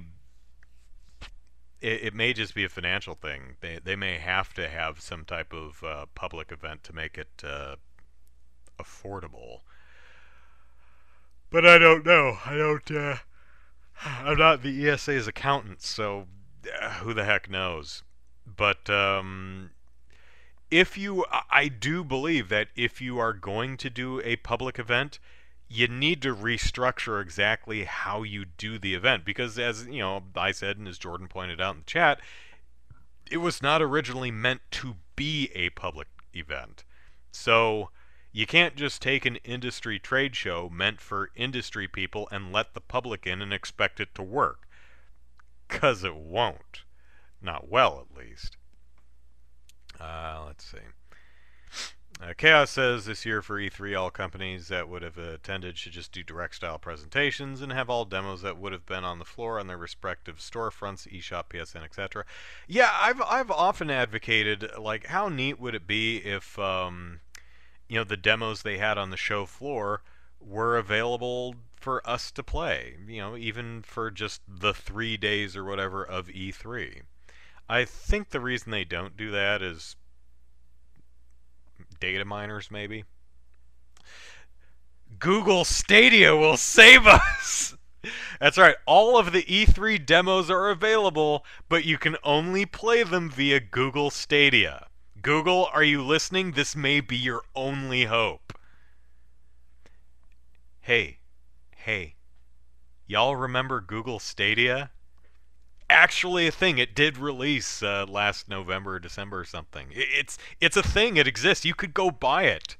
It, 1.80 2.04
it 2.04 2.14
may 2.14 2.34
just 2.34 2.56
be 2.56 2.64
a 2.64 2.70
financial 2.70 3.14
thing. 3.14 3.58
They 3.60 3.80
they 3.84 3.96
may 3.96 4.18
have 4.18 4.54
to 4.56 4.68
have 4.68 5.02
some 5.02 5.26
type 5.26 5.54
of 5.54 5.84
uh, 5.84 6.06
public 6.16 6.52
event 6.52 6.84
to 6.86 6.94
make 6.94 7.20
it 7.20 7.44
uh, 7.44 7.76
affordable. 8.80 9.60
But 11.52 11.66
I 11.66 11.78
don't 11.78 12.06
know. 12.06 12.38
I 12.46 12.56
don't. 12.56 12.92
Uh, 12.92 13.16
I'm 14.04 14.38
not 14.38 14.62
the 14.62 14.90
ESA's 14.90 15.28
accountant, 15.28 15.82
so 15.82 16.28
uh, 16.82 16.94
who 16.96 17.14
the 17.14 17.26
heck 17.26 17.50
knows? 17.50 18.04
But 18.46 18.90
um, 18.90 19.72
if 20.72 20.98
you, 20.98 21.26
I 21.50 21.68
do 21.68 22.04
believe 22.04 22.50
that 22.50 22.68
if 22.76 23.02
you 23.02 23.20
are 23.20 23.34
going 23.34 23.78
to 23.78 23.90
do 23.90 24.22
a 24.22 24.36
public 24.38 24.78
event, 24.78 25.20
you 25.68 25.88
need 25.88 26.22
to 26.22 26.36
restructure 26.36 27.22
exactly 27.22 27.84
how 27.84 28.24
you 28.24 28.46
do 28.46 28.80
the 28.80 28.94
event 28.94 29.26
because, 29.26 29.60
as 29.60 29.86
you 29.86 30.00
know, 30.00 30.24
I 30.36 30.52
said 30.52 30.78
and 30.78 30.88
as 30.88 30.98
Jordan 30.98 31.28
pointed 31.28 31.62
out 31.62 31.76
in 31.76 31.82
the 31.82 31.86
chat, 31.86 32.20
it 33.30 33.38
was 33.38 33.62
not 33.62 33.82
originally 33.82 34.32
meant 34.32 34.62
to 34.72 34.96
be 35.16 35.52
a 35.54 35.70
public 35.72 36.08
event. 36.34 36.84
So 37.32 37.90
you 38.32 38.46
can't 38.46 38.76
just 38.76 39.02
take 39.02 39.26
an 39.26 39.38
industry 39.38 40.00
trade 40.00 40.36
show 40.36 40.70
meant 40.70 41.02
for 41.02 41.32
industry 41.36 41.88
people 41.88 42.28
and 42.32 42.52
let 42.52 42.74
the 42.74 42.82
public 42.82 43.26
in 43.26 43.42
and 43.42 43.54
expect 43.54 44.00
it 44.00 44.14
to 44.16 44.24
work. 44.24 44.68
Because 45.68 46.04
it 46.04 46.16
won't. 46.16 46.84
Not 47.42 47.70
well, 47.70 48.06
at 48.10 48.18
least. 48.18 48.58
Uh, 50.00 50.44
let's 50.46 50.66
see. 50.66 50.78
Uh, 52.22 52.34
Chaos 52.38 52.70
says 52.72 53.06
this 53.06 53.26
year 53.26 53.42
for 53.42 53.58
E3, 53.58 53.98
all 53.98 54.12
companies 54.12 54.68
that 54.68 54.90
would 54.90 55.04
have 55.04 55.18
attended 55.18 55.78
should 55.78 55.94
just 55.94 56.12
do 56.12 56.22
direct 56.22 56.56
style 56.56 56.78
presentations 56.78 57.62
and 57.62 57.72
have 57.72 57.90
all 57.90 58.04
demos 58.04 58.42
that 58.42 58.58
would 58.58 58.74
have 58.74 58.86
been 58.86 59.06
on 59.06 59.20
the 59.20 59.26
floor 59.26 59.58
on 59.58 59.68
their 59.68 59.78
respective 59.78 60.40
storefronts, 60.40 61.08
eShop, 61.08 61.46
PSN, 61.50 61.82
etc. 61.82 62.26
Yeah, 62.68 62.90
I've 62.94 63.22
I've 63.22 63.50
often 63.50 63.90
advocated 63.90 64.70
like 64.78 65.06
how 65.06 65.30
neat 65.30 65.62
would 65.62 65.76
it 65.76 65.88
be 65.88 66.18
if 66.18 66.60
um, 66.60 67.22
you 67.90 67.98
know 67.98 68.04
the 68.04 68.16
demos 68.16 68.62
they 68.62 68.78
had 68.78 68.98
on 68.98 69.10
the 69.10 69.18
show 69.18 69.46
floor 69.46 70.02
were 70.40 70.78
available 70.78 71.56
for 71.76 72.08
us 72.08 72.32
to 72.32 72.44
play 72.44 72.96
you 73.08 73.20
know 73.20 73.36
even 73.36 73.82
for 73.82 74.10
just 74.10 74.42
the 74.48 74.74
three 74.74 75.18
days 75.18 75.56
or 75.56 75.66
whatever 75.66 76.04
of 76.04 76.28
E3 76.28 77.02
I 77.68 77.84
think 77.84 78.30
the 78.30 78.40
reason 78.40 78.72
they 78.72 78.86
don't 78.86 79.18
do 79.18 79.32
that 79.32 79.62
is 79.62 79.96
data 82.00 82.24
miners 82.24 82.70
maybe 82.72 83.04
Google 85.18 85.66
Stadia 85.66 86.36
will 86.36 86.58
save 86.58 87.06
us 87.08 87.76
That's 88.40 88.58
right. 88.58 88.78
All 88.86 89.18
of 89.18 89.34
the 89.34 89.44
E3 89.44 90.06
demos 90.06 90.50
are 90.50 90.70
available, 90.70 91.46
but 91.68 91.84
you 91.84 91.98
can 91.98 92.16
only 92.24 92.66
play 92.66 93.04
them 93.04 93.30
via 93.30 93.60
Google 93.60 94.10
Stadia. 94.10 94.88
Google, 95.22 95.70
are 95.74 95.84
you 95.84 96.04
listening? 96.04 96.52
This 96.54 96.76
may 96.76 97.00
be 97.00 97.16
your 97.18 97.44
only 97.56 98.06
hope. 98.06 98.58
Hey, 100.82 101.20
hey, 101.76 102.16
y'all 103.08 103.36
remember 103.36 103.82
Google 103.82 104.20
Stadia? 104.20 104.92
Actually, 105.90 106.48
a 106.48 106.52
thing. 106.52 106.78
It 106.78 106.96
did 106.96 107.18
release 107.18 107.82
uh, 107.84 108.06
last 108.08 108.48
November, 108.50 108.96
or 108.96 109.00
December, 109.00 109.40
or 109.40 109.46
something. 109.46 109.88
It's 109.92 110.38
it's 110.62 110.78
a 110.78 110.84
thing. 110.84 111.18
It 111.18 111.28
exists. 111.28 111.66
You 111.66 111.74
could 111.76 111.94
go 111.94 112.12
buy 112.12 112.44
it. 112.44 112.78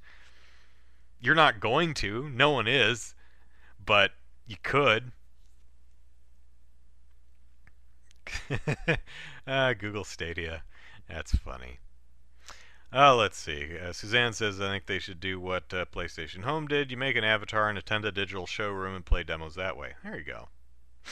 You're 1.20 1.36
not 1.36 1.60
going 1.60 1.94
to. 1.96 2.30
No 2.30 2.52
one 2.52 2.68
is, 2.68 3.16
but 3.84 4.12
you 4.48 4.58
could. 4.64 5.12
uh, 9.48 9.74
Google 9.80 10.04
Stadia. 10.04 10.64
That's 11.08 11.36
funny. 11.36 11.80
Uh, 12.92 13.16
let's 13.16 13.38
see. 13.38 13.78
Uh, 13.78 13.94
Suzanne 13.94 14.34
says, 14.34 14.60
I 14.60 14.68
think 14.70 14.88
they 14.88 14.98
should 14.98 15.20
do 15.20 15.40
what 15.40 15.72
uh, 15.74 15.86
PlayStation 15.86 16.44
Home 16.44 16.68
did. 16.68 16.90
You 16.90 16.98
make 16.98 17.16
an 17.16 17.24
avatar 17.24 17.70
and 17.70 17.78
attend 17.78 18.04
a 18.04 18.12
digital 18.12 18.48
showroom 18.48 18.96
and 18.96 19.06
play 19.06 19.24
demos 19.24 19.56
that 19.56 19.78
way. 19.78 19.94
There 20.04 20.18
you 20.18 20.24
go. 20.24 20.50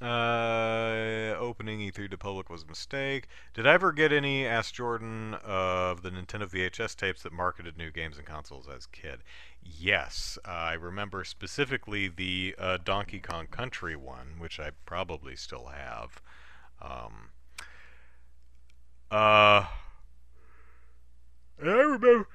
Uh, 0.00 1.34
opening 1.38 1.80
E3 1.80 2.10
to 2.10 2.16
public 2.16 2.48
was 2.48 2.62
a 2.62 2.66
mistake. 2.66 3.28
Did 3.52 3.66
I 3.66 3.74
ever 3.74 3.92
get 3.92 4.12
any, 4.12 4.46
asked 4.46 4.74
Jordan, 4.74 5.34
of 5.44 6.00
the 6.00 6.10
Nintendo 6.10 6.48
VHS 6.48 6.96
tapes 6.96 7.22
that 7.22 7.34
marketed 7.34 7.76
new 7.76 7.90
games 7.90 8.16
and 8.16 8.26
consoles 8.26 8.66
as 8.66 8.86
kid? 8.86 9.20
Yes. 9.62 10.38
Uh, 10.42 10.52
I 10.52 10.72
remember 10.72 11.22
specifically 11.24 12.08
the 12.08 12.54
uh, 12.58 12.78
Donkey 12.82 13.18
Kong 13.18 13.46
Country 13.46 13.94
one, 13.94 14.36
which 14.38 14.58
I 14.58 14.70
probably 14.86 15.36
still 15.36 15.66
have. 15.66 16.22
Um, 16.80 17.28
Uh, 19.10 19.66
I 21.62 21.66
remember, 21.66 22.28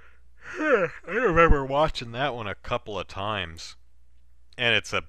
I 0.59 0.89
remember 1.07 1.65
watching 1.65 2.11
that 2.11 2.35
one 2.35 2.47
a 2.47 2.55
couple 2.55 2.99
of 2.99 3.07
times, 3.07 3.75
and 4.57 4.75
it's 4.75 4.91
a, 4.91 5.03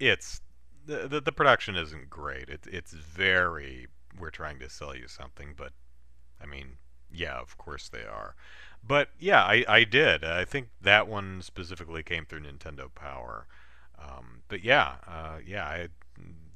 it's 0.00 0.40
the 0.86 1.08
the, 1.08 1.20
the 1.20 1.32
production 1.32 1.76
isn't 1.76 2.10
great. 2.10 2.48
It's 2.48 2.66
it's 2.66 2.92
very 2.92 3.86
we're 4.18 4.30
trying 4.30 4.58
to 4.58 4.68
sell 4.68 4.96
you 4.96 5.08
something, 5.08 5.54
but 5.56 5.72
I 6.42 6.46
mean, 6.46 6.78
yeah, 7.12 7.38
of 7.38 7.56
course 7.58 7.88
they 7.88 8.04
are. 8.04 8.34
But 8.86 9.08
yeah, 9.18 9.42
I, 9.42 9.64
I 9.66 9.84
did. 9.84 10.24
I 10.24 10.44
think 10.44 10.68
that 10.80 11.08
one 11.08 11.40
specifically 11.42 12.02
came 12.02 12.26
through 12.26 12.40
Nintendo 12.40 12.94
Power. 12.94 13.46
Um, 13.98 14.42
but 14.48 14.62
yeah, 14.62 14.96
uh, 15.06 15.38
yeah, 15.46 15.64
I, 15.64 15.88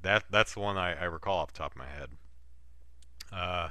that 0.02 0.24
that's 0.30 0.54
the 0.54 0.60
one 0.60 0.76
I, 0.76 0.94
I 1.00 1.04
recall 1.04 1.38
off 1.38 1.52
the 1.52 1.58
top 1.58 1.72
of 1.72 1.78
my 1.78 1.86
head. 1.86 2.10
Uh, 3.32 3.68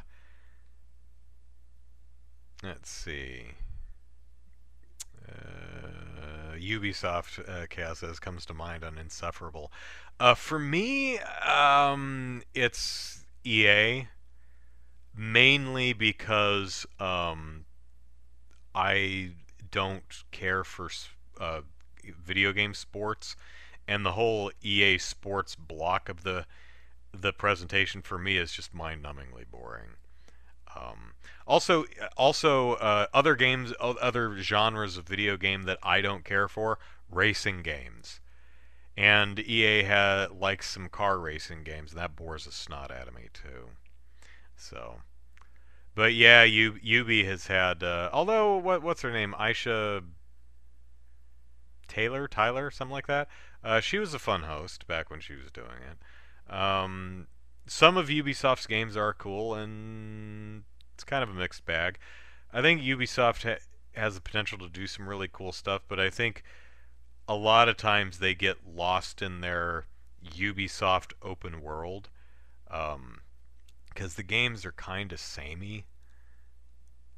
let's 2.64 2.90
see. 2.90 3.52
Uh, 5.28 6.56
Ubisoft, 6.56 7.48
uh, 7.48 7.94
says, 7.94 8.20
comes 8.20 8.46
to 8.46 8.54
mind 8.54 8.84
on 8.84 8.98
Insufferable. 8.98 9.72
Uh, 10.20 10.34
for 10.34 10.58
me, 10.58 11.20
um, 11.20 12.42
it's 12.56 13.26
EA, 13.44 14.08
mainly 15.16 15.94
because 15.94 16.86
um, 17.00 17.66
I 18.74 19.32
don't 19.70 20.24
care 20.32 20.64
for 20.64 20.90
uh, 21.40 21.62
video 22.24 22.52
game 22.54 22.74
sports, 22.74 23.36
and 23.88 24.06
the 24.06 24.14
whole 24.14 24.52
EA 24.64 24.98
Sports 24.98 25.56
block 25.56 26.10
of 26.10 26.24
the 26.24 26.46
the 27.14 27.34
presentation 27.34 28.02
for 28.02 28.20
me 28.20 28.38
is 28.38 28.52
just 28.52 28.76
mind-numbingly 28.76 29.50
boring. 29.50 29.96
Um, 30.78 31.14
also, 31.46 31.86
also 32.16 32.74
uh, 32.74 33.08
other 33.14 33.36
games, 33.36 33.74
other 33.80 34.38
genres 34.38 34.98
of 34.98 35.08
video 35.08 35.38
game 35.38 35.64
that 35.64 35.80
I 35.82 36.02
don't 36.02 36.26
care 36.26 36.48
for, 36.48 36.78
racing 37.10 37.62
games. 37.64 38.20
And 38.96 39.40
EA 39.40 39.84
ha- 39.84 40.28
likes 40.38 40.70
some 40.70 40.90
car 40.90 41.20
racing 41.20 41.64
games, 41.64 41.92
and 41.92 42.02
that 42.02 42.16
bores 42.16 42.46
the 42.46 42.52
snot 42.52 42.92
out 42.92 43.08
of 43.08 43.16
me 43.16 43.30
too. 43.32 43.70
So, 44.56 45.02
but 45.96 46.14
yeah, 46.16 46.44
U- 46.44 46.80
Ubi 46.82 47.24
has 47.26 47.48
had. 47.48 47.84
Uh, 47.84 48.10
although, 48.12 48.58
what 48.58 48.82
what's 48.82 49.04
her 49.04 49.12
name? 49.12 49.36
Aisha 49.40 50.04
Taylor, 51.88 52.28
Tyler, 52.28 52.70
something 52.72 52.94
like 52.94 53.08
that. 53.08 53.28
Uh, 53.64 53.80
she 53.80 53.98
was 53.98 54.14
a 54.14 54.20
fun 54.20 54.44
host 54.44 54.88
back 54.88 55.10
when 55.10 55.20
she 55.20 55.36
was 55.36 55.52
doing 55.52 55.68
it. 55.90 56.54
Um, 56.54 57.28
some 57.68 57.98
of 57.98 58.08
Ubisoft's 58.08 58.68
games 58.68 58.98
are 58.98 59.14
cool, 59.14 59.54
and 59.54 60.64
it's 60.94 61.04
kind 61.04 61.24
of 61.24 61.30
a 61.30 61.34
mixed 61.34 61.66
bag. 61.66 61.98
I 62.52 62.62
think 62.62 62.82
Ubisoft 62.82 63.44
ha- 63.44 63.64
has 63.94 64.16
the 64.16 64.22
potential 64.22 64.58
to 64.60 64.70
do 64.70 64.88
some 64.88 65.08
really 65.08 65.30
cool 65.32 65.52
stuff, 65.52 65.82
but 65.88 66.00
I 66.00 66.10
think 66.10 66.44
a 67.28 67.36
lot 67.36 67.68
of 67.68 67.78
times 67.78 68.20
they 68.20 68.34
get 68.34 68.58
lost 68.68 69.22
in 69.22 69.42
their 69.42 69.86
Ubisoft 70.26 71.14
open 71.22 71.62
world 71.62 72.10
because 72.66 72.96
um, 72.96 73.22
the 74.16 74.24
games 74.24 74.66
are 74.66 74.72
kind 74.72 75.12
of 75.12 75.20
samey. 75.20 75.86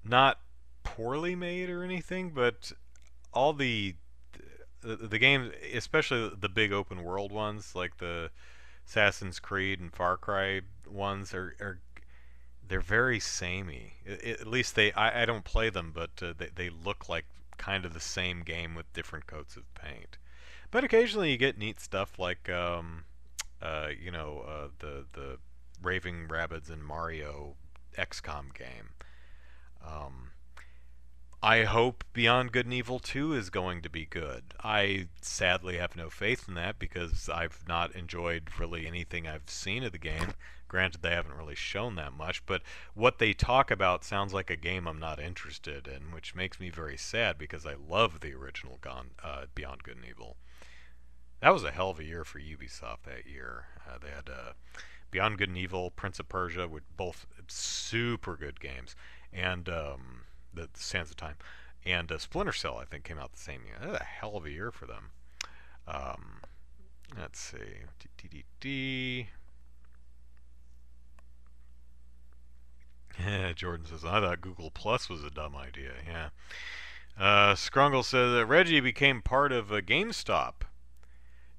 Not 0.03 0.39
poorly 0.83 1.35
made 1.35 1.69
or 1.69 1.83
anything, 1.83 2.31
but 2.31 2.71
all 3.33 3.53
the 3.53 3.95
the, 4.81 4.95
the 4.95 5.19
games, 5.19 5.51
especially 5.73 6.31
the 6.39 6.49
big 6.49 6.71
open 6.71 7.03
world 7.03 7.31
ones, 7.31 7.75
like 7.75 7.97
the 7.97 8.31
Assassin's 8.89 9.39
Creed 9.39 9.79
and 9.79 9.93
Far 9.93 10.17
Cry 10.17 10.61
ones, 10.89 11.31
are, 11.35 11.55
are 11.61 11.77
they're 12.67 12.81
very 12.81 13.19
samey. 13.19 13.93
It, 14.03 14.41
at 14.41 14.47
least 14.47 14.73
they, 14.73 14.91
I, 14.93 15.21
I 15.21 15.25
don't 15.25 15.43
play 15.43 15.69
them, 15.69 15.91
but 15.93 16.09
uh, 16.23 16.33
they, 16.35 16.49
they 16.55 16.69
look 16.71 17.07
like 17.07 17.25
kind 17.57 17.85
of 17.85 17.93
the 17.93 17.99
same 17.99 18.41
game 18.41 18.73
with 18.73 18.91
different 18.93 19.27
coats 19.27 19.55
of 19.55 19.71
paint. 19.75 20.17
But 20.71 20.83
occasionally 20.83 21.29
you 21.29 21.37
get 21.37 21.57
neat 21.57 21.79
stuff 21.79 22.17
like, 22.17 22.49
um, 22.49 23.03
uh, 23.61 23.89
you 24.01 24.09
know, 24.09 24.43
uh, 24.47 24.67
the 24.79 25.05
the 25.13 25.37
Raving 25.83 26.27
Rabbids 26.27 26.71
and 26.71 26.83
Mario 26.83 27.55
XCOM 27.95 28.55
game. 28.55 28.89
Um, 29.85 30.31
I 31.41 31.63
hope 31.63 32.03
Beyond 32.11 32.51
Good 32.51 32.65
and 32.65 32.73
Evil 32.73 32.99
2 32.99 33.33
is 33.33 33.49
going 33.49 33.81
to 33.83 33.89
be 33.89 34.05
good. 34.05 34.43
I 34.61 35.07
sadly 35.21 35.77
have 35.77 35.95
no 35.95 36.09
faith 36.09 36.49
in 36.49 36.55
that 36.55 36.77
because 36.77 37.29
I've 37.29 37.63
not 37.65 37.95
enjoyed 37.95 38.49
really 38.59 38.85
anything 38.85 39.25
I've 39.25 39.49
seen 39.49 39.85
of 39.85 39.93
the 39.93 39.99
game. 39.99 40.33
Granted, 40.67 41.01
they 41.01 41.11
haven't 41.11 41.37
really 41.37 41.55
shown 41.55 41.95
that 41.95 42.11
much, 42.11 42.45
but 42.45 42.61
what 42.93 43.19
they 43.19 43.31
talk 43.31 43.71
about 43.71 44.03
sounds 44.03 44.33
like 44.33 44.49
a 44.49 44.57
game 44.57 44.85
I'm 44.85 44.99
not 44.99 45.17
interested 45.17 45.87
in, 45.87 46.11
which 46.11 46.35
makes 46.35 46.59
me 46.59 46.69
very 46.69 46.97
sad 46.97 47.37
because 47.37 47.65
I 47.65 47.75
love 47.87 48.19
the 48.19 48.33
original 48.33 48.77
Gone, 48.81 49.11
uh, 49.23 49.45
Beyond 49.55 49.83
Good 49.83 49.95
and 49.95 50.05
Evil. 50.05 50.35
That 51.39 51.53
was 51.53 51.63
a 51.63 51.71
hell 51.71 51.91
of 51.91 51.99
a 51.99 52.03
year 52.03 52.25
for 52.25 52.39
Ubisoft 52.39 53.03
that 53.05 53.25
year. 53.25 53.67
Uh, 53.89 53.97
they 53.97 54.09
had 54.09 54.29
uh, 54.29 54.51
Beyond 55.09 55.37
Good 55.37 55.49
and 55.49 55.57
Evil, 55.57 55.89
Prince 55.89 56.19
of 56.19 56.27
Persia, 56.27 56.67
were 56.67 56.83
both 56.97 57.25
super 57.47 58.35
good 58.35 58.59
games, 58.59 58.93
and 59.31 59.69
um, 59.69 60.18
the, 60.53 60.69
the 60.71 60.79
Sands 60.79 61.09
of 61.09 61.17
Time, 61.17 61.35
and 61.85 62.11
uh, 62.11 62.17
Splinter 62.17 62.53
Cell 62.53 62.77
I 62.77 62.85
think 62.85 63.03
came 63.03 63.19
out 63.19 63.31
the 63.33 63.39
same 63.39 63.61
year. 63.65 63.75
That 63.79 63.89
was 63.89 63.99
a 63.99 64.03
hell 64.03 64.35
of 64.35 64.45
a 64.45 64.51
year 64.51 64.71
for 64.71 64.85
them. 64.85 65.11
Um, 65.87 66.41
let's 67.17 67.39
see, 67.39 67.57
D 68.17 68.43
D 68.59 69.27
Yeah, 73.19 73.51
Jordan 73.55 73.85
says 73.85 74.05
I 74.05 74.19
thought 74.21 74.41
Google 74.41 74.71
Plus 74.71 75.09
was 75.09 75.23
a 75.23 75.29
dumb 75.29 75.55
idea. 75.55 75.91
Yeah. 76.07 76.29
Uh, 77.19 77.53
Scrungle 77.53 78.05
says 78.05 78.33
that 78.33 78.45
Reggie 78.45 78.79
became 78.79 79.21
part 79.21 79.51
of 79.51 79.71
uh, 79.71 79.81
GameStop. 79.81 80.53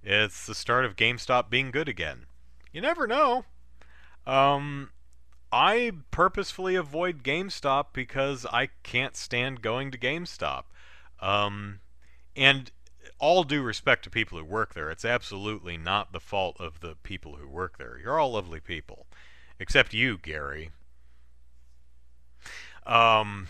It's 0.03 0.47
the 0.47 0.55
start 0.55 0.86
of 0.86 0.97
GameStop 0.97 1.51
being 1.51 1.70
good 1.70 1.88
again. 1.88 2.24
You 2.72 2.80
never 2.80 3.07
know. 3.07 3.45
Um, 4.26 4.91
I 5.53 5.92
purposefully 6.11 6.76
avoid 6.76 7.22
GameStop 7.22 7.86
because 7.92 8.46
I 8.46 8.68
can't 8.82 9.16
stand 9.16 9.62
going 9.62 9.90
to 9.90 9.98
GameStop. 9.98 10.64
Um, 11.20 11.80
and 12.36 12.70
all 13.18 13.42
due 13.44 13.62
respect 13.62 14.05
to 14.05 14.11
people 14.11 14.38
who 14.38 14.44
work 14.44 14.74
there, 14.74 14.90
it's 14.90 15.05
absolutely 15.05 15.76
not 15.76 16.12
the 16.12 16.20
fault 16.20 16.57
of 16.61 16.80
the 16.80 16.94
people 17.03 17.36
who 17.36 17.48
work 17.48 17.78
there. 17.78 17.98
You're 18.03 18.18
all 18.18 18.32
lovely 18.32 18.61
people. 18.61 19.07
Except 19.59 19.92
you, 19.92 20.18
Gary. 20.18 20.70
Um, 22.86 23.48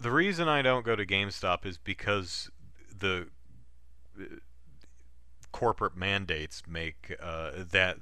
the 0.00 0.10
reason 0.10 0.48
I 0.48 0.62
don't 0.62 0.84
go 0.84 0.96
to 0.96 1.06
GameStop 1.06 1.64
is 1.64 1.78
because 1.78 2.50
the 2.96 3.28
uh, 4.20 4.24
corporate 5.52 5.96
mandates 5.96 6.62
make 6.66 7.14
uh, 7.22 7.52
that 7.70 7.98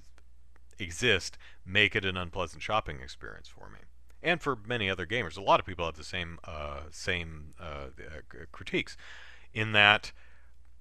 exist 0.82 1.38
make 1.64 1.94
it 1.96 2.04
an 2.04 2.16
unpleasant 2.16 2.62
shopping 2.62 3.00
experience 3.00 3.48
for 3.48 3.70
me 3.70 3.78
and 4.22 4.40
for 4.40 4.56
many 4.66 4.88
other 4.88 5.06
gamers. 5.06 5.36
A 5.36 5.42
lot 5.42 5.60
of 5.60 5.66
people 5.66 5.84
have 5.84 5.96
the 5.96 6.04
same 6.04 6.38
uh, 6.44 6.82
same 6.90 7.54
uh, 7.60 7.88
uh 7.98 8.44
critiques 8.52 8.96
in 9.52 9.72
that 9.72 10.12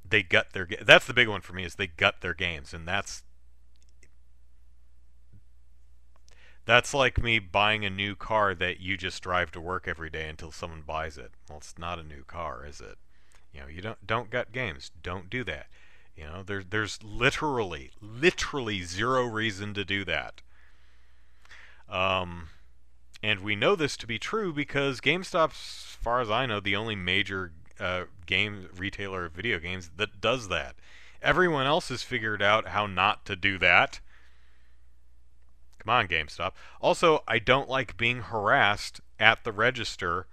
they 0.08 0.24
gut 0.24 0.54
their. 0.54 0.68
That's 0.82 1.08
the 1.08 1.14
big 1.14 1.28
one 1.28 1.42
for 1.42 1.54
me 1.54 1.64
is 1.64 1.76
they 1.76 1.88
gut 1.88 2.22
their 2.22 2.34
games, 2.34 2.74
and 2.74 2.88
that's 2.88 3.24
that's 6.66 6.94
like 6.94 7.22
me 7.22 7.40
buying 7.40 7.84
a 7.84 7.90
new 7.90 8.16
car 8.16 8.54
that 8.56 8.80
you 8.80 8.96
just 8.98 9.24
drive 9.24 9.52
to 9.52 9.62
work 9.62 9.88
every 9.88 10.10
day 10.10 10.30
until 10.30 10.52
someone 10.52 10.84
buys 10.86 11.18
it. 11.18 11.32
Well, 11.50 11.58
it's 11.58 11.78
not 11.78 12.00
a 12.00 12.04
new 12.04 12.24
car, 12.24 12.66
is 12.66 12.80
it? 12.80 12.98
You 13.54 13.62
know, 13.62 13.68
you 13.68 13.82
don't 13.82 14.06
don't 14.06 14.30
gut 14.30 14.52
games. 14.52 14.92
Don't 15.02 15.30
do 15.30 15.44
that. 15.46 15.68
You 16.16 16.26
know, 16.26 16.44
there's 16.44 16.66
there's 16.70 17.04
literally 17.04 17.92
literally 18.02 18.82
zero 18.82 19.26
reason 19.26 19.74
to 19.74 19.86
do 19.86 20.04
that. 20.06 20.42
Um, 21.90 22.50
and 23.24 23.42
we 23.42 23.56
know 23.56 23.76
this 23.76 23.98
to 23.98 24.08
be 24.08 24.18
true 24.18 24.54
because 24.54 25.02
GameStop's, 25.02 25.96
as 25.96 25.98
far 26.02 26.22
as 26.22 26.30
I 26.30 26.46
know, 26.46 26.60
the 26.60 26.76
only 26.76 26.96
major 26.96 27.52
uh, 27.80 28.04
game 28.26 28.70
retailer 28.76 29.26
of 29.26 29.34
video 29.34 29.60
games 29.60 29.92
that 29.98 30.22
does 30.22 30.48
that. 30.48 30.76
Everyone 31.22 31.68
else 31.68 31.90
has 31.90 32.02
figured 32.02 32.42
out 32.42 32.70
how 32.70 32.88
not 32.88 33.26
to 33.26 33.36
do 33.36 33.58
that. 33.60 34.00
Come 35.80 35.94
on, 35.94 36.08
GameStop. 36.08 36.52
Also, 36.80 37.24
I 37.28 37.40
don't 37.40 37.70
like 37.70 37.98
being 37.98 38.22
harassed 38.22 39.02
at 39.20 39.44
the 39.44 39.52
register 39.52 40.28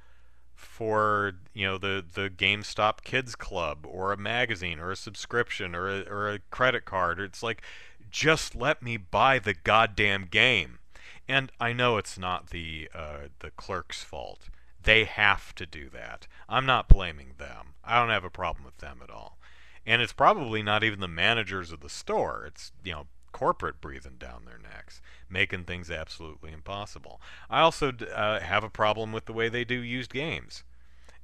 for 0.59 1.35
you 1.55 1.65
know 1.65 1.79
the 1.79 2.05
the 2.13 2.29
GameStop 2.29 3.03
Kids 3.05 3.37
Club 3.37 3.87
or 3.89 4.13
a 4.13 4.17
magazine 4.17 4.81
or 4.81 4.91
a 4.91 4.97
subscription 4.97 5.75
or 5.75 5.89
a, 5.89 6.01
or 6.03 6.29
a 6.29 6.41
credit 6.51 6.85
card. 6.85 7.21
It's 7.21 7.43
like 7.43 7.63
just 8.11 8.57
let 8.57 8.83
me 8.83 8.97
buy 8.97 9.39
the 9.39 9.55
goddamn 9.55 10.27
game. 10.31 10.81
And 11.29 11.53
I 11.61 11.73
know 11.73 11.97
it's 11.97 12.19
not 12.19 12.51
the 12.51 12.91
uh, 12.95 13.29
the 13.39 13.51
clerk's 13.53 14.03
fault. 14.03 14.49
They 14.83 15.05
have 15.05 15.55
to 15.57 15.67
do 15.67 15.89
that. 15.91 16.27
I'm 16.49 16.67
not 16.67 16.89
blaming 16.89 17.35
them. 17.39 17.75
I 17.85 17.99
don't 17.99 18.11
have 18.11 18.25
a 18.25 18.31
problem 18.31 18.65
with 18.65 18.79
them 18.79 19.01
at 19.03 19.11
all. 19.11 19.39
And 19.87 20.03
it's 20.03 20.13
probably 20.13 20.63
not 20.63 20.83
even 20.83 21.01
the 21.01 21.09
managers 21.09 21.71
of 21.71 21.81
the 21.81 21.89
store. 21.89 22.45
It's 22.47 22.73
you 22.83 22.93
know 22.93 23.07
corporate 23.31 23.81
breathing 23.81 24.17
down 24.19 24.45
their 24.45 24.59
necks, 24.59 25.01
making 25.31 25.65
things 25.65 25.91
absolutely 25.91 26.53
impossible. 26.53 27.21
I 27.51 27.61
also 27.61 27.93
uh, 27.93 28.41
have 28.41 28.65
a 28.65 28.71
problem 28.71 29.13
with 29.13 29.27
the 29.27 29.33
way 29.33 29.49
they 29.49 29.65
do 29.65 29.81
used 29.81 30.13
games. 30.13 30.65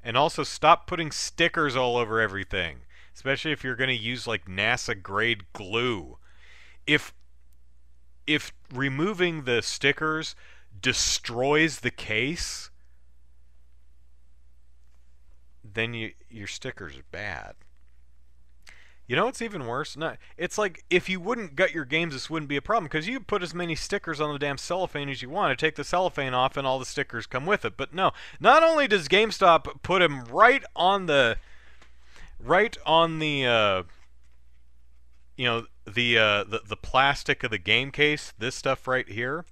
And 0.03 0.17
also 0.17 0.43
stop 0.43 0.87
putting 0.87 1.11
stickers 1.11 1.75
all 1.77 1.97
over 1.97 2.21
everything, 2.21 2.81
especially 3.15 3.53
if 3.53 3.65
you're 3.65 3.77
going 3.77 3.89
to 3.89 3.97
use 3.97 4.27
like 4.27 4.47
NASA 4.47 5.01
grade 5.01 5.45
glue. 5.53 6.19
If 6.87 7.15
if 8.27 8.53
removing 8.73 9.45
the 9.45 9.63
stickers 9.63 10.35
destroys 10.81 11.81
the 11.81 11.91
case, 11.91 12.71
then 15.63 15.95
you, 15.95 16.13
your 16.29 16.47
stickers 16.47 16.97
are 16.97 17.05
bad. 17.11 17.55
You 19.07 19.17
know 19.17 19.27
what's 19.27 19.43
even 19.43 19.67
worse? 19.67 19.97
Not, 19.99 20.17
it's 20.39 20.57
like 20.57 20.83
if 20.89 21.11
you 21.11 21.21
wouldn't 21.21 21.57
gut 21.57 21.75
your 21.75 21.85
games, 21.85 22.15
this 22.15 22.31
wouldn't 22.31 22.49
be 22.49 22.57
a 22.57 22.63
problem 22.63 22.85
because 22.85 23.07
you 23.07 23.21
put 23.21 23.43
as 23.43 23.53
many 23.53 23.75
stickers 23.75 24.19
on 24.19 24.33
the 24.33 24.39
damn 24.39 24.57
cellophane 24.57 25.11
as 25.11 25.21
you 25.21 25.29
want. 25.29 25.57
To 25.57 25.67
take 25.67 25.77
the 25.77 25.85
cellophane 25.85 26.33
off, 26.33 26.57
and 26.57 26.67
all 26.67 26.79
the 26.79 26.87
stickers 26.87 27.27
come 27.27 27.45
with 27.45 27.67
it. 27.67 27.77
But 27.77 27.93
no, 27.93 28.13
not 28.41 28.63
only 28.63 28.89
does 28.89 29.09
GameStop 29.09 29.83
put 29.83 29.99
them 29.99 30.25
right 30.25 30.65
on 30.75 31.05
the, 31.05 31.37
right 32.41 32.77
on 32.87 33.19
the, 33.19 33.45
uh, 33.45 33.83
you 35.37 35.45
know, 35.45 35.67
the, 35.87 36.17
uh, 36.17 36.45
the 36.45 36.63
the 36.67 36.77
plastic 36.77 37.45
of 37.45 37.51
the 37.51 37.59
game 37.59 37.91
case, 37.91 38.33
this 38.39 38.55
stuff 38.55 38.89
right 38.89 39.09
here. 39.09 39.45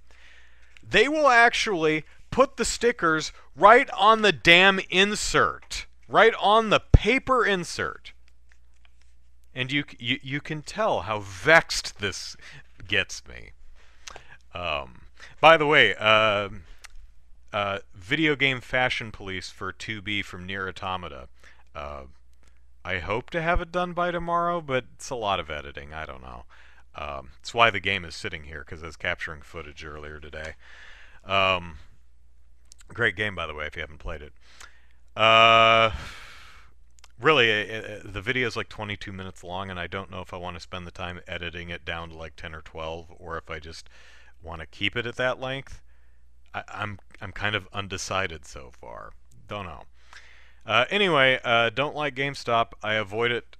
They 0.81 1.07
will 1.07 1.27
actually 1.27 2.05
put 2.31 2.57
the 2.57 2.65
stickers 2.65 3.31
right 3.55 3.89
on 3.91 4.23
the 4.23 4.31
damn 4.31 4.79
insert, 4.89 5.85
right 6.07 6.33
on 6.39 6.71
the 6.71 6.79
paper 6.79 7.45
insert 7.45 8.12
and 9.55 9.71
you 9.71 9.83
you 9.99 10.19
you 10.21 10.41
can 10.41 10.61
tell 10.61 11.01
how 11.01 11.19
vexed 11.19 11.99
this 11.99 12.35
gets 12.87 13.21
me. 13.27 13.51
Um, 14.53 15.01
by 15.39 15.57
the 15.57 15.65
way, 15.65 15.95
uh, 15.95 16.49
uh, 17.51 17.79
video 17.95 18.35
game 18.35 18.61
fashion 18.61 19.11
police 19.11 19.49
for 19.49 19.71
2B 19.71 20.23
from 20.25 20.47
NieR 20.47 20.67
Automata. 20.67 21.27
Uh, 21.75 22.03
I 22.85 22.99
hope 22.99 23.29
to 23.31 23.41
have 23.41 23.61
it 23.61 23.71
done 23.71 23.93
by 23.93 24.11
tomorrow, 24.11 24.59
but 24.61 24.85
it's 24.95 25.09
a 25.09 25.15
lot 25.15 25.39
of 25.39 25.49
editing. 25.49 25.93
I 25.93 26.05
don't 26.05 26.21
know. 26.21 26.43
Um, 26.95 27.29
it's 27.39 27.53
why 27.53 27.69
the 27.69 27.79
game 27.79 28.05
is 28.05 28.15
sitting 28.15 28.43
here 28.43 28.59
because 28.59 28.83
I 28.83 28.87
was 28.87 28.97
capturing 28.97 29.41
footage 29.41 29.83
earlier 29.85 30.19
today. 30.19 30.53
Um, 31.25 31.77
great 32.89 33.15
game, 33.15 33.35
by 33.35 33.47
the 33.47 33.53
way, 33.53 33.65
if 33.65 33.75
you 33.75 33.81
haven't 33.81 33.99
played 33.99 34.21
it. 34.21 34.33
Uh, 35.15 35.91
really, 37.19 37.49
it, 37.49 37.69
it, 37.69 38.13
the 38.13 38.21
video 38.21 38.47
is 38.47 38.55
like 38.55 38.69
22 38.69 39.11
minutes 39.11 39.43
long, 39.43 39.69
and 39.69 39.79
I 39.79 39.87
don't 39.87 40.11
know 40.11 40.21
if 40.21 40.33
I 40.33 40.37
want 40.37 40.55
to 40.55 40.59
spend 40.59 40.87
the 40.87 40.91
time 40.91 41.19
editing 41.27 41.69
it 41.69 41.85
down 41.85 42.09
to 42.09 42.17
like 42.17 42.35
10 42.35 42.53
or 42.55 42.61
12, 42.61 43.13
or 43.17 43.37
if 43.37 43.49
I 43.49 43.59
just 43.59 43.89
want 44.41 44.61
to 44.61 44.67
keep 44.67 44.95
it 44.95 45.05
at 45.05 45.15
that 45.15 45.39
length. 45.39 45.81
I, 46.53 46.63
I'm 46.67 46.99
I'm 47.21 47.31
kind 47.31 47.55
of 47.55 47.67
undecided 47.73 48.45
so 48.45 48.71
far. 48.71 49.13
Don't 49.47 49.65
know. 49.65 49.83
Uh, 50.65 50.85
anyway, 50.89 51.39
uh, 51.43 51.69
don't 51.69 51.95
like 51.95 52.15
GameStop. 52.15 52.71
I 52.81 52.93
avoid 52.93 53.31
it. 53.31 53.57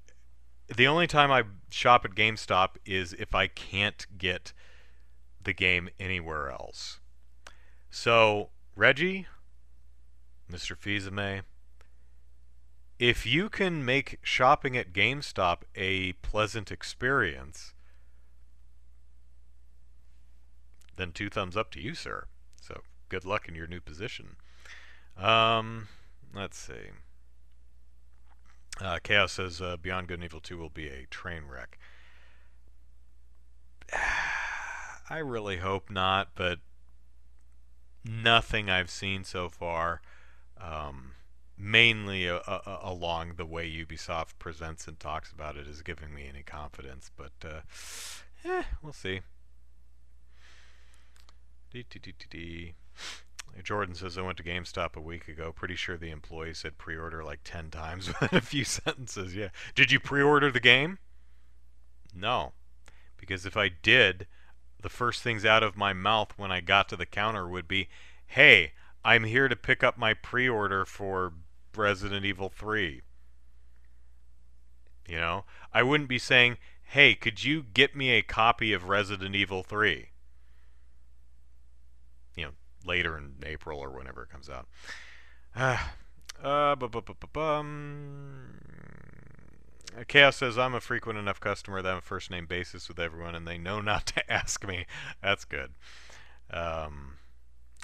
The 0.74 0.88
only 0.88 1.08
time 1.08 1.32
I 1.32 1.44
shop 1.70 2.06
at 2.06 2.12
GameStop 2.12 2.76
is 2.86 3.14
if 3.14 3.36
I 3.36 3.48
can't 3.48 4.06
get 4.18 4.54
the 5.42 5.54
game 5.54 5.90
anywhere 6.00 6.50
else. 6.50 7.00
So, 7.90 8.50
Reggie, 8.76 9.28
Mr. 10.50 10.78
Fils-Aimé, 10.78 11.42
if 13.00 13.26
you 13.26 13.50
can 13.50 13.84
make 13.84 14.20
shopping 14.24 14.78
at 14.78 14.94
GameStop 14.94 15.60
a 15.76 16.14
pleasant 16.14 16.72
experience, 16.72 17.74
then 20.96 21.12
two 21.12 21.30
thumbs 21.30 21.58
up 21.58 21.72
to 21.72 21.82
you, 21.82 21.96
sir. 21.96 22.26
So 22.62 22.82
good 23.10 23.26
luck 23.26 23.48
in 23.48 23.56
your 23.56 23.68
new 23.68 23.82
position. 23.82 24.36
Um, 25.18 25.88
let's 26.34 26.58
see. 26.58 26.92
Uh, 28.82 29.00
Chaos 29.04 29.34
says 29.34 29.62
uh, 29.62 29.78
Beyond 29.78 30.08
Good 30.08 30.16
and 30.16 30.24
Evil 30.24 30.40
2 30.40 30.58
will 30.58 30.70
be 30.70 30.88
a 30.88 31.06
train 31.10 31.44
wreck. 31.48 31.78
I 35.10 35.18
really 35.18 35.58
hope 35.58 35.92
not, 35.92 36.30
but 36.36 36.60
nothing 38.06 38.70
I've 38.70 38.90
seen 38.90 39.24
so 39.24 39.50
far. 39.50 40.02
Um, 40.60 41.12
mainly 41.64 42.28
a, 42.28 42.38
a, 42.38 42.80
along 42.84 43.36
the 43.38 43.46
way 43.46 43.70
Ubisoft 43.70 44.34
presents 44.38 44.88
and 44.88 45.00
talks 45.00 45.32
about 45.32 45.56
it 45.56 45.68
is 45.68 45.82
giving 45.82 46.14
me 46.14 46.28
any 46.28 46.44
confidence, 46.44 47.10
but 47.16 47.32
uh, 47.44 47.62
eh, 48.46 48.64
we'll 48.82 48.94
see. 48.94 49.22
Jordan 53.64 53.96
says 53.96 54.18
I 54.18 54.22
went 54.22 54.38
to 54.38 54.44
GameStop 54.44 54.96
a 54.96 55.02
week 55.02 55.28
ago. 55.28 55.52
Pretty 55.52 55.76
sure 55.76 55.96
the 55.96 56.12
employee 56.12 56.54
said 56.54 56.78
pre-order 56.78 57.24
like 57.24 57.40
ten 57.44 57.70
times 57.70 58.08
within 58.20 58.38
a 58.38 58.42
few 58.42 58.64
sentences. 58.66 59.36
Yeah. 59.36 59.50
Did 59.74 59.92
you 59.92 60.00
pre-order 60.00 60.52
the 60.52 60.60
game? 60.60 60.98
No, 62.16 62.54
because 63.18 63.46
if 63.46 63.56
I 63.56 63.70
did, 63.70 64.28
the 64.80 64.90
first 64.90 65.24
things 65.24 65.46
out 65.46 65.64
of 65.64 65.78
my 65.78 65.94
mouth 65.94 66.34
when 66.36 66.52
I 66.52 66.62
got 66.62 66.90
to 66.90 66.96
the 66.96 67.06
counter 67.06 67.48
would 67.48 67.68
be, 67.68 67.90
"Hey, 68.26 68.74
I'm 69.06 69.24
here 69.24 69.48
to 69.48 69.56
pick 69.56 69.84
up 69.84 69.98
my 69.98 70.14
pre-order 70.14 70.86
for 70.86 71.34
Resident 71.78 72.26
Evil 72.26 72.50
3. 72.50 73.02
You 75.08 75.18
know, 75.18 75.46
I 75.74 75.84
wouldn't 75.84 76.10
be 76.10 76.20
saying, 76.20 76.58
"Hey, 76.84 77.14
could 77.16 77.44
you 77.44 77.64
get 77.64 77.96
me 77.96 78.12
a 78.12 78.22
copy 78.22 78.72
of 78.74 78.86
Resident 78.86 79.36
Evil 79.36 79.64
3?" 79.64 80.10
You 82.36 82.46
know, 82.46 82.52
later 82.86 83.18
in 83.18 83.36
April 83.44 83.80
or 83.80 83.92
whenever 83.92 84.24
it 84.24 84.30
comes 84.30 84.50
out. 84.50 84.68
Uh, 85.56 85.78
uh, 86.42 86.76
bu- 86.76 86.90
bu- 86.90 87.02
bu- 87.02 87.28
bum. 87.32 88.60
Chaos 90.08 90.38
says, 90.38 90.58
I'm 90.58 90.74
a 90.74 90.82
frequent 90.82 91.20
enough 91.20 91.40
customer 91.40 91.82
that 91.82 91.94
I'm 91.94 92.02
first 92.02 92.32
name 92.32 92.48
basis 92.48 92.88
with 92.88 93.00
everyone 93.00 93.36
and 93.36 93.48
they 93.48 93.58
know 93.58 93.80
not 93.80 94.06
to 94.08 94.32
ask 94.32 94.68
me. 94.68 94.86
That's 95.22 95.46
good. 95.46 95.74
Um, 96.50 97.18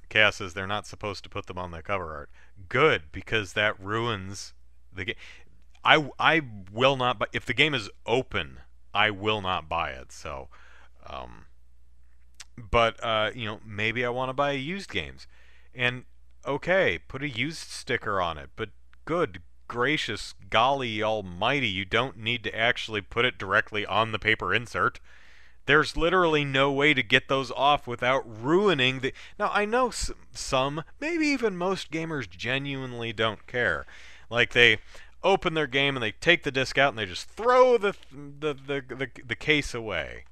Chaos 0.10 0.38
says 0.38 0.54
they're 0.54 0.68
not 0.68 0.88
supposed 0.88 1.24
to 1.24 1.30
put 1.30 1.46
them 1.46 1.58
on 1.58 1.72
the 1.72 1.82
cover 1.82 2.14
art. 2.16 2.30
Good, 2.68 3.04
because 3.12 3.54
that 3.54 3.80
ruins 3.80 4.54
the 4.94 5.06
game. 5.06 5.16
I, 5.84 6.10
I 6.20 6.42
will 6.72 6.98
not 6.98 7.20
buy 7.20 7.28
if 7.32 7.46
the 7.46 7.54
game 7.54 7.74
is 7.74 7.90
open. 8.06 8.60
I 8.94 9.12
will 9.12 9.42
not 9.42 9.70
buy 9.70 9.92
it. 9.92 10.12
So, 10.12 10.50
um, 11.06 11.46
but 12.58 13.02
uh, 13.04 13.32
you 13.34 13.46
know, 13.46 13.60
maybe 13.66 14.04
I 14.04 14.10
want 14.10 14.30
to 14.30 14.34
buy 14.34 14.52
used 14.52 14.90
games, 14.90 15.28
and 15.74 16.06
okay, 16.46 17.00
put 17.08 17.24
a 17.24 17.30
used 17.30 17.70
sticker 17.70 18.20
on 18.20 18.38
it. 18.38 18.50
But 18.56 18.70
good 19.06 19.42
gracious 19.70 20.34
golly 20.50 21.02
almighty, 21.02 21.70
you 21.70 21.86
don't 21.86 22.18
need 22.18 22.44
to 22.44 22.54
actually 22.54 23.02
put 23.02 23.24
it 23.24 23.38
directly 23.38 23.86
on 23.86 24.12
the 24.12 24.20
paper 24.20 24.54
insert. 24.54 25.00
There's 25.70 25.96
literally 25.96 26.44
no 26.44 26.72
way 26.72 26.96
to 26.96 27.04
get 27.04 27.28
those 27.28 27.52
off 27.52 27.86
without 27.86 28.24
ruining 28.26 29.02
the. 29.02 29.14
Now, 29.38 29.52
I 29.54 29.66
know 29.66 29.92
some, 30.34 30.84
maybe 31.00 31.28
even 31.28 31.56
most 31.56 31.92
gamers 31.92 32.28
genuinely 32.28 33.14
don't 33.14 33.46
care. 33.46 33.86
Like, 34.32 34.54
they 34.54 34.80
open 35.24 35.54
their 35.54 35.68
game 35.68 35.96
and 35.96 36.02
they 36.02 36.14
take 36.14 36.42
the 36.42 36.50
disc 36.50 36.80
out 36.80 36.90
and 36.90 36.98
they 36.98 37.06
just 37.06 37.30
throw 37.30 37.78
the, 37.78 37.94
the, 38.12 38.56
the, 38.56 38.84
the, 38.96 39.10
the 39.24 39.36
case 39.36 39.76
away. 39.76 40.24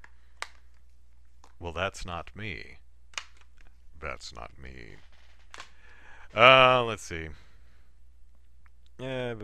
Well, 1.59 1.71
that's 1.71 2.03
not 2.03 2.35
me. 2.35 2.77
That's 4.01 4.33
not 4.33 4.49
me. 4.59 4.95
Uh, 6.35 6.83
let's 6.83 7.03
see. 7.03 7.27
Yeah, 8.97 9.35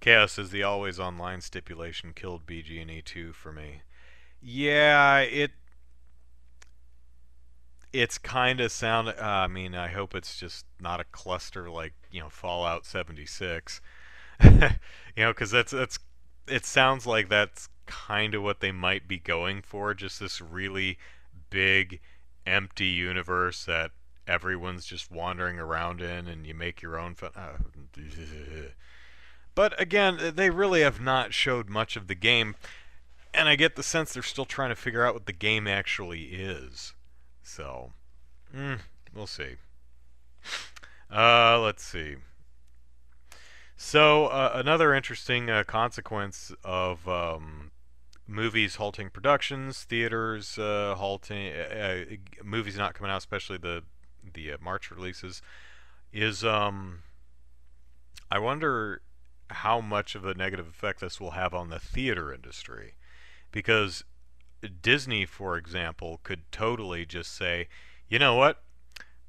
Chaos 0.00 0.38
is 0.38 0.50
the 0.50 0.62
always 0.62 0.98
online 1.00 1.40
stipulation 1.40 2.12
killed 2.14 2.46
BG&E 2.46 3.02
2 3.02 3.32
for 3.32 3.52
me. 3.52 3.82
Yeah, 4.40 5.18
it 5.20 5.52
it's 7.92 8.18
kind 8.18 8.60
of 8.60 8.70
sound 8.70 9.08
uh, 9.08 9.14
I 9.18 9.46
mean, 9.48 9.74
I 9.74 9.88
hope 9.88 10.14
it's 10.14 10.38
just 10.38 10.66
not 10.80 11.00
a 11.00 11.04
cluster 11.04 11.70
like, 11.70 11.94
you 12.10 12.20
know, 12.20 12.28
Fallout 12.28 12.86
76. 12.86 13.80
you 14.44 14.70
know, 15.16 15.32
cuz 15.34 15.50
that's 15.50 15.72
that's 15.72 15.98
it 16.46 16.64
sounds 16.64 17.06
like 17.06 17.28
that's 17.28 17.68
kind 17.86 18.34
of 18.34 18.42
what 18.42 18.60
they 18.60 18.72
might 18.72 19.08
be 19.08 19.18
going 19.18 19.62
for, 19.62 19.94
just 19.94 20.20
this 20.20 20.40
really 20.40 20.98
big 21.50 22.00
empty 22.46 22.86
universe 22.86 23.64
that 23.64 23.90
everyone's 24.26 24.84
just 24.86 25.10
wandering 25.10 25.58
around 25.58 26.00
in 26.00 26.28
and 26.28 26.46
you 26.46 26.54
make 26.54 26.82
your 26.82 26.98
own 26.98 27.14
fun- 27.14 27.32
uh, 27.34 27.56
But 29.58 29.80
again, 29.80 30.34
they 30.36 30.50
really 30.50 30.82
have 30.82 31.00
not 31.00 31.34
showed 31.34 31.68
much 31.68 31.96
of 31.96 32.06
the 32.06 32.14
game, 32.14 32.54
and 33.34 33.48
I 33.48 33.56
get 33.56 33.74
the 33.74 33.82
sense 33.82 34.12
they're 34.12 34.22
still 34.22 34.44
trying 34.44 34.68
to 34.68 34.76
figure 34.76 35.04
out 35.04 35.14
what 35.14 35.26
the 35.26 35.32
game 35.32 35.66
actually 35.66 36.26
is. 36.26 36.94
So, 37.42 37.90
mm, 38.54 38.78
we'll 39.12 39.26
see. 39.26 39.56
Uh, 41.12 41.58
let's 41.58 41.82
see. 41.82 42.18
So 43.76 44.26
uh, 44.26 44.52
another 44.54 44.94
interesting 44.94 45.50
uh, 45.50 45.64
consequence 45.64 46.52
of 46.62 47.08
um, 47.08 47.72
movies 48.28 48.76
halting 48.76 49.10
productions, 49.10 49.82
theaters 49.82 50.56
uh, 50.56 50.94
halting, 50.96 51.52
uh, 51.52 52.04
uh, 52.12 52.44
movies 52.44 52.76
not 52.76 52.94
coming 52.94 53.10
out, 53.10 53.18
especially 53.18 53.58
the 53.58 53.82
the 54.34 54.52
uh, 54.52 54.56
March 54.60 54.92
releases, 54.92 55.42
is 56.12 56.44
um, 56.44 57.00
I 58.30 58.38
wonder 58.38 59.00
how 59.50 59.80
much 59.80 60.14
of 60.14 60.24
a 60.24 60.34
negative 60.34 60.68
effect 60.68 61.00
this 61.00 61.20
will 61.20 61.32
have 61.32 61.54
on 61.54 61.70
the 61.70 61.78
theater 61.78 62.32
industry, 62.32 62.94
because 63.50 64.04
Disney, 64.82 65.24
for 65.24 65.56
example, 65.56 66.20
could 66.22 66.50
totally 66.50 67.06
just 67.06 67.34
say, 67.34 67.68
you 68.08 68.18
know 68.18 68.34
what, 68.34 68.62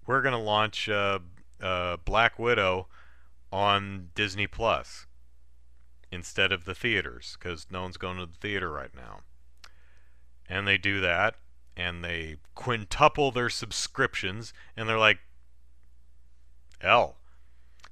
we're 0.06 0.22
going 0.22 0.34
to 0.34 0.40
launch 0.40 0.90
uh, 0.90 1.20
uh, 1.62 1.98
Black 2.04 2.40
Widow 2.40 2.88
on 3.52 4.10
Disney 4.16 4.48
Plus 4.48 5.06
instead 6.12 6.52
of 6.52 6.66
the 6.66 6.76
theaters 6.76 7.38
because 7.38 7.68
no 7.70 7.84
one's 7.84 7.98
going 7.98 8.18
to 8.18 8.26
the 8.26 8.38
theater 8.40 8.72
right 8.72 8.96
now. 8.96 9.22
And 10.48 10.68
they 10.68 10.78
do 10.78 11.00
that 11.02 11.36
and 11.78 12.04
they 12.04 12.38
quintuple 12.56 13.32
their 13.32 13.50
subscriptions 13.50 14.54
and 14.76 14.90
they're 14.90 14.98
like, 14.98 15.20
hell, 16.80 17.18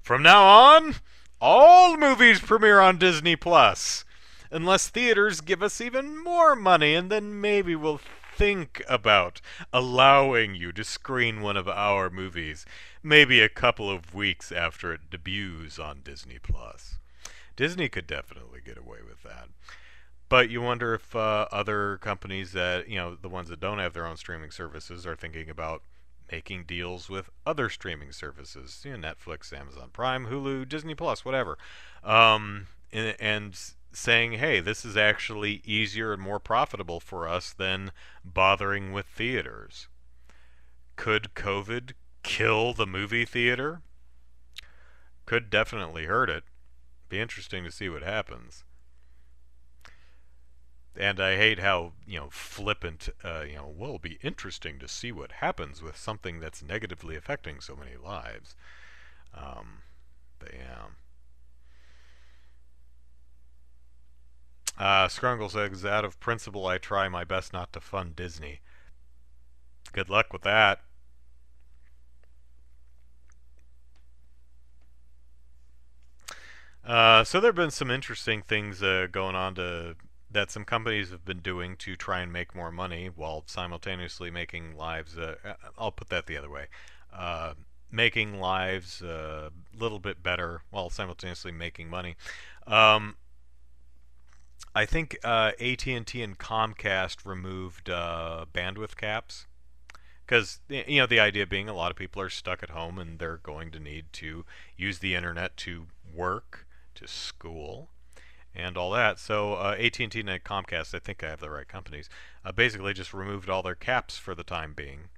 from 0.02 0.24
now 0.24 0.44
on, 0.44 0.96
all 1.42 1.98
movies 1.98 2.40
premiere 2.40 2.80
on 2.80 2.98
Disney 2.98 3.36
Plus. 3.36 4.04
Unless 4.50 4.90
theaters 4.90 5.42
give 5.42 5.62
us 5.62 5.82
even 5.82 6.24
more 6.24 6.56
money, 6.56 6.96
and 6.96 7.12
then 7.12 7.42
maybe 7.42 7.76
we'll 7.76 8.00
think 8.36 8.82
about 8.88 9.42
allowing 9.74 10.56
you 10.56 10.72
to 10.72 10.84
screen 10.84 11.42
one 11.42 11.58
of 11.58 11.68
our 11.68 12.10
movies, 12.10 12.66
maybe 13.04 13.42
a 13.42 13.50
couple 13.50 13.90
of 13.90 14.14
weeks 14.14 14.52
after 14.52 14.94
it 14.94 15.10
debuts 15.10 15.80
on 15.80 16.02
Disney 16.04 16.38
Plus. 16.42 16.98
Disney 17.56 17.90
could 17.90 18.08
definitely 18.08 18.60
get 18.64 18.78
away 18.78 19.00
with 19.08 19.24
that. 19.24 19.50
But 20.30 20.50
you 20.50 20.62
wonder 20.62 20.94
if 20.94 21.16
uh, 21.16 21.48
other 21.52 21.98
companies 21.98 22.52
that, 22.52 22.88
you 22.90 22.98
know, 22.98 23.16
the 23.16 23.30
ones 23.30 23.50
that 23.50 23.60
don't 23.60 23.80
have 23.80 23.94
their 23.94 24.06
own 24.06 24.18
streaming 24.18 24.52
services 24.52 25.08
are 25.08 25.16
thinking 25.16 25.50
about 25.50 25.82
making 26.32 26.66
deals 26.66 27.10
with 27.10 27.30
other 27.46 27.70
streaming 27.70 28.12
services, 28.12 28.82
you 28.84 28.98
know, 28.98 29.10
Netflix, 29.10 29.58
Amazon 29.58 29.90
Prime, 29.94 30.28
Hulu, 30.28 30.68
Disney 30.68 30.96
Plus, 30.96 31.24
whatever. 31.24 31.58
Um, 32.04 32.68
and, 32.92 33.16
and 33.20 33.60
saying, 33.92 34.34
hey, 34.34 34.60
this 34.60 34.86
is 34.86 34.96
actually 34.96 35.62
easier 35.66 36.14
and 36.14 36.22
more 36.22 36.40
profitable 36.40 37.00
for 37.00 37.28
us 37.28 37.54
than 37.54 37.92
bothering 38.24 38.92
with 38.92 39.06
theaters. 39.06 39.88
Could 40.96 41.34
COVID 41.36 41.94
kill 42.24 42.74
the 42.74 42.88
movie 42.88 43.26
theater? 43.26 43.82
Could 45.26 45.50
definitely 45.50 46.06
hurt 46.06 46.30
it. 46.30 46.44
Be 47.10 47.20
interesting 47.20 47.64
to 47.64 47.72
see 47.72 47.90
what 47.90 48.04
happens. 48.04 48.64
And 51.00 51.20
I 51.20 51.38
hate 51.38 51.60
how, 51.60 51.94
you 52.08 52.20
know, 52.20 52.30
flippant, 52.32 53.10
uh, 53.24 53.44
you 53.48 53.56
know, 53.56 53.74
it'll 53.80 54.00
be 54.00 54.18
interesting 54.24 54.80
to 54.80 54.88
see 54.88 55.12
what 55.12 55.34
happens 55.34 55.82
with 55.82 55.96
something 55.96 56.40
that's 56.40 56.64
negatively 56.64 57.16
affecting 57.16 57.60
so 57.60 57.76
many 57.76 57.96
lives. 57.96 58.56
Um, 59.36 59.84
but 60.40 60.54
yeah. 60.54 60.86
Uh, 64.80 65.08
Scrungle 65.08 65.52
says, 65.52 65.86
out 65.86 66.06
of 66.06 66.20
principle, 66.20 66.68
I 66.68 66.78
try 66.78 67.08
my 67.10 67.24
best 67.24 67.54
not 67.54 67.74
to 67.74 67.80
fund 67.80 68.16
Disney. 68.16 68.62
Good 69.94 70.10
luck 70.10 70.34
with 70.34 70.42
that. 70.44 70.82
Uh, 76.86 77.24
so 77.24 77.40
there 77.40 77.50
have 77.50 77.56
been 77.56 77.70
some 77.70 77.92
interesting 77.92 78.42
things 78.42 78.82
uh, 78.82 79.08
going 79.12 79.36
on 79.36 79.56
to 79.56 79.96
that 80.30 80.52
some 80.52 80.66
companies 80.66 81.10
have 81.10 81.24
been 81.24 81.40
doing 81.40 81.76
to 81.78 81.96
try 81.96 82.20
and 82.20 82.32
make 82.32 82.54
more 82.54 82.72
money 82.72 83.10
while 83.14 83.44
simultaneously 83.46 84.30
making 84.30 84.76
lives. 84.76 85.18
Uh, 85.18 85.36
uh 85.44 85.54
I'll 85.78 85.92
put 85.92 86.10
that 86.10 86.28
the 86.28 86.38
other 86.38 86.50
way. 86.50 86.68
Uh, 87.14 87.54
making 87.92 88.40
lives 88.40 89.02
a 89.02 89.52
little 89.78 90.00
bit 90.00 90.22
better 90.22 90.62
while 90.70 90.90
simultaneously 90.90 91.52
making 91.52 91.90
money. 91.90 92.16
Um, 92.66 93.16
I 94.76 94.86
think 94.86 95.18
uh, 95.24 95.54
AT&T 95.60 96.22
and 96.22 96.38
Comcast 96.38 97.26
removed 97.26 97.90
uh, 97.90 98.46
bandwidth 98.54 98.98
caps 98.98 99.48
because 100.26 100.60
you 100.68 101.00
know 101.00 101.08
the 101.08 101.20
idea 101.20 101.48
being 101.48 101.70
a 101.70 101.74
lot 101.74 101.90
of 101.90 101.98
people 101.98 102.22
are 102.22 102.30
stuck 102.30 102.62
at 102.62 102.72
home 102.72 103.00
and 103.00 103.18
they're 103.18 103.38
going 103.38 103.72
to 103.72 103.80
need 103.80 104.06
to 104.14 104.46
use 104.76 105.00
the 105.00 105.16
internet 105.16 105.56
to 105.58 105.88
work, 106.14 106.68
to 106.96 107.08
school, 107.08 107.90
and 108.58 108.76
all 108.76 108.92
that. 108.92 109.20
So 109.20 109.54
uh, 109.54 109.76
AT&T 109.80 110.20
and 110.20 110.44
Comcast, 110.44 110.94
I 110.94 111.00
think 111.00 111.24
I 111.24 111.30
have 111.30 111.40
the 111.40 111.50
right 111.50 111.68
companies, 111.68 112.10
uh, 112.44 112.52
basically 112.52 112.94
just 112.94 113.14
removed 113.14 113.50
all 113.50 113.62
their 113.62 113.76
caps 113.76 114.18
for 114.18 114.34
the 114.34 114.44
time 114.44 114.74
being, 114.74 115.10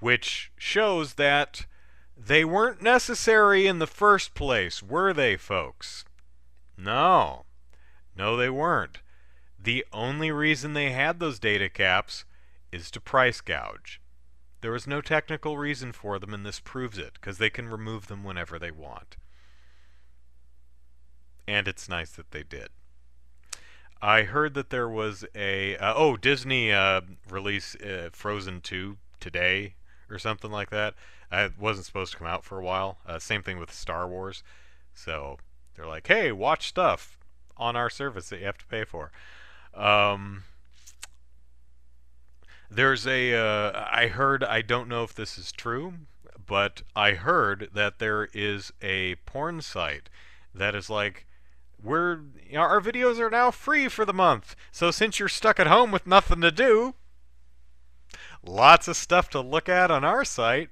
which 0.00 0.50
shows 0.58 1.14
that 1.14 1.64
they 2.16 2.44
weren't 2.44 2.82
necessary 2.82 3.66
in 3.66 3.78
the 3.78 3.86
first 3.86 4.34
place, 4.34 4.82
were 4.82 5.12
they, 5.12 5.36
folks? 5.36 6.04
No. 6.76 7.44
No, 8.16 8.36
they 8.36 8.50
weren't. 8.50 8.98
The 9.58 9.86
only 9.92 10.30
reason 10.30 10.72
they 10.72 10.90
had 10.90 11.20
those 11.20 11.38
data 11.38 11.68
caps 11.68 12.24
is 12.72 12.90
to 12.90 13.00
price 13.00 13.40
gouge. 13.40 14.00
There 14.60 14.72
was 14.72 14.86
no 14.86 15.00
technical 15.00 15.58
reason 15.58 15.92
for 15.92 16.18
them, 16.18 16.34
and 16.34 16.44
this 16.44 16.58
proves 16.58 16.98
it, 16.98 17.14
because 17.14 17.38
they 17.38 17.50
can 17.50 17.68
remove 17.68 18.08
them 18.08 18.24
whenever 18.24 18.58
they 18.58 18.70
want. 18.70 19.16
And 21.48 21.68
it's 21.68 21.88
nice 21.88 22.10
that 22.12 22.30
they 22.30 22.42
did. 22.42 22.68
I 24.02 24.22
heard 24.22 24.54
that 24.54 24.70
there 24.70 24.88
was 24.88 25.24
a 25.34 25.76
uh, 25.76 25.94
oh 25.96 26.16
Disney 26.16 26.72
uh, 26.72 27.00
release 27.30 27.74
uh, 27.76 28.10
Frozen 28.12 28.60
2 28.60 28.98
today 29.20 29.74
or 30.10 30.18
something 30.18 30.50
like 30.50 30.70
that. 30.70 30.94
it 31.32 31.58
wasn't 31.58 31.86
supposed 31.86 32.12
to 32.12 32.18
come 32.18 32.26
out 32.26 32.44
for 32.44 32.58
a 32.58 32.62
while. 32.62 32.98
Uh, 33.06 33.18
same 33.18 33.42
thing 33.42 33.58
with 33.58 33.72
Star 33.72 34.06
Wars. 34.06 34.42
So 34.94 35.38
they're 35.74 35.86
like, 35.86 36.06
hey, 36.06 36.32
watch 36.32 36.68
stuff 36.68 37.18
on 37.56 37.76
our 37.76 37.90
service 37.90 38.28
that 38.28 38.40
you 38.40 38.46
have 38.46 38.58
to 38.58 38.66
pay 38.66 38.84
for. 38.84 39.10
Um, 39.74 40.44
there's 42.70 43.06
a. 43.06 43.34
Uh, 43.34 43.86
I 43.90 44.08
heard, 44.08 44.42
I 44.42 44.62
don't 44.62 44.88
know 44.88 45.04
if 45.04 45.14
this 45.14 45.38
is 45.38 45.52
true, 45.52 45.94
but 46.44 46.82
I 46.94 47.12
heard 47.12 47.70
that 47.74 47.98
there 47.98 48.28
is 48.32 48.72
a 48.82 49.16
porn 49.26 49.60
site 49.60 50.08
that 50.54 50.74
is 50.74 50.88
like, 50.88 51.25
we're, 51.86 52.20
you 52.48 52.54
know, 52.54 52.60
our 52.60 52.80
videos 52.80 53.18
are 53.18 53.30
now 53.30 53.50
free 53.50 53.88
for 53.88 54.04
the 54.04 54.12
month. 54.12 54.56
So 54.72 54.90
since 54.90 55.18
you're 55.18 55.28
stuck 55.28 55.58
at 55.60 55.66
home 55.66 55.90
with 55.90 56.06
nothing 56.06 56.40
to 56.40 56.50
do, 56.50 56.94
lots 58.44 58.88
of 58.88 58.96
stuff 58.96 59.30
to 59.30 59.40
look 59.40 59.68
at 59.68 59.90
on 59.90 60.04
our 60.04 60.24
site. 60.24 60.70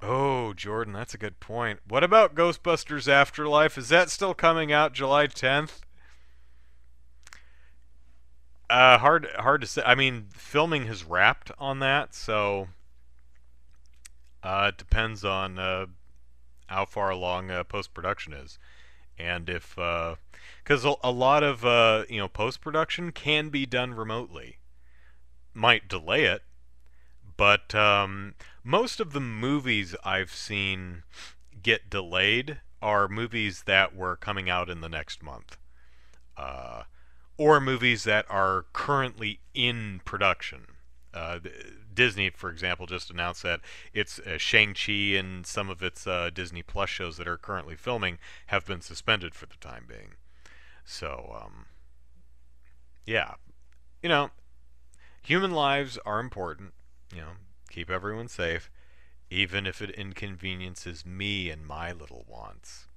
Oh, 0.00 0.52
Jordan, 0.52 0.92
that's 0.92 1.14
a 1.14 1.18
good 1.18 1.40
point. 1.40 1.80
What 1.88 2.04
about 2.04 2.34
Ghostbusters 2.34 3.08
Afterlife? 3.08 3.78
Is 3.78 3.88
that 3.88 4.10
still 4.10 4.34
coming 4.34 4.70
out 4.70 4.92
July 4.92 5.26
10th? 5.26 5.80
Uh, 8.68 8.98
hard, 8.98 9.28
hard 9.38 9.62
to 9.62 9.66
say. 9.66 9.82
I 9.84 9.94
mean, 9.94 10.26
filming 10.34 10.86
has 10.86 11.04
wrapped 11.04 11.50
on 11.58 11.78
that, 11.78 12.14
so 12.14 12.68
uh, 14.42 14.70
it 14.72 14.78
depends 14.78 15.24
on 15.24 15.58
uh, 15.58 15.86
how 16.74 16.84
far 16.84 17.10
along 17.10 17.50
uh, 17.50 17.64
post 17.64 17.94
production 17.94 18.32
is, 18.32 18.58
and 19.16 19.48
if 19.48 19.76
because 19.76 20.84
uh, 20.84 20.94
a, 21.02 21.10
lot 21.10 21.42
of 21.42 21.64
uh, 21.64 22.04
you 22.08 22.18
know 22.18 22.28
post 22.28 22.60
production 22.60 23.12
can 23.12 23.48
be 23.48 23.64
done 23.64 23.94
remotely. 23.94 24.58
Might 25.56 25.88
delay 25.88 26.24
it, 26.24 26.42
but 27.36 27.74
um, 27.76 28.34
most 28.64 28.98
of 28.98 29.12
the 29.12 29.20
movies 29.20 29.94
I've 30.04 30.34
seen 30.34 31.04
get 31.62 31.88
delayed 31.88 32.58
are 32.82 33.06
movies 33.06 33.62
that 33.66 33.94
were 33.94 34.16
coming 34.16 34.50
out 34.50 34.68
in 34.68 34.80
the 34.80 34.88
next 34.88 35.22
month. 35.22 35.56
Uh, 36.36 36.82
or 37.38 37.60
movies 37.60 38.04
that 38.04 38.26
are 38.28 38.66
currently 38.72 39.40
in 39.54 40.00
production. 40.04 40.66
Uh, 41.12 41.38
Disney, 41.94 42.30
for 42.30 42.50
example, 42.50 42.86
just 42.86 43.10
announced 43.10 43.42
that 43.42 43.60
it's 43.92 44.18
uh, 44.18 44.38
Shang-Chi 44.38 45.16
and 45.16 45.46
some 45.46 45.70
of 45.70 45.82
its 45.82 46.06
uh, 46.06 46.30
Disney 46.32 46.62
Plus 46.62 46.90
shows 46.90 47.16
that 47.16 47.28
are 47.28 47.36
currently 47.36 47.76
filming 47.76 48.18
have 48.46 48.66
been 48.66 48.80
suspended 48.80 49.34
for 49.34 49.46
the 49.46 49.56
time 49.60 49.84
being. 49.88 50.14
So, 50.84 51.36
um, 51.42 51.66
yeah. 53.06 53.34
You 54.02 54.08
know, 54.08 54.30
human 55.22 55.52
lives 55.52 55.98
are 56.04 56.20
important. 56.20 56.74
You 57.12 57.20
know, 57.22 57.30
keep 57.70 57.90
everyone 57.90 58.28
safe, 58.28 58.70
even 59.30 59.66
if 59.66 59.80
it 59.80 59.90
inconveniences 59.90 61.06
me 61.06 61.50
and 61.50 61.66
my 61.66 61.92
little 61.92 62.24
wants. 62.28 62.88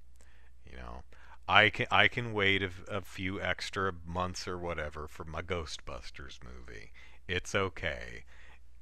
You 0.70 0.76
know, 0.76 1.02
I 1.48 1.70
can 1.70 1.86
I 1.90 2.08
can 2.08 2.34
wait 2.34 2.62
a, 2.62 2.70
a 2.88 3.00
few 3.00 3.40
extra 3.40 3.92
months 4.06 4.46
or 4.46 4.58
whatever 4.58 5.08
for 5.08 5.24
my 5.24 5.40
Ghostbusters 5.40 6.38
movie. 6.44 6.92
It's 7.26 7.54
okay. 7.54 8.24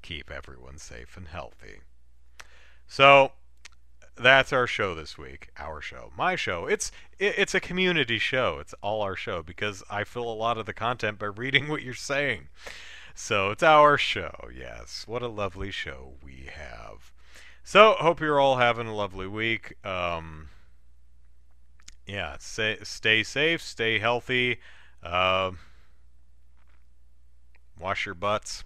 Keep 0.07 0.31
everyone 0.31 0.79
safe 0.79 1.17
and 1.17 1.27
healthy. 1.27 1.81
So, 2.87 3.33
that's 4.15 4.53
our 4.53 4.69
show 4.69 4.95
this 4.95 5.19
week. 5.19 5.49
Our 5.59 5.81
show, 5.81 6.13
my 6.17 6.37
show. 6.37 6.69
It's 6.69 6.93
it's 7.19 7.57
a 7.57 7.61
community 7.61 8.21
show. 8.21 8.59
It's 8.61 8.73
all 8.85 9.03
our 9.03 9.17
show 9.17 9.43
because 9.43 9.83
I 9.91 10.05
fill 10.05 10.31
a 10.31 10.33
lot 10.33 10.59
of 10.59 10.67
the 10.67 10.73
content 10.73 11.19
by 11.19 11.27
reading 11.27 11.67
what 11.69 11.83
you're 11.83 11.93
saying. 11.93 12.47
So 13.17 13.51
it's 13.51 13.65
our 13.65 13.99
show. 13.99 14.49
Yes, 14.57 15.03
what 15.09 15.23
a 15.23 15.27
lovely 15.27 15.73
show 15.73 16.13
we 16.23 16.51
have. 16.55 17.11
So 17.65 17.97
hope 17.99 18.21
you're 18.21 18.39
all 18.39 18.59
having 18.59 18.87
a 18.87 18.95
lovely 18.95 19.27
week. 19.27 19.75
Um, 19.85 20.51
yeah, 22.07 22.37
stay, 22.39 22.79
stay 22.85 23.25
safe, 23.25 23.61
stay 23.61 23.99
healthy. 23.99 24.61
Uh, 25.03 25.51
wash 27.77 28.07
your 28.07 28.15
butts. 28.15 28.63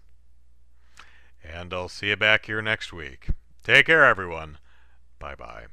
And 1.42 1.72
I'll 1.72 1.88
see 1.88 2.08
you 2.08 2.16
back 2.16 2.46
here 2.46 2.62
next 2.62 2.92
week. 2.92 3.28
Take 3.62 3.86
care, 3.86 4.04
everyone. 4.04 4.58
Bye 5.18 5.34
bye. 5.34 5.66